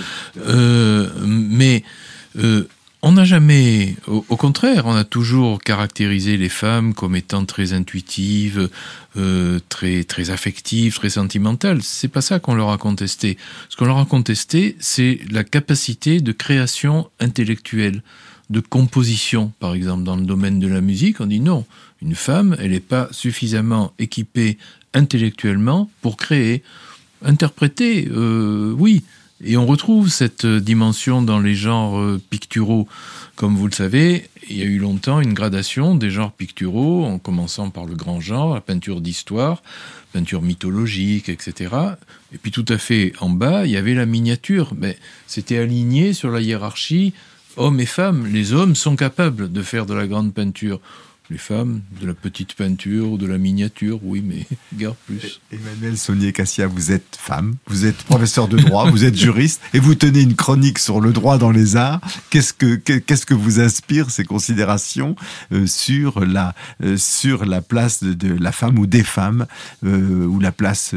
mais 1.23 1.83
on 3.03 3.11
n'a 3.11 3.25
jamais, 3.25 3.95
au, 4.07 4.21
contraire, 4.21 4.87
on 4.87 4.95
a 4.95 5.03
toujours 5.03 5.61
caractérisé 5.61 6.35
les 6.35 6.49
femmes 6.49 6.95
comme 6.95 7.15
étant 7.15 7.45
très 7.45 7.73
intuitives, 7.73 8.69
euh, 9.17 9.59
très 9.69 10.03
très 10.03 10.31
affectives, 10.31 10.95
très 10.95 11.11
sentimentales. 11.11 11.83
C'est 11.83 12.07
pas 12.07 12.21
ça 12.21 12.39
qu'on 12.39 12.55
leur 12.55 12.71
a 12.71 12.77
contesté. 12.77 13.37
Ce 13.69 13.75
qu'on 13.75 13.85
leur 13.85 13.99
a 13.99 14.05
contesté, 14.05 14.75
c'est 14.79 15.19
la 15.29 15.43
capacité 15.43 16.21
de 16.21 16.31
création 16.31 17.09
intellectuelle, 17.19 18.01
de 18.49 18.61
composition, 18.61 19.51
par 19.59 19.75
exemple, 19.75 20.03
dans 20.03 20.15
le 20.15 20.25
domaine 20.25 20.59
de 20.59 20.67
la 20.67 20.81
musique. 20.81 21.21
On 21.21 21.27
dit 21.27 21.39
non, 21.39 21.65
une 22.01 22.15
femme, 22.15 22.55
elle 22.59 22.71
n'est 22.71 22.79
pas 22.79 23.09
suffisamment 23.11 23.93
équipée 23.99 24.57
intellectuellement 24.95 25.89
pour 26.01 26.17
créer, 26.17 26.63
interpréter. 27.23 28.07
Euh, 28.11 28.73
oui, 28.75 29.03
et 29.43 29.57
on 29.57 29.65
retrouve 29.65 30.09
cette 30.09 30.45
dimension 30.45 31.21
dans 31.21 31.39
les 31.39 31.55
genres 31.55 31.99
euh, 31.99 32.21
picturaux. 32.29 32.87
Comme 33.35 33.55
vous 33.55 33.67
le 33.67 33.73
savez, 33.73 34.29
il 34.49 34.57
y 34.57 34.61
a 34.63 34.65
eu 34.65 34.79
longtemps 34.79 35.21
une 35.21 35.33
gradation 35.33 35.93
des 35.93 36.09
genres 36.09 36.31
picturaux, 36.31 37.05
en 37.05 37.19
commençant 37.19 37.69
par 37.69 37.85
le 37.85 37.93
grand 37.93 38.19
genre, 38.19 38.55
la 38.55 38.61
peinture 38.61 38.99
d'histoire, 38.99 39.61
peinture 40.11 40.41
mythologique, 40.41 41.29
etc. 41.29 41.75
Et 42.33 42.39
puis 42.39 42.49
tout 42.49 42.65
à 42.67 42.79
fait 42.79 43.13
en 43.19 43.29
bas, 43.29 43.65
il 43.65 43.71
y 43.71 43.77
avait 43.77 43.93
la 43.93 44.07
miniature. 44.07 44.73
Mais 44.75 44.97
c'était 45.27 45.59
aligné 45.59 46.13
sur 46.13 46.31
la 46.31 46.41
hiérarchie 46.41 47.13
hommes 47.57 47.79
et 47.79 47.85
femmes. 47.85 48.27
Les 48.31 48.53
hommes 48.53 48.75
sont 48.75 48.95
capables 48.95 49.51
de 49.51 49.61
faire 49.61 49.85
de 49.85 49.93
la 49.93 50.07
grande 50.07 50.33
peinture 50.33 50.79
les 51.29 51.37
femmes, 51.37 51.81
de 52.01 52.07
la 52.07 52.13
petite 52.13 52.53
peinture, 52.53 53.17
de 53.17 53.27
la 53.27 53.37
miniature, 53.37 53.99
oui, 54.03 54.21
mais 54.25 54.45
garde 54.77 54.95
plus. 55.05 55.41
Emmanuel 55.51 55.97
Saunier-Cassia, 55.97 56.67
vous 56.67 56.91
êtes 56.91 57.17
femme, 57.19 57.55
vous 57.67 57.85
êtes 57.85 57.97
professeur 58.03 58.47
de 58.47 58.57
droit, 58.57 58.89
vous 58.89 59.03
êtes 59.03 59.15
juriste, 59.15 59.61
et 59.73 59.79
vous 59.79 59.95
tenez 59.95 60.21
une 60.21 60.35
chronique 60.35 60.79
sur 60.79 61.01
le 61.01 61.11
droit 61.11 61.37
dans 61.37 61.51
les 61.51 61.75
arts. 61.75 62.01
Qu'est-ce 62.29 62.53
que, 62.53 63.33
vous 63.33 63.59
inspire 63.59 64.09
ces 64.09 64.23
considérations 64.23 65.15
euh, 65.51 65.67
sur, 65.67 66.25
la, 66.25 66.55
euh, 66.83 66.97
sur 66.97 67.45
la 67.45 67.61
place 67.61 68.03
de, 68.03 68.33
la 68.33 68.51
femme 68.51 68.79
ou 68.79 68.87
des 68.87 69.03
femmes, 69.03 69.45
euh, 69.83 70.25
ou 70.25 70.39
la 70.39 70.51
place 70.51 70.95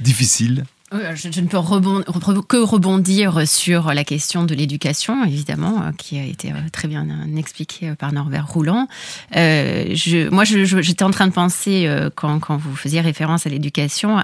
difficile 0.00 0.64
je, 0.92 1.40
ne 1.40 1.46
peux 1.46 2.42
que 2.42 2.56
rebondir 2.56 3.46
sur 3.46 3.94
la 3.94 4.02
question 4.02 4.44
de 4.44 4.54
l'éducation, 4.54 5.24
évidemment, 5.24 5.82
euh, 5.82 5.90
qui 5.96 6.18
a 6.18 6.24
été 6.24 6.50
euh, 6.50 6.56
très 6.72 6.88
bien 6.88 7.06
euh, 7.08 7.36
expliquée 7.36 7.94
par 7.94 8.12
Norbert 8.12 8.48
Roulant. 8.48 8.88
je, 9.32 10.28
moi, 10.30 10.44
j'étais 10.44 11.04
en 11.04 11.10
train 11.10 11.28
de 11.28 11.32
penser, 11.32 11.88
quand, 12.16 12.56
vous 12.56 12.74
faisiez 12.74 13.00
référence 13.00 13.46
à 13.46 13.50
l'éducation, 13.50 14.18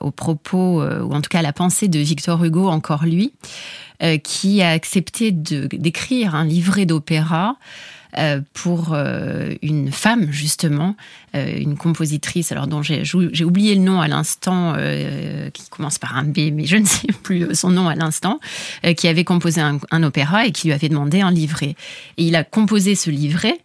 au 0.00 0.10
propos, 0.10 0.82
ou 0.82 1.12
en 1.12 1.20
tout 1.20 1.28
cas 1.28 1.40
à 1.40 1.42
la 1.42 1.52
pensée 1.52 1.88
de 1.88 1.98
Victor 1.98 2.42
Hugo, 2.42 2.68
encore 2.68 3.04
lui, 3.04 3.32
qui 4.22 4.62
a 4.62 4.70
accepté 4.70 5.32
d'écrire 5.32 6.34
un 6.34 6.44
livret 6.44 6.86
d'opéra 6.86 7.56
euh, 8.05 8.05
pour 8.54 8.92
euh, 8.92 9.54
une 9.62 9.92
femme, 9.92 10.30
justement, 10.30 10.96
euh, 11.34 11.58
une 11.58 11.76
compositrice, 11.76 12.52
alors 12.52 12.66
dont 12.66 12.82
j'ai 12.82 13.44
oublié 13.44 13.74
le 13.74 13.82
nom 13.82 14.00
à 14.00 14.08
l'instant, 14.08 14.74
qui 15.52 15.68
commence 15.68 15.98
par 15.98 16.16
un 16.16 16.24
B, 16.24 16.50
mais 16.52 16.66
je 16.66 16.76
ne 16.76 16.86
sais 16.86 17.08
plus 17.22 17.54
son 17.54 17.70
nom 17.70 17.88
à 17.88 17.94
l'instant, 17.94 18.40
qui 18.96 19.08
avait 19.08 19.24
composé 19.24 19.60
un, 19.60 19.78
un 19.90 20.02
opéra 20.02 20.46
et 20.46 20.52
qui 20.52 20.68
lui 20.68 20.74
avait 20.74 20.88
demandé 20.88 21.20
un 21.20 21.30
livret. 21.30 21.76
Et 22.16 22.24
il 22.24 22.36
a 22.36 22.44
composé 22.44 22.94
ce 22.94 23.10
livret 23.10 23.58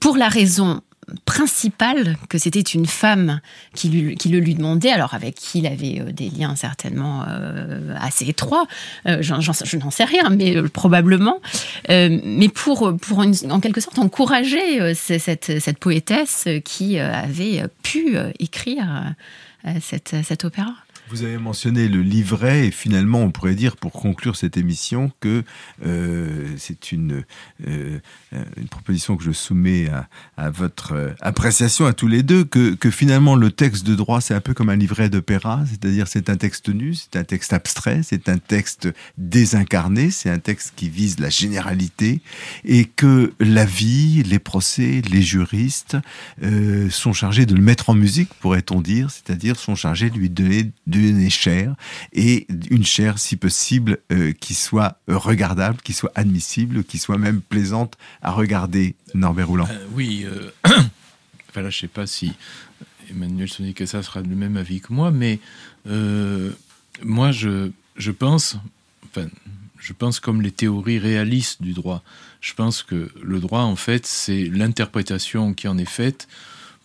pour 0.00 0.16
la 0.16 0.28
raison 0.28 0.82
principal 1.24 2.16
que 2.28 2.38
c'était 2.38 2.60
une 2.60 2.86
femme 2.86 3.40
qui, 3.74 4.14
qui, 4.16 4.28
le 4.28 4.38
lui 4.38 4.54
demandait, 4.54 4.90
alors 4.90 5.14
avec 5.14 5.34
qui 5.34 5.58
il 5.58 5.66
avait 5.66 6.00
euh, 6.00 6.12
des 6.12 6.30
liens 6.30 6.56
certainement 6.56 7.24
euh, 7.28 7.94
assez 8.00 8.28
étroits, 8.28 8.66
euh, 9.06 9.22
je 9.22 9.76
n'en 9.76 9.90
sais 9.90 10.04
rien, 10.04 10.30
mais 10.30 10.62
probablement, 10.68 11.40
mais 11.88 12.48
pour, 12.48 12.96
pour 13.00 13.18
en 13.18 13.60
quelque 13.60 13.80
sorte 13.80 13.98
encourager 13.98 14.94
cette, 14.94 15.60
cette, 15.60 15.78
poétesse 15.78 16.48
qui 16.64 16.98
avait 16.98 17.62
pu 17.82 18.16
écrire 18.38 19.14
cette, 19.80 20.16
cet 20.24 20.44
opéra. 20.44 20.74
Vous 21.10 21.22
avez 21.22 21.38
mentionné 21.38 21.88
le 21.88 22.02
livret 22.02 22.66
et 22.66 22.70
finalement 22.70 23.20
on 23.20 23.30
pourrait 23.30 23.54
dire 23.54 23.76
pour 23.76 23.92
conclure 23.92 24.36
cette 24.36 24.56
émission 24.56 25.10
que 25.20 25.42
euh, 25.86 26.46
c'est 26.58 26.92
une, 26.92 27.24
euh, 27.66 27.98
une 28.56 28.68
proposition 28.68 29.16
que 29.16 29.24
je 29.24 29.32
soumets 29.32 29.88
à, 30.36 30.50
votre 30.50 31.14
appréciation 31.20 31.86
à 31.86 31.92
tous 31.92 32.08
les 32.08 32.22
deux, 32.22 32.44
que, 32.44 32.90
finalement 32.90 33.36
le 33.36 33.50
texte 33.50 33.86
de 33.86 33.94
droit 33.94 34.20
c'est 34.20 34.34
un 34.34 34.40
peu 34.40 34.54
comme 34.54 34.68
un 34.68 34.76
livret 34.76 35.08
d'opéra, 35.08 35.64
c'est-à-dire 35.66 36.08
c'est 36.08 36.28
un 36.28 36.36
texte 36.36 36.68
nu, 36.68 36.94
c'est 36.94 37.16
un 37.16 37.24
texte 37.24 37.52
abstrait, 37.52 38.02
c'est 38.02 38.28
un 38.28 38.38
texte 38.38 38.88
désincarné, 39.16 40.10
c'est 40.10 40.30
un 40.30 40.38
texte 40.38 40.74
qui 40.76 40.88
vise 40.88 41.18
la 41.20 41.30
généralité 41.30 42.20
et 42.64 42.84
que 42.84 43.32
la 43.40 43.64
vie, 43.64 44.22
les 44.24 44.38
procès, 44.38 45.02
les 45.10 45.22
juristes 45.22 45.96
euh, 46.42 46.90
sont 46.90 47.12
chargés 47.12 47.46
de 47.46 47.54
le 47.54 47.62
mettre 47.62 47.90
en 47.90 47.94
musique, 47.94 48.34
pourrait-on 48.40 48.80
dire, 48.80 49.10
c'est-à-dire 49.10 49.58
sont 49.58 49.74
chargés 49.74 50.10
de 50.10 50.18
lui 50.18 50.30
donner 50.30 50.70
d'une 50.98 51.30
chair 51.30 51.74
et 52.12 52.46
une 52.70 52.84
chair 52.84 53.18
si 53.18 53.36
possible 53.36 53.98
euh, 54.12 54.32
qui 54.32 54.54
soit 54.54 55.00
regardable, 55.08 55.78
qui 55.82 55.92
soit 55.92 56.12
admissible, 56.14 56.84
qui 56.84 56.98
soit 56.98 57.18
même 57.18 57.40
plaisante 57.40 57.96
à 58.22 58.32
regarder. 58.32 58.94
Norbert 59.14 59.48
Roulant. 59.48 59.68
Euh, 59.70 59.86
oui, 59.92 60.26
euh, 60.26 60.50
enfin 61.48 61.62
là 61.62 61.70
je 61.70 61.78
sais 61.78 61.88
pas 61.88 62.06
si 62.06 62.32
Emmanuel 63.10 63.48
ça 63.86 64.02
sera 64.02 64.22
du 64.22 64.34
même 64.34 64.56
avis 64.56 64.80
que 64.80 64.92
moi, 64.92 65.10
mais 65.10 65.38
moi 67.02 67.32
je, 67.32 67.70
je 67.96 68.10
pense, 68.10 68.56
enfin 69.06 69.28
je 69.78 69.92
pense 69.92 70.20
comme 70.20 70.42
les 70.42 70.50
théories 70.50 70.98
réalistes 70.98 71.62
du 71.62 71.72
droit. 71.72 72.02
Je 72.40 72.54
pense 72.54 72.82
que 72.82 73.10
le 73.22 73.40
droit 73.40 73.62
en 73.62 73.76
fait 73.76 74.06
c'est 74.06 74.44
l'interprétation 74.44 75.54
qui 75.54 75.68
en 75.68 75.78
est 75.78 75.88
faite 75.88 76.28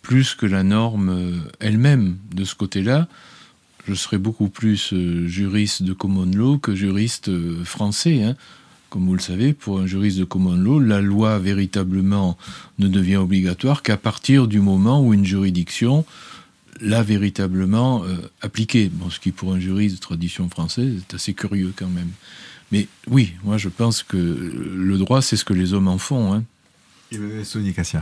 plus 0.02 0.34
que 0.34 0.46
la 0.46 0.62
norme 0.62 1.44
elle-même 1.60 2.18
de 2.34 2.44
ce 2.44 2.54
côté-là 2.54 3.08
je 3.86 3.94
serais 3.94 4.18
beaucoup 4.18 4.48
plus 4.48 4.92
euh, 4.92 5.26
juriste 5.26 5.82
de 5.82 5.92
common 5.92 6.26
law 6.26 6.58
que 6.58 6.74
juriste 6.74 7.28
euh, 7.28 7.64
français. 7.64 8.22
Hein. 8.22 8.36
Comme 8.88 9.06
vous 9.06 9.14
le 9.14 9.20
savez, 9.20 9.52
pour 9.52 9.80
un 9.80 9.86
juriste 9.86 10.18
de 10.18 10.24
common 10.24 10.56
law, 10.56 10.78
la 10.78 11.00
loi 11.00 11.38
véritablement 11.38 12.38
ne 12.78 12.88
devient 12.88 13.16
obligatoire 13.16 13.82
qu'à 13.82 13.96
partir 13.96 14.46
du 14.46 14.60
moment 14.60 15.04
où 15.04 15.12
une 15.12 15.24
juridiction 15.24 16.04
l'a 16.80 17.02
véritablement 17.02 18.04
euh, 18.04 18.16
appliquée. 18.40 18.90
Ce 19.10 19.20
qui 19.20 19.32
pour 19.32 19.52
un 19.52 19.60
juriste 19.60 19.96
de 19.96 20.00
tradition 20.00 20.48
française 20.48 21.02
est 21.08 21.14
assez 21.14 21.34
curieux 21.34 21.72
quand 21.76 21.88
même. 21.88 22.10
Mais 22.72 22.88
oui, 23.08 23.34
moi 23.44 23.58
je 23.58 23.68
pense 23.68 24.02
que 24.02 24.16
le 24.16 24.98
droit, 24.98 25.22
c'est 25.22 25.36
ce 25.36 25.44
que 25.44 25.54
les 25.54 25.74
hommes 25.74 25.88
en 25.88 25.98
font. 25.98 26.32
Hein. 26.32 26.44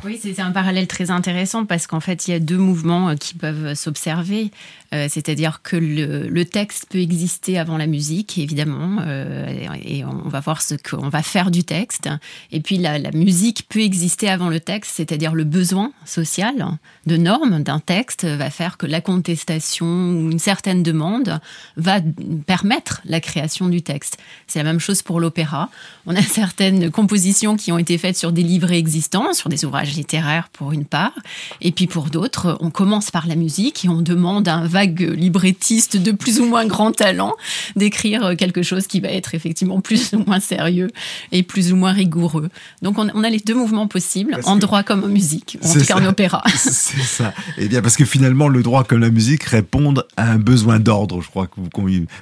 Oui, 0.05 0.19
c'est 0.21 0.41
un 0.41 0.53
parallèle 0.53 0.87
très 0.87 1.11
intéressant 1.11 1.67
parce 1.67 1.87
qu'en 1.87 2.01
fait, 2.01 2.29
il 2.29 2.31
y 2.31 2.35
a 2.35 2.41
deux 2.41 2.57
mouvements 2.57 3.11
euh, 3.11 3.15
qui 3.15 3.35
peuvent 3.35 3.75
s'observer. 3.75 4.51
Euh, 4.95 5.07
c'est-à-dire 5.09 5.61
que 5.63 5.77
le, 5.77 6.45
texte 6.45 6.87
peut 6.91 6.99
exister 6.99 7.59
avant 7.59 7.79
la 7.79 7.87
musique, 7.87 8.37
évidemment, 8.37 8.99
euh, 9.01 9.47
et, 9.83 10.05
on 10.05 10.29
va 10.29 10.41
voir 10.41 10.61
ce 10.61 10.75
qu'on 10.75 11.09
va 11.09 11.23
faire 11.23 11.51
du 11.51 11.65
texte. 11.65 12.11
Et 12.51 12.61
puis 12.61 12.77
la, 12.77 12.99
musique 13.13 13.67
peut 13.69 13.81
exister 13.81 14.29
avant 14.29 14.49
le 14.49 14.61
texte, 14.61 14.93
c'est-à-dire 14.97 15.35
le 15.35 15.45
besoin 15.45 15.93
social 16.05 16.79
de 17.07 17.17
normes 17.17 17.63
d'un 17.63 17.79
texte 17.79 18.25
va 18.25 18.51
faire 18.51 18.77
que 18.77 18.87
la 18.87 19.01
contestation 19.01 19.87
ou 19.87 20.31
une 20.31 20.39
certaine 20.39 20.83
demande 20.83 21.41
va 21.77 22.01
permettre 22.47 23.01
la 23.05 23.21
création 23.21 23.69
du 23.69 23.83
texte. 23.83 24.19
C'est 24.47 24.59
la 24.59 24.65
même 24.65 24.81
chose 24.81 25.01
pour 25.01 25.21
l'opéra. 25.21 25.71
On 26.07 26.15
a 26.15 26.23
certaines 26.23 26.91
compositions 26.91 27.57
qui 27.57 27.73
ont 27.73 27.79
été 27.79 27.97
faites 27.97 28.17
sur 28.17 28.33
des 28.33 28.43
livrets 28.43 28.79
existants, 28.79 28.92
sur 29.33 29.49
des 29.49 29.65
ouvrages 29.65 29.95
littéraires 29.95 30.49
pour 30.53 30.73
une 30.73 30.85
part, 30.85 31.15
et 31.61 31.73
puis 31.73 31.87
pour 31.87 32.07
d'autres, 32.07 32.57
on 32.61 32.71
commence 32.71 33.11
par 33.11 33.27
la 33.27 33.37
musique 33.37 33.85
et 33.85 33.89
on 33.89 34.03
demande 34.03 34.49
un 34.49 34.67
librettiste 35.15 35.97
de 35.97 36.13
plus 36.13 36.41
ou 36.41 36.47
moins 36.47 36.67
grand 36.67 36.93
talent 36.93 37.35
d'écrire 37.77 38.37
quelque 38.37 38.63
chose 38.63 38.87
qui 38.87 39.01
va 39.01 39.09
être 39.09 39.35
effectivement 39.35 39.81
plus 39.81 40.13
ou 40.13 40.25
moins 40.27 40.41
sérieux 40.41 40.91
et 41.31 41.43
plus 41.43 41.73
ou 41.73 41.77
moins 41.77 41.93
rigoureux. 41.93 42.49
Donc 42.83 42.99
on, 42.99 43.25
a 43.25 43.31
les 43.31 43.39
deux 43.39 43.55
mouvements 43.55 43.87
possibles, 43.87 44.39
en 44.45 44.57
droit 44.57 44.83
comme 44.83 45.05
en 45.05 45.09
musique, 45.09 45.59
en 45.65 45.73
tout 45.73 45.85
cas 45.85 45.97
en 45.97 46.05
opéra. 46.05 46.43
C'est 46.57 47.03
ça. 47.03 47.33
Et 47.57 47.65
eh 47.65 47.69
bien 47.69 47.83
parce 47.83 47.97
que 47.97 48.05
finalement 48.05 48.49
le 48.49 48.63
droit 48.63 48.85
comme 48.85 49.01
la 49.01 49.11
musique 49.11 49.45
répondent 49.45 50.07
à 50.17 50.31
un 50.31 50.39
besoin 50.39 50.79
d'ordre. 50.79 51.21
Je 51.21 51.29
crois 51.29 51.47
que 51.47 51.61
vous 51.61 51.71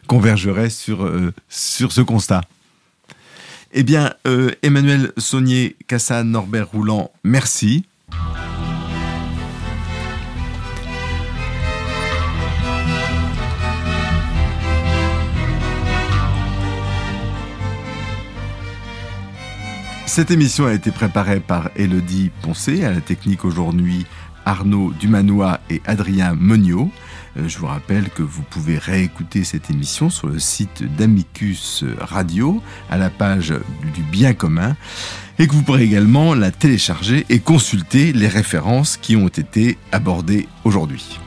convergerez 0.07 0.71
sur, 0.71 1.05
euh, 1.05 1.33
sur 1.49 1.93
ce 1.93 2.01
constat. 2.01 2.43
Eh 3.73 3.85
bien, 3.85 4.15
euh, 4.27 4.51
Emmanuel 4.63 5.13
Saunier, 5.17 5.77
Cassan, 5.87 6.29
Norbert 6.29 6.71
Roulant, 6.73 7.13
merci. 7.23 7.87
Cette 20.07 20.33
émission 20.33 20.67
a 20.67 20.73
été 20.73 20.91
préparée 20.91 21.39
par 21.39 21.71
Elodie 21.77 22.33
Poncé, 22.43 22.85
à 22.85 22.91
la 22.91 23.01
technique 23.01 23.45
aujourd'hui 23.45 24.05
Arnaud 24.45 24.93
Dumanois 24.99 25.61
et 25.71 25.81
Adrien 25.87 26.35
Monio. 26.35 26.91
Euh, 27.37 27.49
je 27.49 27.59
vous 27.59 27.67
rappelle 27.67 28.09
que 28.11 28.23
vous 28.23 28.43
pouvez 28.43 28.79
réécouter 28.79 29.45
cette 29.45 29.71
émission 29.71 30.11
sur 30.11 30.29
le 30.29 30.39
site 30.39 30.85
d'Amicus 30.97 31.85
Radio, 32.01 32.63
à 32.91 32.99
la 32.99 33.11
page 33.11 33.55
du 33.95 34.03
bien 34.03 34.35
commun, 34.35 34.77
et 35.39 35.47
que 35.47 35.53
vous 35.53 35.63
pourrez 35.63 35.85
également 35.85 36.35
la 36.35 36.51
télécharger 36.51 37.25
et 37.29 37.39
consulter 37.39 38.13
les 38.13 38.29
références 38.29 38.97
qui 38.97 39.17
ont 39.17 39.29
été 39.29 39.79
abordées 39.93 40.49
aujourd'hui. 40.65 41.19